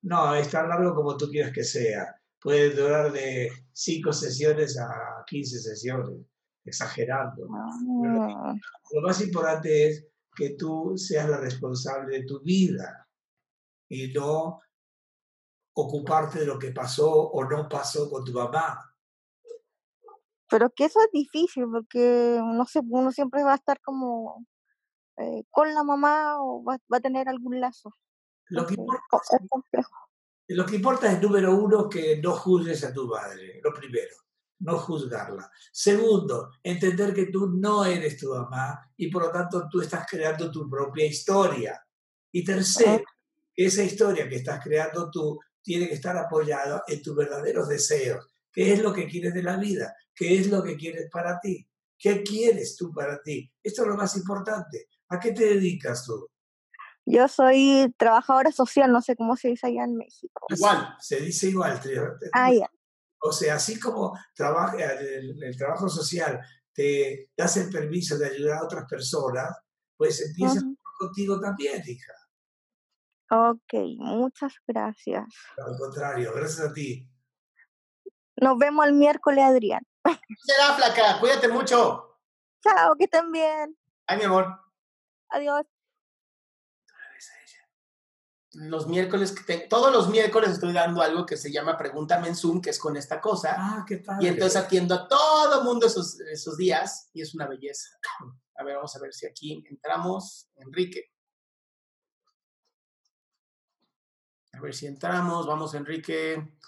No, 0.00 0.32
es 0.36 0.48
tan 0.48 0.68
largo 0.68 0.94
como 0.94 1.16
tú 1.16 1.28
quieras 1.28 1.50
que 1.52 1.64
sea. 1.64 2.14
Puede 2.40 2.70
durar 2.70 3.10
de 3.10 3.50
5 3.72 4.12
sesiones 4.12 4.78
a 4.78 5.24
15 5.26 5.58
sesiones, 5.58 6.24
exagerando. 6.64 7.48
Ah, 7.52 8.54
lo 8.92 9.02
más 9.02 9.20
importante 9.20 9.88
es 9.88 10.06
que 10.36 10.50
tú 10.50 10.92
seas 10.96 11.28
la 11.28 11.38
responsable 11.38 12.20
de 12.20 12.26
tu 12.26 12.40
vida 12.42 13.08
y 13.88 14.12
no 14.12 14.60
ocuparte 15.74 16.38
de 16.38 16.46
lo 16.46 16.60
que 16.60 16.70
pasó 16.70 17.10
o 17.10 17.44
no 17.44 17.68
pasó 17.68 18.08
con 18.08 18.24
tu 18.24 18.32
mamá. 18.32 18.94
Pero 20.48 20.70
que 20.70 20.84
eso 20.84 21.00
es 21.00 21.10
difícil 21.12 21.64
porque 21.72 22.40
no 22.40 22.64
sé, 22.66 22.82
uno 22.88 23.10
siempre 23.10 23.42
va 23.42 23.54
a 23.54 23.56
estar 23.56 23.80
como 23.80 24.46
eh, 25.20 25.44
con 25.50 25.72
la 25.74 25.82
mamá 25.84 26.42
o 26.42 26.62
va, 26.64 26.78
va 26.92 26.96
a 26.96 27.00
tener 27.00 27.28
algún 27.28 27.60
lazo. 27.60 27.94
Lo 28.48 28.66
que, 28.66 28.74
importa, 28.74 29.02
co- 29.10 29.20
es 29.30 29.48
complejo. 29.48 29.94
lo 30.48 30.66
que 30.66 30.76
importa 30.76 31.12
es, 31.12 31.22
número 31.22 31.54
uno, 31.54 31.88
que 31.88 32.20
no 32.22 32.32
juzgues 32.34 32.82
a 32.84 32.92
tu 32.92 33.06
madre, 33.06 33.60
lo 33.62 33.72
primero, 33.72 34.16
no 34.60 34.78
juzgarla. 34.78 35.50
Segundo, 35.72 36.50
entender 36.62 37.14
que 37.14 37.26
tú 37.26 37.48
no 37.48 37.84
eres 37.84 38.18
tu 38.18 38.34
mamá 38.34 38.92
y 38.96 39.08
por 39.10 39.22
lo 39.26 39.30
tanto 39.30 39.68
tú 39.70 39.80
estás 39.80 40.06
creando 40.10 40.50
tu 40.50 40.68
propia 40.68 41.06
historia. 41.06 41.80
Y 42.32 42.44
tercero, 42.44 43.04
que 43.54 43.64
esa 43.66 43.82
historia 43.82 44.28
que 44.28 44.36
estás 44.36 44.62
creando 44.62 45.10
tú 45.10 45.38
tiene 45.62 45.86
que 45.88 45.94
estar 45.94 46.16
apoyada 46.16 46.82
en 46.88 47.02
tus 47.02 47.14
verdaderos 47.14 47.68
deseos. 47.68 48.26
¿Qué 48.52 48.72
es 48.72 48.82
lo 48.82 48.92
que 48.92 49.06
quieres 49.06 49.32
de 49.34 49.42
la 49.42 49.56
vida? 49.56 49.94
¿Qué 50.14 50.38
es 50.38 50.48
lo 50.48 50.62
que 50.62 50.76
quieres 50.76 51.08
para 51.10 51.38
ti? 51.38 51.68
¿Qué 51.98 52.22
quieres 52.22 52.76
tú 52.76 52.92
para 52.92 53.20
ti? 53.22 53.48
Esto 53.62 53.82
es 53.82 53.88
lo 53.88 53.96
más 53.96 54.16
importante. 54.16 54.88
¿A 55.10 55.18
qué 55.18 55.32
te 55.32 55.44
dedicas 55.44 56.04
tú? 56.04 56.28
Yo 57.04 57.26
soy 57.26 57.92
trabajadora 57.98 58.52
social, 58.52 58.92
no 58.92 59.02
sé 59.02 59.16
cómo 59.16 59.36
se 59.36 59.48
dice 59.48 59.66
allá 59.66 59.84
en 59.84 59.96
México. 59.96 60.46
Igual. 60.48 60.96
Se 61.00 61.20
dice 61.20 61.48
igual. 61.48 61.80
Ah, 62.32 62.52
ya. 62.52 62.70
O 63.22 63.32
sea, 63.32 63.56
así 63.56 63.78
como 63.78 64.16
trabaja, 64.34 64.76
el, 64.76 65.42
el 65.42 65.56
trabajo 65.56 65.88
social 65.88 66.40
te 66.72 67.30
das 67.36 67.56
el 67.56 67.70
permiso 67.70 68.16
de 68.16 68.28
ayudar 68.28 68.58
a 68.58 68.64
otras 68.64 68.84
personas, 68.88 69.50
pues 69.96 70.20
empieza 70.20 70.60
Ujú. 70.60 70.76
contigo 70.98 71.40
también, 71.40 71.82
hija. 71.84 72.12
Ok, 73.30 73.74
muchas 73.98 74.54
gracias. 74.66 75.24
Al 75.56 75.76
contrario, 75.76 76.32
gracias 76.34 76.70
a 76.70 76.72
ti. 76.72 77.08
Nos 78.36 78.56
vemos 78.58 78.86
el 78.86 78.94
miércoles, 78.94 79.44
Adrián. 79.44 79.82
Será 80.42 80.74
flaca, 80.74 81.18
cuídate 81.20 81.48
mucho. 81.48 82.18
Chao, 82.62 82.94
que 82.96 83.04
estén 83.04 83.30
bien. 83.30 83.76
Ay, 84.06 84.18
mi 84.18 84.24
amor. 84.24 84.69
Adiós. 85.30 85.66
Los 88.52 88.88
miércoles, 88.88 89.30
que 89.30 89.44
te- 89.44 89.68
todos 89.68 89.92
los 89.92 90.08
miércoles 90.08 90.50
estoy 90.50 90.72
dando 90.72 91.00
algo 91.02 91.24
que 91.24 91.36
se 91.36 91.52
llama 91.52 91.78
Pregúntame 91.78 92.26
en 92.26 92.34
Zoom, 92.34 92.60
que 92.60 92.70
es 92.70 92.80
con 92.80 92.96
esta 92.96 93.20
cosa. 93.20 93.54
Ah, 93.56 93.84
qué 93.86 93.98
padre. 93.98 94.24
Y 94.24 94.28
entonces 94.28 94.60
atiendo 94.60 94.92
a 94.96 95.06
todo 95.06 95.62
mundo 95.62 95.86
esos, 95.86 96.18
esos 96.20 96.56
días 96.56 97.10
y 97.12 97.22
es 97.22 97.32
una 97.32 97.46
belleza. 97.46 97.88
A 98.56 98.64
ver, 98.64 98.74
vamos 98.76 98.94
a 98.94 98.98
ver 99.00 99.14
si 99.14 99.24
aquí 99.26 99.64
entramos. 99.70 100.50
Enrique. 100.56 101.12
A 104.52 104.60
ver 104.60 104.74
si 104.74 104.86
entramos. 104.86 105.46
Vamos, 105.46 105.72
Enrique. 105.72 106.58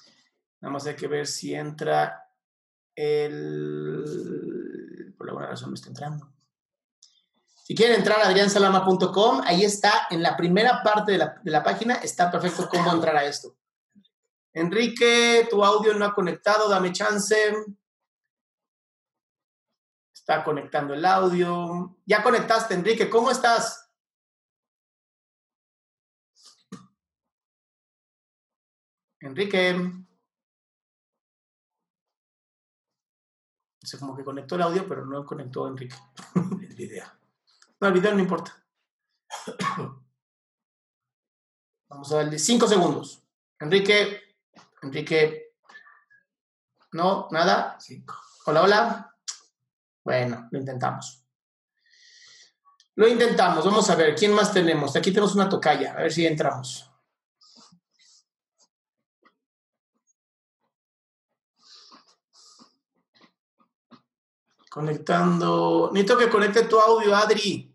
Nada 0.61 0.73
más 0.73 0.87
hay 0.87 0.97
que 0.97 1.07
ver 1.07 1.27
si 1.27 1.55
entra 1.55 2.33
el... 2.95 4.05
Por 5.19 5.29
alguna 5.29 5.49
razón 5.49 5.69
no 5.71 5.75
está 5.75 5.89
entrando. 5.89 6.32
Si 7.73 7.77
quieren 7.77 8.01
entrar 8.01 8.21
a 8.21 8.27
adriansalama.com, 8.27 9.41
ahí 9.47 9.65
está, 9.65 10.07
en 10.11 10.23
la 10.23 10.37
primera 10.37 10.83
parte 10.83 11.13
de 11.13 11.19
la, 11.43 11.63
página, 11.63 11.95
está 11.95 12.31
perfecto 12.31 12.69
cómo 12.69 12.93
entrar 12.93 13.17
a 13.17 13.25
esto. 13.25 13.57
Enrique, 14.53 15.49
tu 15.49 15.65
audio 15.65 15.95
no 15.95 16.05
ha 16.05 16.15
conectado, 16.15 16.69
dame 16.69 16.93
chance. 16.93 17.35
Está 20.13 20.45
conectando 20.45 20.93
el 20.93 21.03
audio. 21.03 21.97
Ya 22.05 22.23
conectaste, 22.23 22.75
Enrique, 22.75 23.09
¿cómo 23.09 23.31
estás? 23.31 23.91
Enrique. 29.21 29.91
Se 33.81 33.99
como 33.99 34.15
que 34.15 34.25
conectó 34.25 34.57
el 34.57 34.63
audio, 34.63 34.87
pero 34.87 35.07
no 35.07 35.25
conectó 35.25 35.67
Enrique. 35.69 35.97
El 36.61 36.75
video. 36.75 37.22
No, 37.83 37.89
el 37.89 37.95
video 37.95 38.15
no 38.15 38.21
importa. 38.21 38.65
Vamos 41.89 42.13
a 42.13 42.17
darle 42.19 42.39
cinco 42.39 42.69
segundos. 42.69 43.25
Enrique, 43.59 44.37
Enrique. 44.83 45.57
No, 46.93 47.27
nada. 47.33 47.77
Cinco. 47.81 48.15
Hola, 48.47 48.63
hola. 48.63 49.17
Bueno, 50.05 50.49
lo 50.53 50.59
intentamos. 50.61 51.25
Lo 52.95 53.09
intentamos. 53.09 53.65
Vamos 53.65 53.91
a 53.91 53.97
ver, 53.97 54.15
¿quién 54.15 54.33
más 54.33 54.53
tenemos? 54.53 54.95
Aquí 54.95 55.11
tenemos 55.11 55.35
una 55.35 55.49
tocaya. 55.49 55.95
A 55.95 56.03
ver 56.03 56.13
si 56.13 56.25
entramos. 56.25 56.89
Conectando. 64.71 65.91
Necesito 65.93 66.17
que 66.17 66.31
conecte 66.31 66.63
tu 66.63 66.79
audio, 66.79 67.17
Adri. 67.17 67.72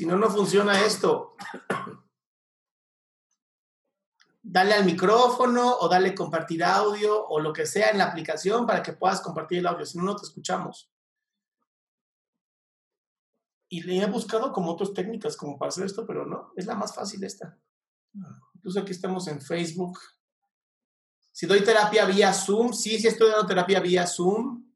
Si 0.00 0.06
no, 0.06 0.16
no 0.16 0.30
funciona 0.30 0.80
esto. 0.82 1.36
Dale 4.42 4.72
al 4.72 4.86
micrófono 4.86 5.76
o 5.76 5.88
dale 5.90 6.14
compartir 6.14 6.64
audio 6.64 7.26
o 7.28 7.38
lo 7.38 7.52
que 7.52 7.66
sea 7.66 7.90
en 7.90 7.98
la 7.98 8.04
aplicación 8.04 8.66
para 8.66 8.82
que 8.82 8.94
puedas 8.94 9.20
compartir 9.20 9.58
el 9.58 9.66
audio. 9.66 9.84
Si 9.84 9.98
no, 9.98 10.04
no 10.04 10.16
te 10.16 10.24
escuchamos. 10.24 10.90
Y 13.68 13.82
le 13.82 13.98
he 13.98 14.06
buscado 14.06 14.54
como 14.54 14.72
otras 14.72 14.94
técnicas 14.94 15.36
como 15.36 15.58
para 15.58 15.68
hacer 15.68 15.84
esto, 15.84 16.06
pero 16.06 16.24
no, 16.24 16.54
es 16.56 16.64
la 16.64 16.74
más 16.74 16.94
fácil 16.94 17.22
esta. 17.22 17.58
Incluso 18.54 18.80
aquí 18.80 18.92
estamos 18.92 19.28
en 19.28 19.42
Facebook. 19.42 19.98
Si 21.30 21.44
doy 21.44 21.62
terapia 21.62 22.06
vía 22.06 22.32
Zoom, 22.32 22.72
sí, 22.72 22.98
sí 22.98 23.06
estoy 23.06 23.28
dando 23.32 23.46
terapia 23.46 23.80
vía 23.80 24.06
Zoom. 24.06 24.69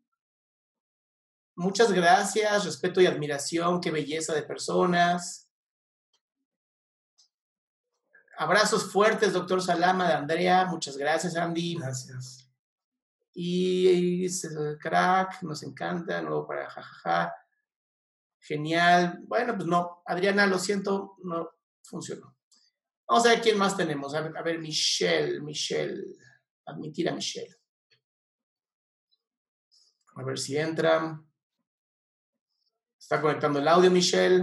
Muchas 1.57 1.93
gracias, 1.93 2.65
respeto 2.65 3.01
y 3.01 3.07
admiración, 3.07 3.81
qué 3.81 3.91
belleza 3.93 4.35
de 4.35 4.43
personas. 4.43 5.49
Abrazos 8.37 8.91
fuertes, 8.91 9.33
doctor 9.33 9.63
Salama 9.63 10.09
de 10.09 10.15
Andrea, 10.15 10.65
muchas 10.67 10.97
gracias, 10.97 11.37
Andy. 11.37 11.77
Gracias. 11.77 12.51
Y 13.33 14.27
el 14.27 14.79
crack, 14.79 15.43
nos 15.43 15.63
encanta, 15.63 16.21
nuevo 16.23 16.47
para 16.47 16.69
jajaja. 16.69 17.35
Genial. 18.41 19.21
Bueno, 19.27 19.55
pues 19.55 19.67
no, 19.67 20.03
Adriana, 20.05 20.47
lo 20.47 20.59
siento, 20.59 21.17
no 21.23 21.51
funcionó. 21.83 22.37
Vamos 23.07 23.27
a 23.27 23.31
ver 23.31 23.41
quién 23.41 23.59
más 23.59 23.77
tenemos. 23.77 24.15
A 24.15 24.21
ver, 24.21 24.37
a 24.37 24.43
ver 24.43 24.59
Michelle, 24.59 25.41
Michelle. 25.41 26.05
Admitir 26.67 27.09
a 27.09 27.15
Michelle. 27.15 27.57
A 30.17 30.23
ver 30.23 30.39
si 30.39 30.57
entra. 30.57 31.21
Está 33.05 33.21
conectando 33.21 33.59
el 33.59 33.69
audio, 33.69 33.91
Michelle. 33.91 34.43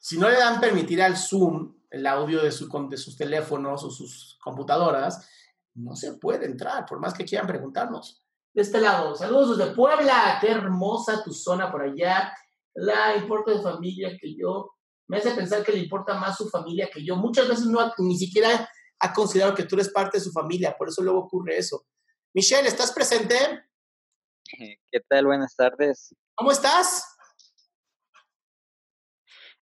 Si 0.00 0.16
no 0.16 0.30
le 0.30 0.38
dan 0.38 0.60
permitir 0.60 1.02
al 1.02 1.14
Zoom 1.14 1.74
el 1.90 2.06
audio 2.06 2.42
de, 2.42 2.50
su, 2.50 2.70
de 2.88 2.96
sus 2.96 3.18
teléfonos 3.18 3.84
o 3.84 3.90
sus 3.90 4.38
computadoras, 4.42 5.28
no 5.74 5.94
se 5.94 6.14
puede 6.14 6.46
entrar, 6.46 6.86
por 6.86 6.98
más 6.98 7.12
que 7.12 7.26
quieran 7.26 7.46
preguntarnos. 7.46 8.24
De 8.54 8.62
este 8.62 8.80
lado, 8.80 9.14
saludos 9.14 9.58
desde 9.58 9.74
Puebla, 9.74 10.38
qué 10.40 10.52
hermosa 10.52 11.22
tu 11.22 11.34
zona 11.34 11.70
por 11.70 11.82
allá. 11.82 12.34
La 12.72 13.14
importa 13.14 13.50
de 13.50 13.60
familia 13.60 14.16
que 14.18 14.34
yo, 14.34 14.70
me 15.06 15.18
hace 15.18 15.32
pensar 15.32 15.62
que 15.62 15.72
le 15.72 15.80
importa 15.80 16.14
más 16.14 16.38
su 16.38 16.48
familia 16.48 16.88
que 16.90 17.04
yo. 17.04 17.16
Muchas 17.16 17.46
veces 17.46 17.66
no 17.66 17.92
ni 17.98 18.16
siquiera 18.16 18.66
ha 19.00 19.12
considerado 19.12 19.54
que 19.54 19.64
tú 19.64 19.76
eres 19.76 19.88
parte 19.90 20.18
de 20.18 20.24
su 20.24 20.32
familia, 20.32 20.76
por 20.76 20.88
eso 20.88 21.02
luego 21.02 21.20
ocurre 21.20 21.56
eso. 21.56 21.86
Michelle, 22.34 22.68
¿estás 22.68 22.92
presente? 22.92 23.34
¿Qué 24.90 25.00
tal? 25.08 25.26
Buenas 25.26 25.54
tardes. 25.56 26.14
¿Cómo 26.34 26.52
estás? 26.52 27.06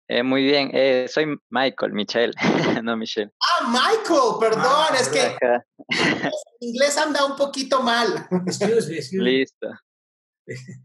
Eh, 0.09 0.23
muy 0.23 0.41
bien, 0.43 0.71
eh, 0.73 1.05
soy 1.09 1.38
Michael, 1.49 1.91
Michelle, 1.91 2.33
no 2.83 2.95
Michelle. 2.95 3.31
Ah, 3.41 3.67
Michael, 3.69 4.35
perdón, 4.39 4.63
Ah, 4.65 4.95
es 4.97 5.09
que 5.09 5.35
el 5.35 5.61
inglés 6.61 6.97
anda 6.97 7.25
un 7.25 7.35
poquito 7.35 7.81
mal. 7.81 8.25
Excuse 8.45 8.89
me, 8.89 8.97
excuse 8.97 9.17
me. 9.17 9.23
listo. 9.23 9.67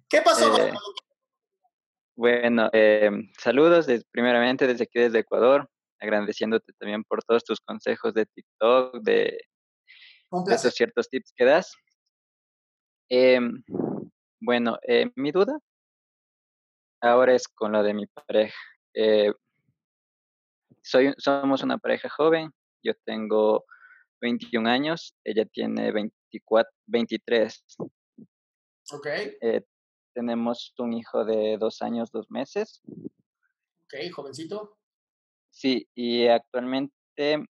¿Qué 0.08 0.22
pasó? 0.22 0.46
Eh, 0.48 0.50
Michael? 0.50 0.78
Bueno, 2.16 2.68
eh, 2.72 3.10
saludos 3.38 3.86
primeramente 4.10 4.66
desde 4.66 4.84
aquí, 4.84 4.98
desde 4.98 5.20
Ecuador, 5.20 5.70
agradeciéndote 6.02 6.72
también 6.78 7.04
por 7.04 7.22
todos 7.22 7.44
tus 7.44 7.60
consejos 7.60 8.12
de 8.12 8.26
TikTok, 8.26 9.02
de, 9.02 9.38
esos 10.50 10.74
ciertos 10.74 11.08
tips 11.08 11.32
que 11.36 11.44
das. 11.44 11.72
Em, 13.08 13.62
bueno, 14.40 14.78
eh, 14.86 15.10
mi 15.14 15.30
duda 15.30 15.58
ahora 17.00 17.34
es 17.34 17.46
con 17.46 17.72
lo 17.72 17.82
de 17.82 17.94
mi 17.94 18.06
pareja. 18.06 18.58
Eh, 18.94 19.32
soy, 20.82 21.14
somos 21.18 21.62
una 21.62 21.78
pareja 21.78 22.08
joven, 22.08 22.50
yo 22.82 22.92
tengo 23.04 23.64
21 24.20 24.68
años, 24.68 25.14
ella 25.24 25.44
tiene 25.44 25.92
24, 25.92 26.72
23. 26.86 27.64
Ok, 28.92 29.06
Eh, 29.40 29.62
tenemos 30.14 30.74
un 30.78 30.92
hijo 30.94 31.24
de 31.24 31.56
dos 31.58 31.80
años, 31.82 32.10
dos 32.10 32.30
meses. 32.30 32.82
ok, 33.84 34.12
jovencito. 34.12 34.81
Sí, 35.62 35.86
y 35.94 36.26
actualmente, 36.26 37.46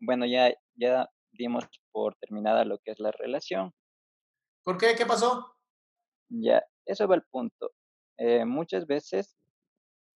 bueno, 0.00 0.26
ya, 0.26 0.52
ya 0.74 1.08
dimos 1.30 1.64
por 1.92 2.16
terminada 2.16 2.64
lo 2.64 2.78
que 2.78 2.90
es 2.90 2.98
la 2.98 3.12
relación. 3.12 3.70
¿Por 4.64 4.76
qué? 4.76 4.96
¿Qué 4.98 5.06
pasó? 5.06 5.54
Ya, 6.28 6.64
eso 6.84 7.06
va 7.06 7.14
al 7.14 7.22
punto. 7.30 7.70
Eh, 8.18 8.44
muchas 8.44 8.86
veces 8.88 9.36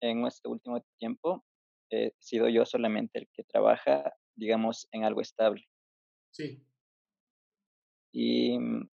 en 0.03 0.27
este 0.27 0.49
último 0.49 0.85
tiempo 0.99 1.45
he 1.93 2.11
sido 2.19 2.49
yo 2.49 2.67
solamente 2.67 3.21
el 3.21 3.29
que 3.33 3.45
trabaja, 3.45 4.13
digamos, 4.35 4.89
en 4.91 5.05
algo 5.05 5.21
estable. 5.21 5.63
Sí. 6.33 6.67
Y 8.13 8.59
mm, 8.59 8.91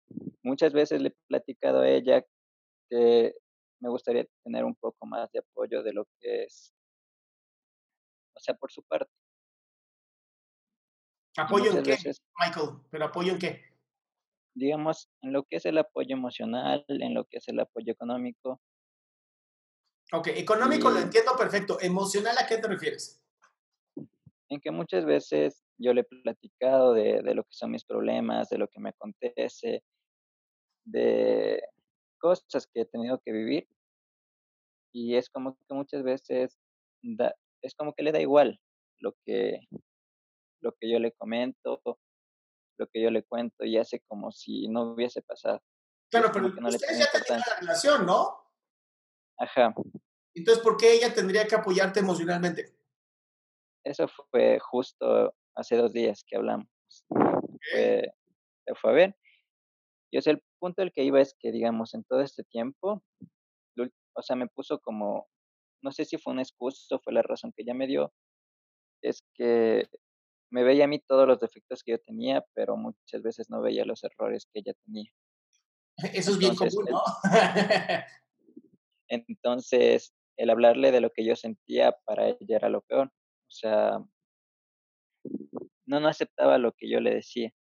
muchas 0.45 0.73
veces 0.73 1.03
le 1.03 1.09
he 1.09 1.17
platicado 1.27 1.81
a 1.81 1.89
ella 1.89 2.23
que 2.89 3.35
me 3.81 3.89
gustaría 3.89 4.27
tener 4.45 4.65
un 4.65 4.77
poco 4.77 5.07
más 5.07 5.29
de 5.33 5.41
apoyo 5.41 5.83
de 5.83 5.93
lo 5.93 6.05
que 6.21 6.45
es, 6.45 6.76
o 8.37 8.41
sea, 8.41 8.55
por 8.55 8.71
su 8.71 8.83
parte. 8.83 9.11
¿Apoyo 11.37 11.71
en 11.73 11.83
qué, 11.83 11.91
veces, 11.91 12.23
Michael? 12.39 12.79
¿Pero 12.91 13.05
apoyo 13.07 13.33
en 13.33 13.39
qué? 13.39 13.63
digamos, 14.55 15.11
en 15.21 15.35
lo 15.35 15.43
que 15.45 15.57
es 15.57 15.67
el 15.67 15.77
apoyo 15.77 16.15
emocional, 16.17 16.83
en 16.89 17.13
lo 17.13 17.27
que 17.27 17.37
es 17.39 17.49
el 17.49 17.61
apoyo 17.61 17.93
económico, 17.93 18.61
Ok, 20.13 20.29
económico 20.29 20.89
lo 20.89 21.01
entiendo 21.01 21.33
perfecto. 21.37 21.79
¿Emocional 21.81 22.37
a 22.39 22.47
qué 22.47 22.59
te 22.59 22.69
refieres? 22.69 23.21
en 24.49 24.61
que 24.61 24.71
muchas 24.71 25.05
veces 25.05 25.65
yo 25.77 25.93
le 25.93 26.03
he 26.03 26.05
platicado 26.05 26.95
de, 26.95 27.21
de 27.21 27.35
lo 27.35 27.43
que 27.43 27.53
son 27.53 27.73
mis 27.73 27.85
problemas, 27.85 28.49
de 28.49 28.59
lo 28.59 28.69
que 28.69 28.79
me 28.79 28.91
acontece, 28.91 29.83
de 30.85 31.61
cosas 32.19 32.69
que 32.73 32.83
he 32.83 32.87
tenido 32.87 33.21
que 33.25 33.33
vivir. 33.33 33.69
Y 34.95 35.17
es 35.17 35.29
como 35.29 35.57
que 35.57 35.75
muchas 35.75 36.05
veces 36.05 36.57
da- 37.03 37.35
es 37.67 37.75
como 37.75 37.93
que 37.95 38.03
le 38.03 38.13
da 38.13 38.21
igual 38.21 38.61
lo 39.01 39.15
que, 39.25 39.61
lo 40.63 40.73
que 40.73 40.91
yo 40.91 40.99
le 40.99 41.13
comento, 41.13 41.81
lo 41.85 42.87
que 42.89 43.03
yo 43.03 43.11
le 43.11 43.23
cuento 43.25 43.65
y 43.65 43.77
hace 43.77 44.01
como 44.07 44.31
si 44.33 44.69
no 44.69 44.93
hubiese 44.93 45.23
pasado. 45.23 45.61
Claro, 46.11 46.31
pero 46.33 46.49
no 46.49 46.69
ustedes 46.69 46.99
ya 46.99 47.11
tenían 47.11 47.43
la 47.47 47.61
relación, 47.61 48.07
¿no? 48.07 48.39
Ajá, 49.39 49.75
Entonces, 50.35 50.63
¿por 50.63 50.77
qué 50.77 50.95
ella 50.95 51.13
tendría 51.13 51.47
que 51.47 51.57
apoyarte 51.57 52.01
emocionalmente? 52.01 52.77
eso 53.87 54.09
fue 54.31 54.59
justo 54.59 55.33
hace 55.55 55.77
dos 55.77 55.93
días 55.93 56.25
que 56.27 56.37
hablamos. 56.37 56.67
Fue, 57.09 58.13
se 58.65 58.75
fue 58.75 58.91
a 58.91 58.95
ver. 58.95 59.17
Y 60.11 60.19
o 60.19 60.23
sea, 60.23 60.33
el 60.33 60.43
punto 60.59 60.83
del 60.83 60.93
que 60.93 61.05
iba 61.05 61.21
es 61.21 61.35
que, 61.39 61.53
digamos, 61.53 61.95
en 61.95 62.05
todo 62.05 62.21
este 62.21 62.43
tiempo, 62.45 63.03
o 63.79 64.23
sea, 64.23 64.37
me 64.37 64.49
puso 64.49 64.81
como, 64.81 65.29
no 65.87 65.93
sé 65.93 66.05
si 66.05 66.19
fue 66.19 66.33
una 66.33 66.43
excusa 66.43 66.97
o 66.97 66.99
fue 66.99 67.13
la 67.13 67.23
razón 67.23 67.53
que 67.53 67.63
ella 67.63 67.73
me 67.73 67.87
dio, 67.87 68.13
es 69.05 69.23
que 69.35 69.89
me 70.51 70.65
veía 70.65 70.85
a 70.87 70.89
mí 70.89 70.99
todos 70.99 71.29
los 71.29 71.39
defectos 71.39 71.85
que 71.85 71.93
yo 71.93 72.01
tenía, 72.01 72.45
pero 72.55 72.77
muchas 72.77 73.23
veces 73.23 73.49
no 73.51 73.63
veía 73.63 73.85
los 73.85 74.03
errores 74.03 74.49
que 74.53 74.59
ella 74.61 74.73
tenía. 74.85 75.09
Eso 76.13 76.33
es 76.33 76.39
bien 76.39 76.53
Entonces, 76.53 76.75
común, 76.75 76.89
el- 76.89 76.95
¿no? 76.95 77.03
Entonces, 79.09 80.13
el 80.37 80.51
hablarle 80.51 80.91
de 80.91 81.01
lo 81.01 81.11
que 81.13 81.25
yo 81.25 81.37
sentía 81.37 81.93
para 82.05 82.31
ella 82.31 82.57
era 82.57 82.69
lo 82.69 82.81
peor. 82.81 83.07
O 83.07 83.51
sea, 83.53 84.01
no, 85.87 86.01
no 86.01 86.09
aceptaba 86.09 86.59
lo 86.59 86.73
que 86.73 86.91
yo 86.91 86.99
le 86.99 87.15
decía. 87.15 87.53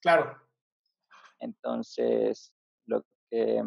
claro. 0.00 0.40
Entonces, 1.38 2.54
lo 2.86 3.02
que, 3.30 3.62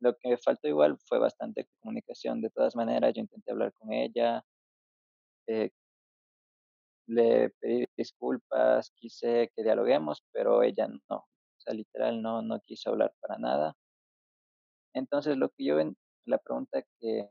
lo 0.00 0.16
que 0.16 0.30
me 0.30 0.38
faltó 0.38 0.68
igual 0.68 0.98
fue 1.06 1.18
bastante 1.18 1.68
comunicación. 1.80 2.40
De 2.40 2.50
todas 2.50 2.74
maneras, 2.76 3.12
yo 3.14 3.20
intenté 3.22 3.52
hablar 3.52 3.72
con 3.74 3.92
ella, 3.92 4.44
eh, 5.46 5.70
le 7.06 7.50
pedí 7.60 7.86
disculpas, 7.96 8.90
quise 8.96 9.50
que 9.54 9.62
dialoguemos, 9.62 10.22
pero 10.32 10.62
ella 10.62 10.88
no. 10.88 11.16
O 11.16 11.60
sea, 11.60 11.74
literal 11.74 12.22
no, 12.22 12.42
no 12.42 12.60
quiso 12.60 12.90
hablar 12.90 13.12
para 13.20 13.36
nada. 13.38 13.74
Entonces, 14.94 15.36
lo 15.36 15.50
que 15.50 15.64
yo, 15.64 15.76
la 16.24 16.38
pregunta 16.38 16.82
que, 17.00 17.28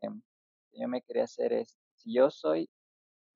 yo 0.74 0.88
me 0.88 1.02
quería 1.02 1.24
hacer 1.24 1.54
es, 1.54 1.78
si 1.96 2.14
yo 2.14 2.30
soy, 2.30 2.70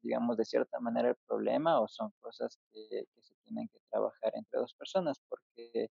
digamos, 0.01 0.37
de 0.37 0.45
cierta 0.45 0.79
manera 0.79 1.09
el 1.09 1.15
problema 1.27 1.79
o 1.81 1.87
son 1.87 2.11
cosas 2.19 2.57
que 2.71 3.05
se 3.21 3.35
tienen 3.43 3.67
que 3.69 3.79
trabajar 3.89 4.33
entre 4.35 4.59
dos 4.59 4.73
personas, 4.75 5.19
porque, 5.29 5.89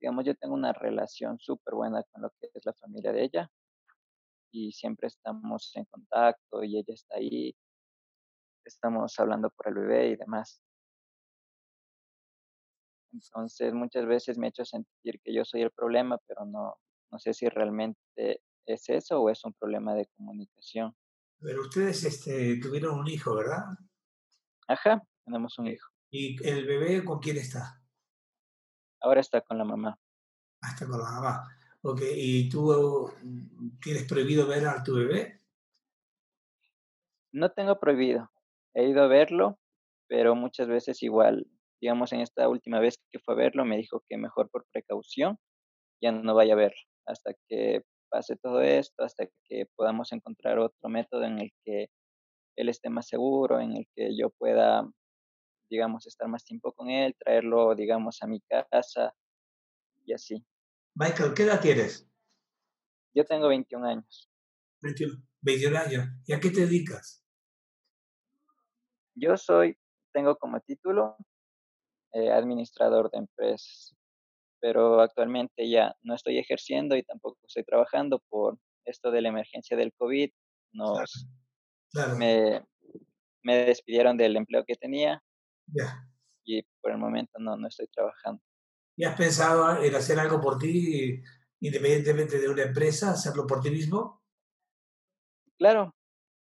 digamos, 0.00 0.24
yo 0.24 0.34
tengo 0.34 0.54
una 0.54 0.72
relación 0.72 1.38
súper 1.38 1.74
buena 1.74 2.02
con 2.10 2.22
lo 2.22 2.30
que 2.40 2.48
es 2.52 2.64
la 2.64 2.74
familia 2.74 3.12
de 3.12 3.24
ella 3.24 3.50
y 4.52 4.72
siempre 4.72 5.08
estamos 5.08 5.72
en 5.74 5.84
contacto 5.86 6.62
y 6.62 6.78
ella 6.78 6.94
está 6.94 7.16
ahí, 7.16 7.54
estamos 8.64 9.18
hablando 9.18 9.50
por 9.50 9.68
el 9.68 9.74
bebé 9.74 10.08
y 10.10 10.16
demás. 10.16 10.62
Entonces, 13.12 13.72
muchas 13.74 14.06
veces 14.06 14.38
me 14.38 14.46
ha 14.46 14.50
hecho 14.50 14.64
sentir 14.64 15.20
que 15.22 15.34
yo 15.34 15.44
soy 15.44 15.62
el 15.62 15.70
problema, 15.70 16.18
pero 16.26 16.44
no, 16.44 16.76
no 17.10 17.18
sé 17.18 17.32
si 17.32 17.48
realmente 17.48 18.42
es 18.66 18.88
eso 18.88 19.20
o 19.20 19.30
es 19.30 19.44
un 19.44 19.52
problema 19.54 19.94
de 19.94 20.06
comunicación. 20.16 20.94
Pero 21.40 21.62
ustedes 21.62 22.04
este, 22.04 22.58
tuvieron 22.60 22.98
un 22.98 23.08
hijo, 23.08 23.34
¿verdad? 23.34 23.62
Ajá, 24.68 25.02
tenemos 25.24 25.58
un 25.58 25.68
hijo. 25.68 25.88
¿Y 26.10 26.42
el 26.46 26.66
bebé 26.66 27.04
con 27.04 27.18
quién 27.18 27.36
está? 27.36 27.83
Ahora 29.04 29.20
está 29.20 29.42
con 29.42 29.58
la 29.58 29.64
mamá. 29.64 29.98
Ah, 30.62 30.70
está 30.72 30.86
con 30.86 30.98
la 30.98 31.04
mamá. 31.04 31.48
Ok, 31.82 32.00
¿y 32.16 32.48
tú 32.48 33.12
mm, 33.22 33.78
tienes 33.80 34.04
prohibido 34.04 34.46
ver 34.46 34.66
a 34.66 34.82
tu 34.82 34.94
bebé? 34.94 35.42
No 37.32 37.52
tengo 37.52 37.78
prohibido. 37.78 38.30
He 38.74 38.88
ido 38.88 39.02
a 39.02 39.06
verlo, 39.06 39.58
pero 40.08 40.34
muchas 40.34 40.68
veces 40.68 41.02
igual, 41.02 41.46
digamos, 41.80 42.12
en 42.12 42.20
esta 42.20 42.48
última 42.48 42.80
vez 42.80 42.98
que 43.12 43.18
fue 43.18 43.34
a 43.34 43.36
verlo, 43.36 43.64
me 43.66 43.76
dijo 43.76 44.02
que 44.08 44.16
mejor 44.16 44.48
por 44.50 44.64
precaución 44.72 45.38
ya 46.00 46.10
no 46.10 46.34
vaya 46.34 46.54
a 46.54 46.56
verlo 46.56 46.80
hasta 47.06 47.34
que 47.46 47.82
pase 48.10 48.36
todo 48.36 48.62
esto, 48.62 49.04
hasta 49.04 49.26
que 49.48 49.66
podamos 49.76 50.12
encontrar 50.12 50.58
otro 50.58 50.88
método 50.88 51.24
en 51.24 51.40
el 51.40 51.50
que 51.64 51.88
él 52.56 52.68
esté 52.68 52.88
más 52.88 53.08
seguro, 53.08 53.60
en 53.60 53.76
el 53.76 53.86
que 53.94 54.16
yo 54.16 54.30
pueda, 54.30 54.88
digamos, 55.74 56.06
estar 56.06 56.28
más 56.28 56.44
tiempo 56.44 56.72
con 56.72 56.88
él, 56.88 57.16
traerlo, 57.18 57.74
digamos, 57.74 58.22
a 58.22 58.28
mi 58.28 58.40
casa 58.40 59.12
y 60.04 60.12
así. 60.12 60.46
Michael, 60.94 61.34
¿qué 61.34 61.42
edad 61.42 61.60
tienes? 61.60 62.08
Yo 63.12 63.24
tengo 63.24 63.48
21 63.48 63.84
años. 63.84 64.30
21, 64.82 65.20
21 65.40 65.78
años. 65.78 66.08
¿Y 66.26 66.32
a 66.32 66.38
qué 66.38 66.50
te 66.50 66.60
dedicas? 66.60 67.24
Yo 69.16 69.36
soy, 69.36 69.76
tengo 70.12 70.36
como 70.36 70.60
título 70.60 71.16
eh, 72.12 72.30
administrador 72.30 73.10
de 73.10 73.18
empresas, 73.18 73.96
pero 74.60 75.00
actualmente 75.00 75.68
ya 75.68 75.96
no 76.02 76.14
estoy 76.14 76.38
ejerciendo 76.38 76.94
y 76.94 77.02
tampoco 77.02 77.38
estoy 77.48 77.64
trabajando 77.64 78.22
por 78.28 78.58
esto 78.84 79.10
de 79.10 79.22
la 79.22 79.30
emergencia 79.30 79.76
del 79.76 79.92
COVID. 79.94 80.30
Nos, 80.72 81.28
Claro, 81.90 82.16
me, 82.16 82.64
me 83.42 83.64
despidieron 83.66 84.16
del 84.16 84.36
empleo 84.36 84.64
que 84.64 84.74
tenía 84.74 85.22
ya. 85.72 86.08
y 86.44 86.62
por 86.80 86.92
el 86.92 86.98
momento 86.98 87.38
no, 87.38 87.56
no 87.56 87.68
estoy 87.68 87.86
trabajando. 87.88 88.42
¿Y 88.96 89.04
has 89.04 89.16
pensado 89.16 89.82
en 89.82 89.94
hacer 89.94 90.18
algo 90.18 90.40
por 90.40 90.58
ti, 90.58 91.22
independientemente 91.60 92.38
de 92.38 92.48
una 92.48 92.62
empresa, 92.62 93.10
hacerlo 93.12 93.46
por 93.46 93.60
ti 93.60 93.70
mismo? 93.70 94.22
Claro, 95.58 95.94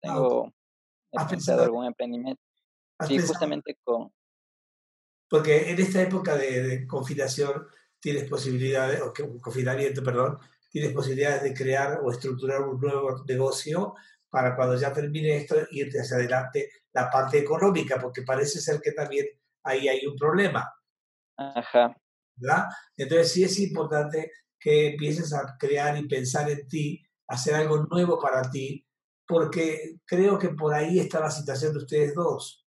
Ah, 0.07 0.15
tengo, 0.15 0.45
¿Has 1.15 1.27
pensado 1.29 1.63
pensado, 1.63 1.65
algún 1.65 1.87
emprendimiento. 1.87 2.43
has 2.99 3.09
Sí, 3.09 3.17
pensado 3.17 3.29
justamente 3.29 3.77
con, 3.83 4.13
Porque 5.29 5.71
en 5.71 5.79
esta 5.81 6.03
época 6.03 6.37
de, 6.37 6.63
de 6.63 6.87
confinación 6.87 7.67
tienes 8.01 8.29
posibilidades, 8.29 9.01
o 9.03 9.13
que- 9.13 9.39
confinamiento, 9.41 10.03
perdón, 10.03 10.39
tienes 10.71 10.93
posibilidades 10.93 11.43
de 11.43 11.55
crear 11.55 12.01
o 12.03 12.11
estructurar 12.11 12.63
un 12.63 12.81
nuevo 12.81 13.23
negocio 13.27 13.95
para 14.31 14.55
cuando 14.55 14.77
ya 14.77 14.93
termine 14.93 15.37
esto 15.37 15.57
irte 15.71 16.01
hacia 16.01 16.17
adelante 16.17 16.71
la 16.93 17.11
parte 17.11 17.39
económica, 17.39 17.99
porque 18.01 18.23
parece 18.23 18.61
ser 18.61 18.81
que 18.81 18.93
también 18.93 19.27
ahí 19.65 19.89
hay 19.89 20.07
un 20.07 20.17
problema, 20.17 20.73
ajá, 21.37 21.97
¿verdad? 22.37 22.67
Entonces 22.97 23.33
sí 23.33 23.45
es 23.45 23.59
importante 23.59 24.33
que 24.59 24.89
empieces 24.89 25.33
a 25.33 25.57
crear 25.59 25.97
y 25.99 26.09
pensar 26.09 26.51
en 26.51 26.67
ti, 26.69 27.03
hacer 27.29 27.55
algo 27.55 27.87
nuevo 27.91 28.19
para 28.19 28.49
ti, 28.51 28.87
porque 29.27 30.01
creo 30.05 30.39
que 30.39 30.51
por 30.51 30.75
ahí 30.75 30.99
está 30.99 31.21
la 31.21 31.31
situación 31.31 31.73
de 31.73 31.79
ustedes 31.79 32.15
dos. 32.15 32.67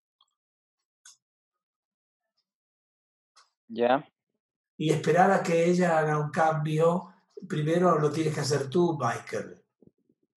ya, 3.68 4.05
y 4.78 4.91
esperar 4.91 5.32
a 5.32 5.43
que 5.43 5.66
ella 5.66 5.97
haga 5.97 6.20
un 6.20 6.30
cambio, 6.30 7.14
primero 7.47 7.97
lo 7.99 8.11
tienes 8.11 8.34
que 8.34 8.41
hacer 8.41 8.70
tú, 8.70 8.97
Michael. 8.99 9.62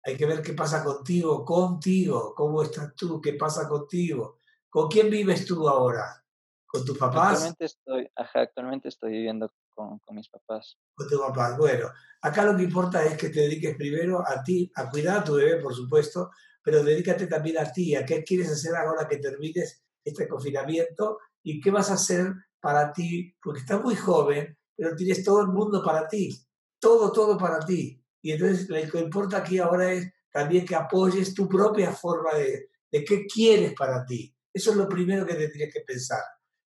Hay 0.07 0.17
que 0.17 0.25
ver 0.25 0.41
qué 0.41 0.53
pasa 0.53 0.85
contigo, 0.85 1.45
contigo, 1.45 2.33
cómo 2.33 2.63
estás 2.63 2.95
tú, 2.95 3.21
qué 3.21 3.33
pasa 3.33 3.69
contigo. 3.69 4.39
¿Con 4.71 4.89
quién 4.89 5.11
vives 5.11 5.45
tú 5.45 5.69
ahora? 5.69 6.25
¿Con 6.65 6.85
tus 6.85 6.97
papás? 6.97 7.33
actualmente 7.33 7.65
estoy, 7.65 8.09
ajá, 8.15 8.41
actualmente 8.43 8.89
estoy 8.89 9.11
viviendo 9.11 9.53
con, 9.75 9.99
con 9.99 10.15
mis 10.15 10.29
papás. 10.29 10.79
Con 10.95 11.09
tus 11.09 11.19
papás. 11.19 11.59
Bueno, 11.59 11.91
acá 12.23 12.45
lo 12.45 12.57
que 12.57 12.63
importa 12.63 13.05
es 13.05 13.19
que 13.19 13.31
te 13.31 13.41
dediques 13.41 13.77
primero 13.77 14.23
a 14.25 14.45
ti, 14.45 14.71
a 14.77 14.89
cuidar 14.89 15.19
a 15.19 15.25
tu 15.25 15.35
bebé, 15.35 15.61
por 15.61 15.75
supuesto, 15.75 16.31
pero 16.63 16.85
dedícate 16.85 17.27
también 17.27 17.59
a 17.59 17.73
ti, 17.73 17.97
a 17.97 18.07
qué 18.07 18.23
quieres 18.23 18.49
hacer 18.49 18.77
ahora 18.77 19.09
que 19.09 19.17
termines 19.17 19.83
este 20.05 20.29
confinamiento 20.29 21.19
y 21.43 21.61
qué 21.61 21.73
vas 21.73 21.91
a 21.91 21.95
hacer 21.95 22.33
para 22.61 22.93
ti, 22.93 23.35
porque 23.43 23.59
estás 23.59 23.83
muy 23.83 23.97
joven, 23.97 24.57
pero 24.77 24.95
tienes 24.95 25.25
todo 25.25 25.41
el 25.41 25.49
mundo 25.49 25.83
para 25.83 26.07
ti, 26.07 26.47
todo, 26.79 27.11
todo 27.11 27.37
para 27.37 27.59
ti. 27.59 28.01
Y 28.27 28.33
entonces 28.33 28.69
lo 28.69 28.91
que 28.91 28.99
importa 28.99 29.37
aquí 29.37 29.61
ahora 29.61 29.93
es 29.93 30.13
también 30.33 30.67
que 30.67 30.75
apoyes 30.75 31.33
tu 31.33 31.49
propia 31.49 31.93
forma 31.93 32.35
de, 32.35 32.71
de 32.91 33.05
qué 33.05 33.25
quieres 33.25 33.73
para 33.75 34.05
ti. 34.05 34.35
Eso 34.53 34.73
es 34.73 34.77
lo 34.77 34.89
primero 34.89 35.25
que 35.25 35.35
tendrías 35.35 35.73
que 35.73 35.83
pensar. 35.83 36.25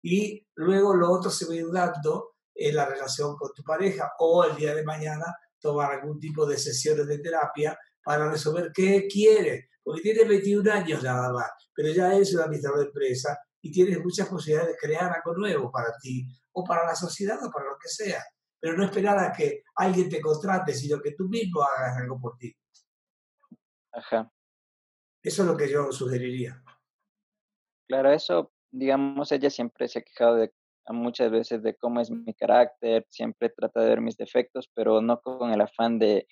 Y 0.04 0.46
luego 0.56 0.94
lo 0.94 1.10
otro 1.10 1.32
se 1.32 1.46
va 1.46 1.54
a 1.54 1.56
ir 1.56 1.72
dando 1.72 2.36
en 2.54 2.76
la 2.76 2.86
relación 2.86 3.38
con 3.38 3.54
tu 3.54 3.64
pareja 3.64 4.12
o 4.20 4.44
el 4.44 4.58
día 4.58 4.76
de 4.76 4.84
mañana 4.84 5.34
tomar 5.58 5.94
algún 5.94 6.20
tipo 6.20 6.46
de 6.46 6.58
sesiones 6.58 7.08
de 7.08 7.20
terapia 7.20 7.80
para 8.04 8.30
resolver 8.30 8.74
qué 8.74 9.08
quiere. 9.08 9.70
Porque 9.82 10.02
tiene 10.02 10.26
21 10.26 10.70
años 10.70 11.04
nada 11.04 11.32
más, 11.32 11.52
pero 11.74 11.88
ya 11.94 12.14
es 12.18 12.34
un 12.34 12.42
administrador 12.42 12.82
de 12.82 12.88
empresa 12.88 13.40
y 13.62 13.72
tienes 13.72 14.04
muchas 14.04 14.28
posibilidades 14.28 14.74
de 14.74 14.78
crear 14.78 15.10
algo 15.10 15.34
nuevo 15.38 15.72
para 15.72 15.96
ti 16.02 16.28
o 16.52 16.66
para 16.66 16.86
la 16.86 16.96
sociedad 16.96 17.42
o 17.42 17.50
para 17.50 17.70
lo 17.70 17.78
que 17.82 17.88
sea. 17.88 18.22
Pero 18.60 18.76
no 18.76 18.84
esperar 18.84 19.18
a 19.20 19.32
que 19.32 19.64
alguien 19.76 20.10
te 20.10 20.22
contrate, 20.22 20.74
sino 20.74 21.02
que 21.02 21.12
tú 21.12 21.28
mismo 21.28 21.62
hagas 21.62 21.98
algo 21.98 22.20
por 22.20 22.38
ti. 22.38 22.56
Ajá. 23.94 24.32
Eso 25.24 25.42
es 25.42 25.48
lo 25.48 25.58
que 25.58 25.70
yo 25.70 25.92
sugeriría. 25.92 26.64
Claro, 27.88 28.12
eso, 28.12 28.52
digamos, 28.72 29.32
ella 29.32 29.50
siempre 29.50 29.88
se 29.88 30.00
ha 30.00 30.02
quejado 30.02 30.36
de 30.36 30.54
muchas 30.90 31.32
veces 31.32 31.64
de 31.64 31.76
cómo 31.76 32.00
es 32.00 32.12
mi 32.12 32.34
carácter, 32.34 33.08
siempre 33.10 33.50
trata 33.50 33.82
de 33.82 33.90
ver 33.90 34.02
mis 34.02 34.18
defectos, 34.18 34.70
pero 34.74 35.02
no 35.02 35.20
con 35.22 35.52
el 35.52 35.62
afán 35.62 35.98
de, 35.98 36.28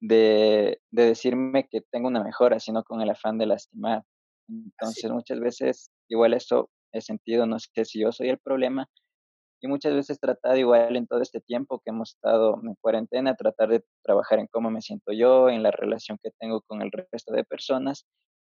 de, 0.00 0.80
de 0.90 1.04
decirme 1.04 1.68
que 1.68 1.82
tengo 1.90 2.08
una 2.08 2.24
mejora, 2.24 2.58
sino 2.58 2.82
con 2.82 3.00
el 3.00 3.10
afán 3.10 3.38
de 3.38 3.46
lastimar. 3.46 4.02
Entonces, 4.48 5.10
muchas 5.10 5.40
veces, 5.40 5.90
igual 6.08 6.34
eso 6.34 6.70
he 6.92 7.00
sentido, 7.00 7.46
no 7.46 7.58
sé 7.58 7.84
si 7.84 8.00
yo 8.00 8.12
soy 8.12 8.28
el 8.28 8.38
problema, 8.38 8.88
y 9.60 9.68
muchas 9.68 9.94
veces 9.94 10.20
tratado 10.20 10.56
igual 10.56 10.96
en 10.96 11.06
todo 11.06 11.22
este 11.22 11.40
tiempo 11.40 11.80
que 11.84 11.90
hemos 11.90 12.14
estado 12.14 12.60
en 12.62 12.74
cuarentena, 12.80 13.34
tratar 13.34 13.70
de 13.70 13.84
trabajar 14.02 14.38
en 14.38 14.48
cómo 14.48 14.70
me 14.70 14.82
siento 14.82 15.12
yo, 15.12 15.48
en 15.48 15.62
la 15.62 15.70
relación 15.70 16.18
que 16.22 16.30
tengo 16.38 16.60
con 16.62 16.82
el 16.82 16.90
resto 16.92 17.32
de 17.32 17.44
personas. 17.44 18.06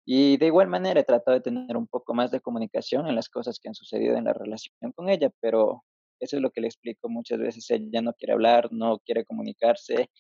Y 0.07 0.37
de 0.39 0.47
igual 0.47 0.69
manera 0.69 1.01
he 1.01 1.05
tratado 1.05 1.37
de 1.37 1.43
tener 1.43 1.77
un 1.77 1.87
poco 1.87 2.15
más 2.15 2.31
de 2.31 2.41
comunicación 2.41 3.07
en 3.07 3.15
las 3.15 3.29
cosas 3.29 3.59
que 3.61 3.69
han 3.69 3.75
sucedido 3.75 4.17
en 4.17 4.25
la 4.25 4.33
relación 4.33 4.75
con 4.95 5.09
ella, 5.09 5.31
pero 5.41 5.85
eso 6.21 6.37
es 6.37 6.43
lo 6.43 6.51
que 6.51 6.61
le 6.61 6.67
explico 6.67 7.09
muchas 7.09 7.39
veces. 7.39 7.71
Ella 7.71 8.03
no 8.03 8.13
quiere 8.15 8.35
hablar, 8.35 8.69
no 8.71 8.99
quiere 8.99 9.25
comunicarse. 9.25 10.11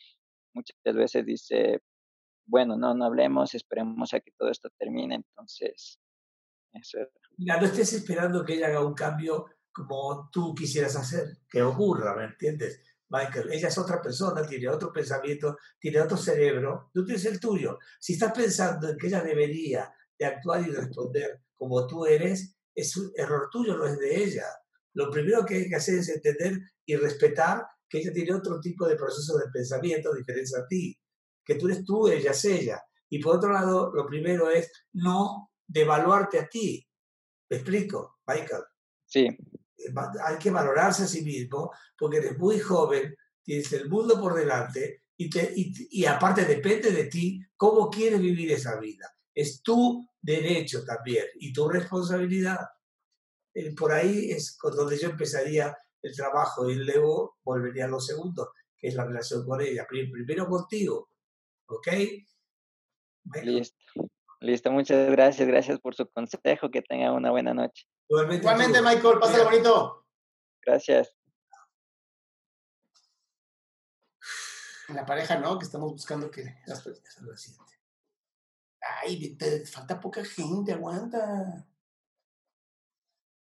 Muchas 0.54 0.94
veces 0.94 1.26
dice, 1.26 1.80
bueno, 2.46 2.76
no, 2.76 2.94
no 2.94 3.04
hablemos, 3.04 3.54
esperemos 3.54 4.14
a 4.14 4.20
que 4.20 4.32
todo 4.38 4.50
esto 4.50 4.70
termine. 4.78 5.16
Entonces, 5.16 6.00
eso 6.72 7.00
es. 7.00 7.08
Mira, 7.36 7.58
no 7.58 7.66
estés 7.66 7.92
esperando 7.92 8.44
que 8.44 8.54
ella 8.54 8.68
haga 8.68 8.84
un 8.84 8.94
cambio 8.94 9.46
como 9.72 10.28
tú 10.32 10.54
quisieras 10.54 10.96
hacer, 10.96 11.38
que 11.48 11.62
ocurra, 11.62 12.14
¿me 12.16 12.24
entiendes? 12.24 12.80
Michael, 13.10 13.52
ella 13.52 13.68
es 13.68 13.78
otra 13.78 14.00
persona, 14.00 14.46
tiene 14.46 14.68
otro 14.68 14.92
pensamiento, 14.92 15.58
tiene 15.80 16.00
otro 16.00 16.16
cerebro, 16.16 16.90
tú 16.94 17.04
tienes 17.04 17.24
el 17.24 17.40
tuyo. 17.40 17.78
Si 17.98 18.12
estás 18.12 18.32
pensando 18.32 18.88
en 18.88 18.96
que 18.96 19.08
ella 19.08 19.22
debería 19.22 19.92
de 20.16 20.26
actuar 20.26 20.62
y 20.62 20.70
responder 20.70 21.42
como 21.56 21.86
tú 21.86 22.06
eres, 22.06 22.56
es 22.74 22.96
un 22.96 23.10
error 23.16 23.48
tuyo, 23.50 23.76
no 23.76 23.84
es 23.84 23.98
de 23.98 24.22
ella. 24.22 24.46
Lo 24.94 25.10
primero 25.10 25.44
que 25.44 25.56
hay 25.56 25.68
que 25.68 25.76
hacer 25.76 25.96
es 25.98 26.08
entender 26.08 26.58
y 26.86 26.96
respetar 26.96 27.66
que 27.88 27.98
ella 27.98 28.12
tiene 28.12 28.32
otro 28.32 28.60
tipo 28.60 28.86
de 28.86 28.94
proceso 28.94 29.36
de 29.38 29.50
pensamiento 29.52 30.14
diferente 30.14 30.56
a 30.56 30.66
ti, 30.68 30.96
que 31.44 31.56
tú 31.56 31.66
eres 31.66 31.84
tú, 31.84 32.08
ella 32.08 32.30
es 32.30 32.44
ella. 32.44 32.80
Y 33.08 33.20
por 33.20 33.36
otro 33.36 33.52
lado, 33.52 33.92
lo 33.92 34.06
primero 34.06 34.50
es 34.50 34.70
no 34.92 35.50
devaluarte 35.66 36.38
a 36.38 36.48
ti. 36.48 36.86
¿Me 37.48 37.56
explico, 37.56 38.20
Michael? 38.24 38.62
Sí 39.06 39.36
hay 40.24 40.38
que 40.38 40.50
valorarse 40.50 41.04
a 41.04 41.06
sí 41.06 41.22
mismo 41.22 41.72
porque 41.98 42.18
eres 42.18 42.38
muy 42.38 42.58
joven, 42.58 43.16
tienes 43.42 43.72
el 43.72 43.88
mundo 43.88 44.20
por 44.20 44.34
delante 44.34 45.04
y, 45.16 45.28
te, 45.28 45.52
y, 45.54 46.04
aparte 46.06 46.44
depende 46.44 46.92
de 46.92 47.04
ti 47.04 47.40
cómo 47.56 47.90
quieres 47.90 48.20
vivir 48.20 48.52
esa 48.52 48.78
vida. 48.80 49.14
Es 49.34 49.62
tu 49.62 50.08
derecho 50.20 50.84
también 50.84 51.26
y 51.38 51.52
tu 51.52 51.68
responsabilidad. 51.68 52.58
Eh, 53.54 53.74
por 53.74 53.92
ahí 53.92 54.30
es 54.30 54.56
donde 54.62 54.98
yo 54.98 55.10
empezaría 55.10 55.76
el 56.02 56.16
trabajo 56.16 56.70
y 56.70 56.76
luego 56.76 57.38
volvería 57.42 57.84
a 57.84 57.88
lo 57.88 58.00
segundo, 58.00 58.52
que 58.78 58.88
es 58.88 58.94
la 58.94 59.04
relación 59.04 59.44
con 59.44 59.60
ella. 59.60 59.86
Primero 59.88 60.48
contigo, 60.48 61.10
¿ok? 61.66 61.88
Listo. 63.42 63.76
Listo, 64.40 64.72
muchas 64.72 65.10
gracias. 65.10 65.46
Gracias 65.46 65.78
por 65.80 65.94
su 65.94 66.08
consejo. 66.08 66.70
Que 66.70 66.82
tenga 66.82 67.12
una 67.12 67.30
buena 67.30 67.52
noche. 67.52 67.86
Igualmente, 68.10 68.82
Michael, 68.82 69.20
pásalo 69.20 69.44
bonito. 69.44 70.04
Gracias. 70.60 71.14
La 74.88 75.06
pareja, 75.06 75.38
¿no? 75.38 75.56
Que 75.56 75.64
estamos 75.64 75.92
buscando 75.92 76.28
que 76.28 76.56
las 76.66 76.82
personas 76.82 77.22
lo 77.22 77.36
sienten. 77.36 77.78
Ay, 78.80 79.36
te 79.36 79.64
falta 79.64 80.00
poca 80.00 80.24
gente, 80.24 80.72
aguanta. 80.72 81.68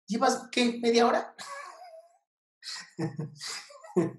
¿Llevas 0.07 0.47
qué? 0.51 0.79
¿Media 0.81 1.05
hora? 1.05 1.35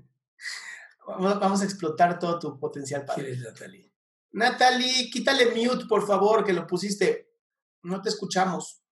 Vamos 1.07 1.61
a 1.62 1.64
explotar 1.64 2.20
todo 2.20 2.38
tu 2.38 2.61
potencial 2.61 3.05
padre. 3.05 3.24
¿Quién 3.24 3.34
es 3.34 3.42
Natalie? 3.42 3.92
Natalie, 4.30 5.11
quítale 5.11 5.47
mute, 5.47 5.86
por 5.86 6.07
favor, 6.07 6.44
que 6.44 6.53
lo 6.53 6.68
pusiste. 6.68 7.34
No 7.82 8.01
te 8.01 8.11
escuchamos. 8.11 8.86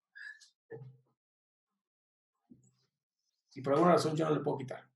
Y 3.56 3.62
por 3.62 3.74
alguna 3.74 3.94
razón 3.94 4.16
yo 4.16 4.26
no 4.26 4.36
le 4.36 4.42
puedo 4.42 4.58
quitar. 4.58 4.90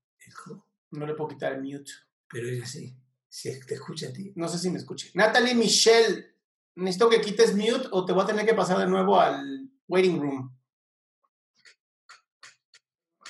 No 0.90 1.06
le 1.06 1.14
puedo 1.14 1.28
quitar 1.28 1.52
el 1.52 1.62
mute. 1.62 1.92
Pero 2.28 2.48
ella 2.48 2.66
sí. 2.66 2.96
Si 3.28 3.60
te 3.66 3.74
escucha 3.74 4.08
a 4.08 4.12
ti. 4.12 4.32
No 4.36 4.48
sé 4.48 4.58
si 4.58 4.70
me 4.70 4.78
escuche. 4.78 5.10
Natalie 5.14 5.54
Michelle, 5.54 6.34
necesito 6.74 7.08
que 7.08 7.20
quites 7.20 7.54
mute 7.54 7.88
o 7.90 8.04
te 8.04 8.12
voy 8.12 8.22
a 8.22 8.26
tener 8.26 8.46
que 8.46 8.54
pasar 8.54 8.78
de 8.78 8.86
nuevo 8.86 9.20
al 9.20 9.70
waiting 9.86 10.20
room. 10.20 10.56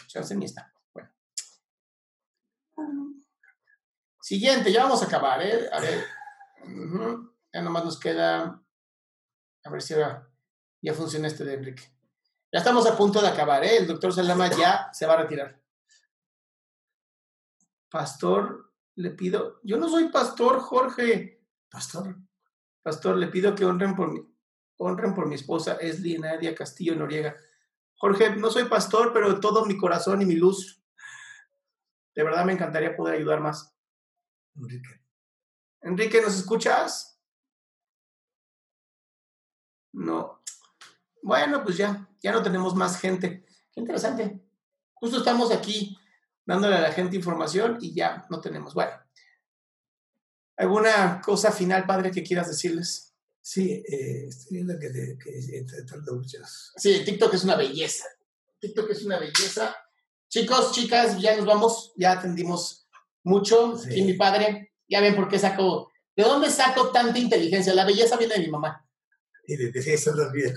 Chance 0.07 0.35
ni 0.37 0.47
está. 0.47 0.72
Bueno. 0.93 1.11
Siguiente, 4.20 4.72
ya 4.72 4.85
vamos 4.85 5.03
a 5.03 5.07
acabar, 5.07 5.45
¿eh? 5.45 5.68
A 5.70 5.81
ver. 5.81 6.05
Ya 7.53 7.62
nomás 7.62 7.85
nos 7.85 7.99
queda. 7.99 8.62
A 9.64 9.70
ver 9.70 9.83
si 9.83 9.95
ahora 9.95 10.31
ya 10.81 10.95
funciona 10.95 11.26
este 11.26 11.45
de 11.45 11.55
Enrique. 11.55 11.97
Ya 12.51 12.61
estamos 12.61 12.86
a 12.86 12.96
punto 12.96 13.20
de 13.20 13.28
acabar, 13.28 13.62
¿eh? 13.64 13.76
El 13.76 13.86
doctor 13.86 14.12
Salama 14.12 14.49
ya 14.49 14.90
se 14.92 15.07
va 15.07 15.14
a 15.14 15.22
retirar. 15.22 15.61
Pastor, 17.90 18.72
le 18.94 19.11
pido. 19.11 19.61
Yo 19.62 19.76
no 19.76 19.88
soy 19.88 20.09
pastor, 20.09 20.61
Jorge. 20.61 21.44
Pastor. 21.70 22.16
Pastor, 22.82 23.16
le 23.16 23.28
pido 23.28 23.55
que 23.55 23.66
honren 23.66 23.94
por 23.94 24.11
mi, 24.11 24.20
honren 24.78 25.14
por 25.14 25.26
mi 25.26 25.34
esposa, 25.34 25.74
Esli 25.74 26.18
Nadia 26.18 26.55
Castillo 26.55 26.94
Noriega. 26.94 27.36
Jorge, 27.96 28.34
no 28.36 28.51
soy 28.51 28.64
pastor, 28.64 29.12
pero 29.12 29.40
todo 29.40 29.66
mi 29.66 29.76
corazón 29.76 30.22
y 30.22 30.24
mi 30.24 30.36
luz. 30.36 30.82
De 32.14 32.22
verdad 32.22 32.44
me 32.44 32.53
encantaría 32.53 32.96
poder 32.96 33.16
ayudar 33.16 33.40
más. 33.40 33.74
Enrique. 34.55 35.01
Enrique, 35.82 36.22
¿nos 36.22 36.36
escuchas? 36.36 37.20
No. 39.92 40.38
Bueno, 41.23 41.62
pues 41.62 41.77
ya, 41.77 42.09
ya 42.21 42.33
no 42.33 42.43
tenemos 42.43 42.75
más 42.75 43.01
gente. 43.01 43.45
Qué 43.73 43.81
interesante. 43.81 44.41
Justo 44.95 45.19
estamos 45.19 45.53
aquí 45.53 45.97
dándole 46.45 46.77
a 46.77 46.81
la 46.81 46.93
gente 46.93 47.16
información 47.16 47.79
y 47.81 47.95
ya 47.95 48.27
no 48.31 48.41
tenemos. 48.41 48.75
Bueno, 48.75 48.93
¿alguna 50.57 51.21
cosa 51.21 51.53
final, 51.53 51.87
padre, 51.87 52.11
que 52.11 52.23
quieras 52.23 52.49
decirles? 52.49 53.14
Sí, 53.41 53.83
eh, 53.87 54.27
estoy 54.29 54.57
viendo 54.57 54.79
que, 54.79 54.91
te, 54.91 55.19
que 55.19 56.12
muchas. 56.12 56.73
Sí, 56.77 57.03
TikTok 57.05 57.35
es 57.35 57.45
una 57.45 57.57
belleza. 57.57 58.05
TikTok 58.61 58.91
es 58.91 59.05
una 59.05 59.19
belleza. 59.19 59.75
Chicos, 60.29 60.73
chicas, 60.73 61.19
ya 61.21 61.37
nos 61.37 61.47
vamos, 61.47 61.93
ya 61.97 62.12
atendimos 62.12 62.87
mucho. 63.23 63.75
Y 63.91 64.03
mi 64.03 64.14
padre, 64.14 64.73
ya 64.87 65.01
ven 65.01 65.16
por 65.16 65.29
qué 65.29 65.39
saco, 65.39 65.91
¿de 66.14 66.23
dónde 66.23 66.51
saco 66.51 66.91
tanta 66.91 67.19
inteligencia? 67.19 67.75
La 67.75 67.87
belleza 67.87 68.16
viene 68.16 68.35
de 68.35 68.41
mi 68.41 68.49
mamá. 68.49 68.87
Y 69.49 69.57
de 69.57 69.94
eso 69.94 70.14
también. 70.14 70.55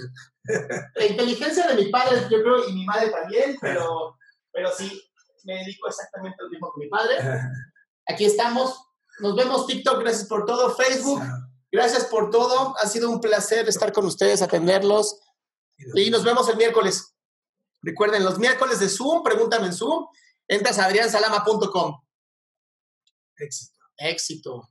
La 0.95 1.05
inteligencia 1.05 1.65
de 1.65 1.75
mi 1.75 1.89
padre, 1.89 2.27
yo 2.29 2.41
creo, 2.41 2.67
y 2.67 2.73
mi 2.73 2.85
madre 2.85 3.09
también, 3.09 3.57
pero, 3.61 4.17
pero 4.51 4.69
sí, 4.75 5.01
me 5.45 5.59
dedico 5.59 5.87
exactamente 5.87 6.35
lo 6.43 6.49
mismo 6.49 6.73
que 6.75 6.83
mi 6.83 6.89
padre. 6.89 7.15
Aquí 8.05 8.25
estamos. 8.25 8.83
Nos 9.19 9.37
vemos 9.37 9.65
TikTok, 9.65 10.01
gracias 10.01 10.27
por 10.27 10.45
todo. 10.45 10.75
Facebook, 10.75 11.21
gracias 11.71 12.03
por 12.03 12.31
todo. 12.31 12.75
Ha 12.81 12.87
sido 12.87 13.09
un 13.09 13.21
placer 13.21 13.69
estar 13.69 13.93
con 13.93 14.05
ustedes, 14.05 14.41
atenderlos. 14.41 15.21
Y 15.95 16.09
nos 16.09 16.25
vemos 16.25 16.49
el 16.49 16.57
miércoles. 16.57 17.15
Recuerden, 17.81 18.25
los 18.25 18.39
miércoles 18.39 18.81
de 18.81 18.89
Zoom, 18.89 19.23
pregúntame 19.23 19.67
en 19.67 19.73
Zoom, 19.73 20.05
entras 20.49 20.79
a 20.79 20.85
adriansalama.com. 20.85 22.01
Éxito. 23.37 23.79
Éxito. 23.97 24.70